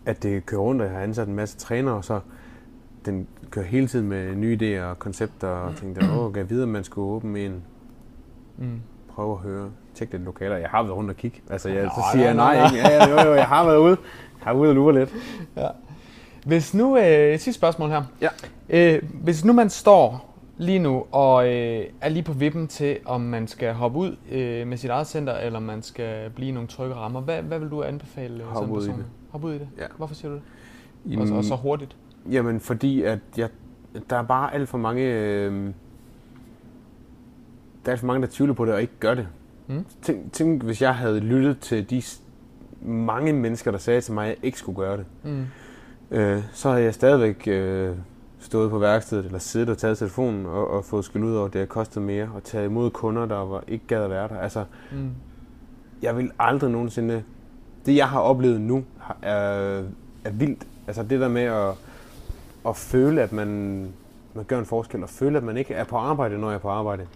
at 0.06 0.22
det 0.22 0.46
kører 0.46 0.60
rundt, 0.60 0.82
og 0.82 0.86
jeg 0.86 0.96
har 0.96 1.02
ansat 1.02 1.28
en 1.28 1.34
masse 1.34 1.58
trænere, 1.58 1.94
og 1.94 2.04
så 2.04 2.20
den 3.04 3.26
kører 3.50 3.66
hele 3.66 3.86
tiden 3.86 4.08
med 4.08 4.34
nye 4.34 4.58
idéer 4.62 4.84
og 4.84 4.98
koncepter, 4.98 5.48
og 5.48 5.76
tænkte, 5.76 6.06
åh, 6.12 6.36
jeg 6.36 6.50
videre, 6.50 6.66
man 6.66 6.84
skulle 6.84 7.06
åbne 7.06 7.40
en. 7.40 7.62
Mm. 8.58 8.80
Prøve 9.14 9.32
at 9.32 9.38
høre, 9.38 9.70
tjekke 9.94 10.14
lidt 10.14 10.24
lokaler. 10.24 10.56
Jeg 10.56 10.68
har 10.68 10.82
været 10.82 10.96
rundt 10.96 11.10
og 11.10 11.16
kigge. 11.16 11.40
Altså, 11.50 11.68
jeg, 11.68 11.84
Nå, 11.84 11.90
så 11.90 12.00
siger 12.12 12.24
jeg 12.24 12.34
nej, 12.34 12.56
nej. 12.56 12.70
Ja, 12.76 13.08
jo, 13.08 13.28
jo, 13.28 13.34
jeg 13.34 13.46
har 13.46 13.64
været 13.64 13.78
ude. 13.78 13.96
Jeg 14.38 14.46
har 14.46 14.52
været 14.52 14.62
ude 14.62 14.70
og 14.70 14.74
lure 14.74 14.94
lidt. 14.94 15.14
Ja. 15.56 15.68
Hvis 16.46 16.74
nu, 16.74 16.96
øh, 16.96 17.04
et 17.04 17.40
sidste 17.40 17.58
spørgsmål 17.58 17.90
her. 17.90 18.02
Ja. 18.20 18.28
Øh, 18.68 19.02
hvis 19.12 19.44
nu 19.44 19.52
man 19.52 19.70
står 19.70 20.29
lige 20.60 20.78
nu 20.78 21.04
og 21.10 21.46
øh, 21.46 21.84
er 22.00 22.08
lige 22.08 22.22
på 22.22 22.32
vippen 22.32 22.68
til, 22.68 22.98
om 23.04 23.20
man 23.20 23.48
skal 23.48 23.74
hoppe 23.74 23.98
ud 23.98 24.16
øh, 24.30 24.66
med 24.66 24.76
sit 24.76 24.90
eget 24.90 25.06
center, 25.06 25.32
eller 25.32 25.58
man 25.58 25.82
skal 25.82 26.30
blive 26.30 26.52
nogle 26.52 26.68
trygge 26.68 26.94
rammer, 26.94 27.20
hvad, 27.20 27.42
hvad 27.42 27.58
vil 27.58 27.70
du 27.70 27.82
anbefale 27.82 28.42
øh, 28.42 28.48
Hop 28.48 28.70
ud 28.70 28.84
i 28.84 28.86
det. 28.86 29.04
Hoppe 29.30 29.46
ud 29.46 29.52
i 29.52 29.58
det? 29.58 29.68
Ja. 29.78 29.86
Hvorfor 29.96 30.14
siger 30.14 30.30
du 30.30 30.34
det? 30.34 30.42
Jamen, 31.06 31.22
og, 31.22 31.28
så, 31.28 31.34
og 31.34 31.44
så 31.44 31.56
hurtigt? 31.56 31.96
Jamen, 32.30 32.60
fordi 32.60 33.02
at 33.02 33.18
jeg, 33.36 33.48
der 34.10 34.16
er 34.16 34.22
bare 34.22 34.54
alt 34.54 34.68
for 34.68 34.78
mange... 34.78 35.02
Øh, 35.02 35.64
der 37.84 37.88
er 37.88 37.90
alt 37.90 38.00
for 38.00 38.06
mange, 38.06 38.22
der 38.22 38.28
tvivler 38.30 38.54
på 38.54 38.64
det 38.64 38.74
og 38.74 38.80
ikke 38.80 38.92
gør 39.00 39.14
det. 39.14 39.28
Mm. 39.66 39.86
Tænk, 40.02 40.32
tænk, 40.32 40.62
hvis 40.62 40.82
jeg 40.82 40.94
havde 40.94 41.20
lyttet 41.20 41.60
til 41.60 41.90
de 41.90 42.02
mange 42.82 43.32
mennesker, 43.32 43.70
der 43.70 43.78
sagde 43.78 44.00
til 44.00 44.14
mig, 44.14 44.24
at 44.24 44.28
jeg 44.28 44.44
ikke 44.44 44.58
skulle 44.58 44.76
gøre 44.76 44.96
det. 44.96 45.06
Mm. 45.22 45.46
Øh, 46.10 46.42
så 46.52 46.70
havde 46.70 46.84
jeg 46.84 46.94
stadigvæk 46.94 47.48
øh, 47.48 47.96
stået 48.40 48.70
på 48.70 48.78
værkstedet, 48.78 49.24
eller 49.24 49.38
siddet 49.38 49.68
og 49.68 49.78
taget 49.78 49.98
telefonen 49.98 50.46
og, 50.46 50.70
og 50.70 50.84
fået 50.84 51.04
skæld 51.04 51.24
ud 51.24 51.34
over, 51.34 51.46
at 51.46 51.52
det 51.52 51.58
havde 51.58 51.68
kostet 51.68 52.02
mere, 52.02 52.30
og 52.34 52.44
taget 52.44 52.66
imod 52.66 52.90
kunder, 52.90 53.26
der 53.26 53.36
var, 53.36 53.64
ikke 53.68 53.84
gad 53.86 54.04
at 54.04 54.10
være 54.10 54.28
der. 54.28 54.38
Altså, 54.38 54.64
mm. 54.92 55.10
jeg 56.02 56.16
vil 56.16 56.30
aldrig 56.38 56.70
nogensinde... 56.70 57.22
Det, 57.86 57.96
jeg 57.96 58.08
har 58.08 58.20
oplevet 58.20 58.60
nu, 58.60 58.84
er, 59.22 59.82
er 60.24 60.30
vildt. 60.32 60.66
Altså 60.86 61.02
det 61.02 61.20
der 61.20 61.28
med 61.28 61.42
at, 61.42 61.74
at 62.68 62.76
føle, 62.76 63.22
at 63.22 63.32
man, 63.32 63.48
man 64.34 64.44
gør 64.44 64.58
en 64.58 64.66
forskel, 64.66 65.02
og 65.02 65.08
føle, 65.08 65.38
at 65.38 65.44
man 65.44 65.56
ikke 65.56 65.74
er 65.74 65.84
på 65.84 65.96
arbejde, 65.96 66.38
når 66.38 66.48
jeg 66.48 66.54
er 66.54 66.60
på 66.60 66.68
arbejde. 66.68 67.06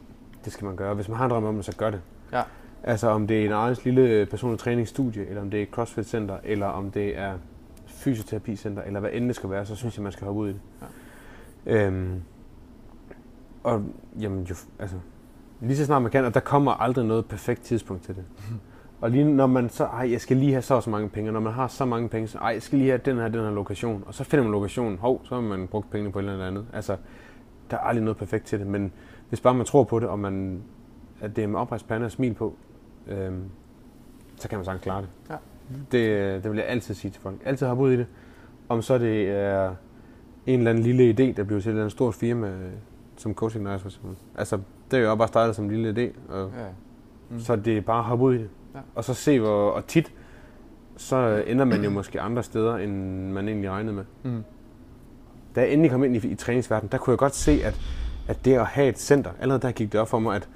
Det 0.45 0.53
skal 0.53 0.65
man 0.65 0.77
gøre. 0.77 0.95
Hvis 0.95 1.09
man 1.09 1.17
har 1.17 1.25
en 1.25 1.31
drøm 1.31 1.45
om 1.45 1.55
det, 1.55 1.65
så 1.65 1.77
gør 1.77 1.91
det. 1.91 2.01
Ja. 2.33 2.43
Altså 2.83 3.09
om 3.09 3.27
det 3.27 3.41
er 3.41 3.47
en 3.47 3.53
egen 3.53 3.77
lille 3.85 4.27
personlig 4.27 4.59
træningsstudie, 4.59 5.27
eller 5.27 5.43
om 5.43 5.51
det 5.51 5.59
er 5.59 5.63
et 5.63 5.71
crossfit 5.71 6.09
center, 6.09 6.37
eller 6.45 6.67
om 6.67 6.91
det 6.91 7.19
er 7.19 7.33
fysioterapicenter, 7.87 8.83
eller 8.83 9.01
hvad 9.01 9.11
end 9.13 9.27
det 9.27 9.37
skal 9.37 9.51
være, 9.51 9.67
så 9.67 9.77
synes 9.77 9.97
jeg, 9.97 10.03
man 10.03 10.13
skal 10.13 10.25
hoppe 10.25 10.41
ud 10.41 10.49
i 10.49 10.53
det. 10.53 10.61
Ja. 10.83 10.87
Øhm, 11.67 12.23
og 13.63 13.83
jamen, 14.21 14.45
jo, 14.45 14.55
altså, 14.79 14.97
lige 15.61 15.77
så 15.77 15.85
snart 15.85 16.03
man 16.03 16.11
kan, 16.11 16.25
og 16.25 16.35
der 16.35 16.41
kommer 16.41 16.73
aldrig 16.73 17.05
noget 17.05 17.27
perfekt 17.27 17.63
tidspunkt 17.63 18.03
til 18.03 18.17
det. 18.17 18.25
Og 19.01 19.11
lige 19.11 19.25
når 19.25 19.47
man 19.47 19.69
så, 19.69 19.85
ej, 19.85 20.11
jeg 20.11 20.21
skal 20.21 20.37
lige 20.37 20.53
have 20.53 20.63
så 20.63 20.75
og 20.75 20.83
så 20.83 20.91
mange 20.91 21.09
penge, 21.09 21.31
og 21.31 21.33
når 21.33 21.41
man 21.41 21.53
har 21.53 21.69
så 21.69 21.85
mange 21.85 22.09
penge, 22.09 22.29
så 22.29 22.39
ej, 22.39 22.49
jeg 22.49 22.63
skal 22.63 22.79
lige 22.79 22.91
have 22.91 23.01
den 23.05 23.17
her, 23.17 23.29
den 23.29 23.41
her 23.41 23.51
lokation, 23.51 24.05
og 24.07 24.15
så 24.15 24.25
finder 24.25 24.43
man 24.43 24.53
lokationen, 24.53 24.99
hov, 24.99 25.21
så 25.25 25.35
har 25.35 25.43
man 25.43 25.69
brugt 25.69 25.91
pengene 25.91 26.13
på 26.13 26.19
et 26.19 26.25
eller 26.25 26.47
andet. 26.47 26.67
Altså, 26.73 26.97
der 27.71 27.77
er 27.77 27.81
aldrig 27.81 28.05
noget 28.05 28.17
perfekt 28.17 28.45
til 28.45 28.59
det, 28.59 28.67
men 28.67 28.93
hvis 29.29 29.41
bare 29.41 29.55
man 29.55 29.67
tror 29.67 29.85
på 29.85 30.01
det, 30.01 30.09
og 30.09 30.19
man, 30.19 30.63
at 31.21 31.37
det 31.37 31.45
er 31.45 31.49
med 31.49 31.61
oprejspande 31.61 32.05
og 32.05 32.11
smil 32.11 32.35
på, 32.35 32.57
øhm, 33.07 33.45
så 34.37 34.49
kan 34.49 34.59
man 34.59 34.65
sagtens 34.65 34.83
klare 34.83 35.03
det. 35.03 35.09
Ja. 35.31 35.37
det. 35.93 36.43
Det 36.45 36.51
vil 36.51 36.59
jeg 36.59 36.69
altid 36.69 36.95
sige 36.95 37.11
til 37.11 37.23
folk. 37.23 37.37
Altid 37.45 37.67
hoppe 37.67 37.83
ud 37.83 37.93
i 37.93 37.97
det. 37.97 38.07
Om 38.69 38.83
så 38.83 38.99
det 38.99 39.31
er 39.31 39.75
en 40.47 40.59
eller 40.59 40.71
anden 40.71 40.85
lille 40.85 41.11
idé, 41.11 41.37
der 41.37 41.45
bliver 41.45 41.61
til 41.61 41.77
et 41.77 41.93
stort 41.93 42.15
firma, 42.15 42.53
som 43.17 43.35
Coaching 43.35 43.65
Nice 43.65 43.79
for 43.79 43.89
eksempel. 43.89 44.15
Altså, 44.35 44.59
det 44.91 44.99
er 44.99 45.03
jo 45.03 45.15
bare 45.15 45.29
startet 45.29 45.57
som 45.57 45.65
en 45.65 45.71
lille 45.71 45.91
idé, 45.91 46.33
og 46.33 46.53
ja. 46.59 46.67
mm. 47.31 47.41
så 47.41 47.57
det 47.57 47.77
er 47.77 47.81
bare 47.81 47.99
at 47.99 48.05
hoppe 48.05 48.25
ud 48.25 48.35
i 48.35 48.39
det. 48.39 48.49
Ja. 48.75 48.81
Og 48.95 49.05
så 49.05 49.15
se, 49.15 49.41
hvor 49.41 49.71
og 49.71 49.87
tit, 49.87 50.13
så 50.97 51.45
ender 51.47 51.65
man 51.65 51.85
jo 51.85 51.91
måske 51.91 52.21
andre 52.21 52.43
steder, 52.43 52.77
end 52.77 52.93
man 53.33 53.49
egentlig 53.49 53.71
regnede 53.71 53.95
med. 53.95 54.05
Mm. 54.23 54.45
Da 55.55 55.61
jeg 55.61 55.71
endelig 55.71 55.91
kom 55.91 56.05
ind 56.05 56.17
i, 56.17 56.29
i 56.29 56.35
træningsverdenen, 56.35 56.93
der 56.93 56.99
kunne 56.99 57.13
jeg 57.13 57.19
godt 57.19 57.35
se, 57.35 57.61
at, 57.65 57.81
at 58.29 58.45
det 58.45 58.55
at 58.55 58.67
have 58.67 58.89
et 58.89 58.99
center, 58.99 59.31
allerede 59.41 59.63
der 59.63 59.73
gik 59.73 59.93
det 59.93 60.01
op 60.01 60.09
for 60.09 60.19
mig, 60.19 60.37
at, 60.37 60.49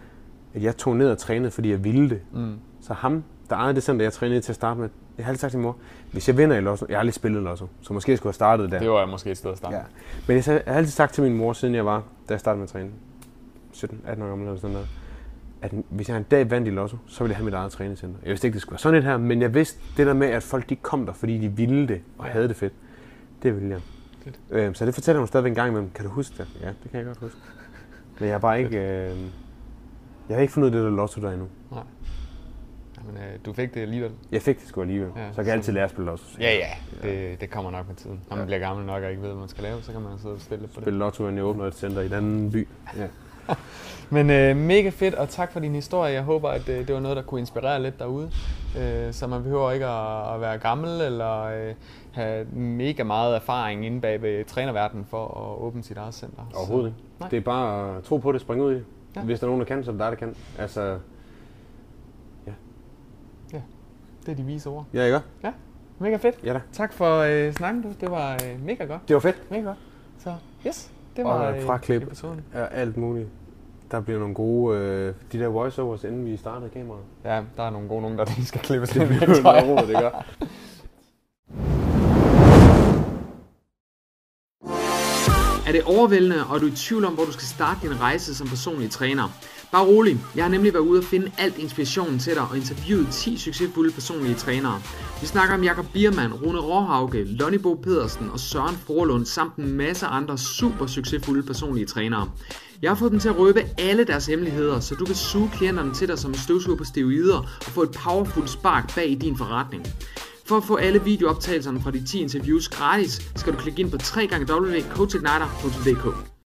at 0.54 0.62
jeg 0.62 0.76
tog 0.76 0.96
ned 0.96 1.10
og 1.10 1.18
trænede, 1.18 1.50
fordi 1.50 1.70
jeg 1.70 1.84
ville 1.84 2.10
det. 2.10 2.20
Mm. 2.32 2.54
Så 2.80 2.92
ham, 2.94 3.24
der 3.50 3.56
ejede 3.56 3.74
det 3.74 3.82
center, 3.82 4.04
jeg 4.04 4.12
trænede 4.12 4.40
til 4.40 4.52
at 4.52 4.56
starte 4.56 4.80
med, 4.80 4.88
jeg 5.18 5.26
har 5.26 5.30
altid 5.30 5.40
sagt 5.40 5.50
til 5.50 5.60
mor, 5.60 5.76
hvis 6.12 6.28
jeg 6.28 6.36
vinder 6.36 6.56
i 6.56 6.60
Lotto, 6.60 6.86
jeg 6.88 6.96
har 6.96 7.00
aldrig 7.00 7.14
spillet 7.14 7.42
Lotto, 7.42 7.66
så 7.80 7.92
måske 7.92 8.16
skulle 8.16 8.26
jeg 8.26 8.28
have 8.28 8.34
startet 8.34 8.70
der. 8.70 8.78
Det 8.78 8.90
var 8.90 8.98
jeg 8.98 9.08
måske 9.08 9.30
et 9.30 9.36
sted 9.36 9.50
at 9.50 9.58
starte. 9.58 9.76
Ja. 9.76 9.82
Men 10.26 10.36
jeg 10.36 10.44
har 10.44 10.74
altid 10.74 10.92
sagt 10.92 11.14
til 11.14 11.22
min 11.22 11.34
mor, 11.34 11.52
siden 11.52 11.74
jeg 11.74 11.86
var, 11.86 12.02
da 12.28 12.34
jeg 12.34 12.40
startede 12.40 12.58
med 12.58 12.64
at 12.64 12.70
træne, 12.70 12.90
17-18 13.74 14.22
år 14.22 14.28
gammel 14.28 14.46
eller 14.46 14.60
sådan 14.60 14.72
noget, 14.72 14.88
at 15.62 15.72
hvis 15.88 16.08
jeg 16.08 16.16
en 16.16 16.22
dag 16.22 16.50
vandt 16.50 16.68
i 16.68 16.70
Lotto, 16.70 16.96
så 17.06 17.24
ville 17.24 17.30
jeg 17.30 17.36
have 17.36 17.44
mit 17.44 17.54
eget 17.54 17.72
træningscenter. 17.72 18.18
Jeg 18.22 18.30
vidste 18.30 18.46
ikke, 18.46 18.54
det 18.54 18.62
skulle 18.62 18.72
være 18.72 18.78
sådan 18.78 18.98
et 18.98 19.04
her, 19.04 19.16
men 19.16 19.42
jeg 19.42 19.54
vidste 19.54 19.80
det 19.96 20.06
der 20.06 20.14
med, 20.14 20.26
at 20.26 20.42
folk 20.42 20.68
de 20.68 20.76
kom 20.76 21.06
der, 21.06 21.12
fordi 21.12 21.38
de 21.38 21.48
ville 21.48 21.88
det 21.88 22.00
og 22.18 22.24
havde 22.24 22.48
det 22.48 22.56
fedt. 22.56 22.72
Det 23.42 23.54
ville 23.54 23.68
jeg. 23.68 23.80
Fedt. 24.24 24.40
Øh, 24.50 24.74
så 24.74 24.86
det 24.86 24.94
fortæller 24.94 25.18
hun 25.18 25.26
stadigvæk 25.26 25.50
en 25.50 25.54
gang 25.54 25.68
imellem. 25.68 25.90
Kan 25.90 26.04
du 26.04 26.10
huske 26.10 26.34
det? 26.38 26.48
Ja, 26.60 26.68
det 26.68 26.90
kan 26.90 26.98
jeg 26.98 27.06
godt 27.06 27.18
huske. 27.18 27.38
Men 28.18 28.26
jeg 28.26 28.34
har 28.34 28.38
bare 28.38 28.58
ikke... 28.60 28.76
Øh, 28.78 29.16
jeg 30.28 30.36
har 30.36 30.40
ikke 30.40 30.52
fundet 30.52 30.72
det 30.72 30.82
der 30.82 30.90
Lotto 30.90 31.20
der 31.20 31.30
endnu. 31.30 31.46
Nej. 31.70 31.82
Men 33.06 33.16
øh, 33.16 33.38
du 33.44 33.52
fik 33.52 33.74
det 33.74 33.80
alligevel? 33.80 34.12
Jeg 34.32 34.42
fik 34.42 34.60
det 34.60 34.68
sgu 34.68 34.80
alligevel. 34.80 35.10
Ja, 35.16 35.28
så 35.30 35.36
kan 35.36 35.46
jeg 35.46 35.54
altid 35.54 35.72
lære 35.72 35.84
at 35.84 35.90
spille 35.90 36.10
lotto. 36.10 36.24
Ja, 36.40 36.54
ja. 36.54 36.68
Det, 37.02 37.40
det 37.40 37.50
kommer 37.50 37.70
nok 37.70 37.88
med 37.88 37.96
tiden. 37.96 38.20
Når 38.28 38.36
man 38.36 38.42
ja. 38.42 38.46
bliver 38.46 38.58
gammel 38.58 38.86
nok 38.86 39.02
og 39.02 39.10
ikke 39.10 39.22
ved, 39.22 39.28
hvad 39.28 39.38
man 39.38 39.48
skal 39.48 39.62
lave, 39.62 39.82
så 39.82 39.92
kan 39.92 40.00
man 40.00 40.18
sidde 40.18 40.34
og 40.34 40.40
spille 40.40 40.66
på 40.66 40.72
det. 40.74 40.82
Spille 40.82 40.98
lotto, 40.98 41.22
når 41.24 41.30
jeg 41.30 41.44
åbner 41.44 41.64
et 41.64 41.74
center 41.74 42.00
i 42.00 42.06
en 42.06 42.12
anden 42.12 42.52
by. 42.52 42.68
Ja. 42.96 43.06
Men 44.10 44.30
øh, 44.30 44.56
mega 44.56 44.88
fedt, 44.88 45.14
og 45.14 45.28
tak 45.28 45.52
for 45.52 45.60
din 45.60 45.74
historie. 45.74 46.12
Jeg 46.12 46.22
håber, 46.22 46.48
at 46.48 46.68
øh, 46.68 46.86
det 46.86 46.94
var 46.94 47.00
noget, 47.00 47.16
der 47.16 47.22
kunne 47.22 47.40
inspirere 47.40 47.82
lidt 47.82 47.98
derude. 47.98 48.30
Øh, 48.78 49.12
så 49.12 49.26
man 49.26 49.42
behøver 49.42 49.70
ikke 49.70 49.86
at, 49.86 50.34
at 50.34 50.40
være 50.40 50.58
gammel 50.58 51.00
eller 51.00 51.42
øh, 51.42 51.74
have 52.12 52.44
mega 52.52 53.02
meget 53.02 53.36
erfaring 53.36 53.86
inde 53.86 54.00
bag 54.00 54.22
ved 54.22 54.44
trænerverdenen 54.44 55.06
for 55.10 55.24
at 55.24 55.62
åbne 55.62 55.82
sit 55.82 55.96
eget 55.96 56.14
center. 56.14 56.42
Overhovedet 56.54 56.88
ikke. 56.88 57.30
Det 57.30 57.36
er 57.36 57.40
bare 57.40 57.96
at 57.96 58.02
tro 58.02 58.16
på 58.16 58.32
det, 58.32 58.40
springe 58.40 58.64
ud 58.64 58.72
i 58.72 58.74
det. 58.74 58.84
Ja. 59.16 59.20
Hvis 59.20 59.40
der 59.40 59.46
er 59.46 59.48
nogen, 59.48 59.60
der 59.60 59.66
kan, 59.66 59.84
så 59.84 59.90
er 59.90 59.92
det 59.92 60.00
dig, 60.00 60.10
der 60.10 60.16
kan. 60.16 60.34
Altså, 60.58 60.98
ja. 62.46 62.52
Ja, 63.52 63.60
det 64.28 64.32
er 64.32 64.36
de 64.36 64.42
vise 64.42 64.68
ord. 64.68 64.84
Ja, 64.94 65.04
ikke? 65.04 65.20
Ja, 65.44 65.52
mega 65.98 66.16
fedt. 66.16 66.36
Ja 66.44 66.52
da. 66.52 66.60
Tak 66.72 66.92
for 66.92 67.18
øh, 67.18 67.52
snakken, 67.52 67.82
du. 67.82 67.88
Det 68.00 68.10
var 68.10 68.32
øh, 68.32 68.64
mega 68.66 68.84
godt. 68.84 69.08
Det 69.08 69.14
var 69.14 69.20
fedt. 69.20 69.50
Mega 69.50 69.62
godt. 69.62 69.78
Så 70.18 70.34
yes, 70.66 70.90
det 71.16 71.24
var 71.24 71.30
og 71.30 71.62
fra 71.62 71.78
klip 71.78 72.02
episoden. 72.02 72.44
alt 72.54 72.96
muligt. 72.96 73.28
Der 73.90 74.00
bliver 74.00 74.18
nogle 74.18 74.34
gode, 74.34 74.78
øh, 74.78 75.14
de 75.32 75.38
der 75.38 75.48
voiceovers, 75.48 76.04
inden 76.04 76.24
vi 76.24 76.36
startede 76.36 76.70
kameraet. 76.70 77.02
Ja, 77.24 77.42
der 77.56 77.62
er 77.62 77.70
nogle 77.70 77.88
gode 77.88 78.02
nogen, 78.02 78.18
der 78.18 78.24
lige 78.24 78.46
skal 78.46 78.60
klippes 78.60 78.96
ind. 78.96 79.08
Det 79.08 79.22
er 79.22 79.66
noget 79.66 79.88
det 79.88 79.96
gør. 79.96 80.24
Er 85.68 85.72
det 85.72 85.82
overvældende, 85.82 86.46
og 86.46 86.56
er 86.56 86.60
du 86.60 86.66
i 86.66 86.70
tvivl 86.70 87.04
om, 87.04 87.14
hvor 87.14 87.24
du 87.24 87.32
skal 87.32 87.46
starte 87.46 87.80
din 87.88 88.00
rejse 88.00 88.34
som 88.34 88.48
personlig 88.48 88.90
træner? 88.90 89.28
Bare 89.72 89.86
rolig, 89.86 90.20
jeg 90.36 90.44
har 90.44 90.50
nemlig 90.50 90.74
været 90.74 90.82
ude 90.82 91.00
og 91.00 91.04
finde 91.04 91.30
alt 91.38 91.58
inspirationen 91.58 92.18
til 92.18 92.34
dig 92.34 92.42
og 92.42 92.56
interviewet 92.56 93.08
10 93.12 93.36
succesfulde 93.36 93.92
personlige 93.92 94.34
trænere. 94.34 94.82
Vi 95.20 95.26
snakker 95.26 95.54
om 95.54 95.64
Jakob 95.64 95.86
Biermann, 95.92 96.32
Rune 96.34 96.58
Råhauke, 96.58 97.24
Lonnie 97.24 97.58
Bo 97.58 97.74
Pedersen 97.74 98.30
og 98.30 98.40
Søren 98.40 98.76
Forlund 98.76 99.26
samt 99.26 99.56
en 99.56 99.72
masse 99.72 100.06
andre 100.06 100.38
super 100.38 100.86
succesfulde 100.86 101.42
personlige 101.42 101.86
trænere. 101.86 102.30
Jeg 102.82 102.90
har 102.90 102.96
fået 102.96 103.12
dem 103.12 103.20
til 103.20 103.28
at 103.28 103.38
røbe 103.38 103.62
alle 103.78 104.04
deres 104.04 104.26
hemmeligheder, 104.26 104.80
så 104.80 104.94
du 104.94 105.04
kan 105.04 105.14
suge 105.14 105.50
klienterne 105.54 105.94
til 105.94 106.08
dig 106.08 106.18
som 106.18 106.30
en 106.30 106.38
støvsuger 106.38 106.78
på 106.78 106.84
steroider 106.84 107.38
og 107.38 107.72
få 107.72 107.82
et 107.82 107.90
powerful 108.04 108.48
spark 108.48 108.94
bag 108.94 109.10
i 109.10 109.14
din 109.14 109.36
forretning. 109.36 109.86
For 110.48 110.56
at 110.56 110.64
få 110.64 110.76
alle 110.76 111.04
videooptagelserne 111.04 111.80
fra 111.80 111.90
de 111.90 112.06
10 112.06 112.20
interviews 112.20 112.68
gratis, 112.68 113.32
skal 113.36 113.52
du 113.52 113.58
klikke 113.58 113.80
ind 113.80 113.90
på 113.90 113.96
www.coachigniter.dk. 113.96 116.28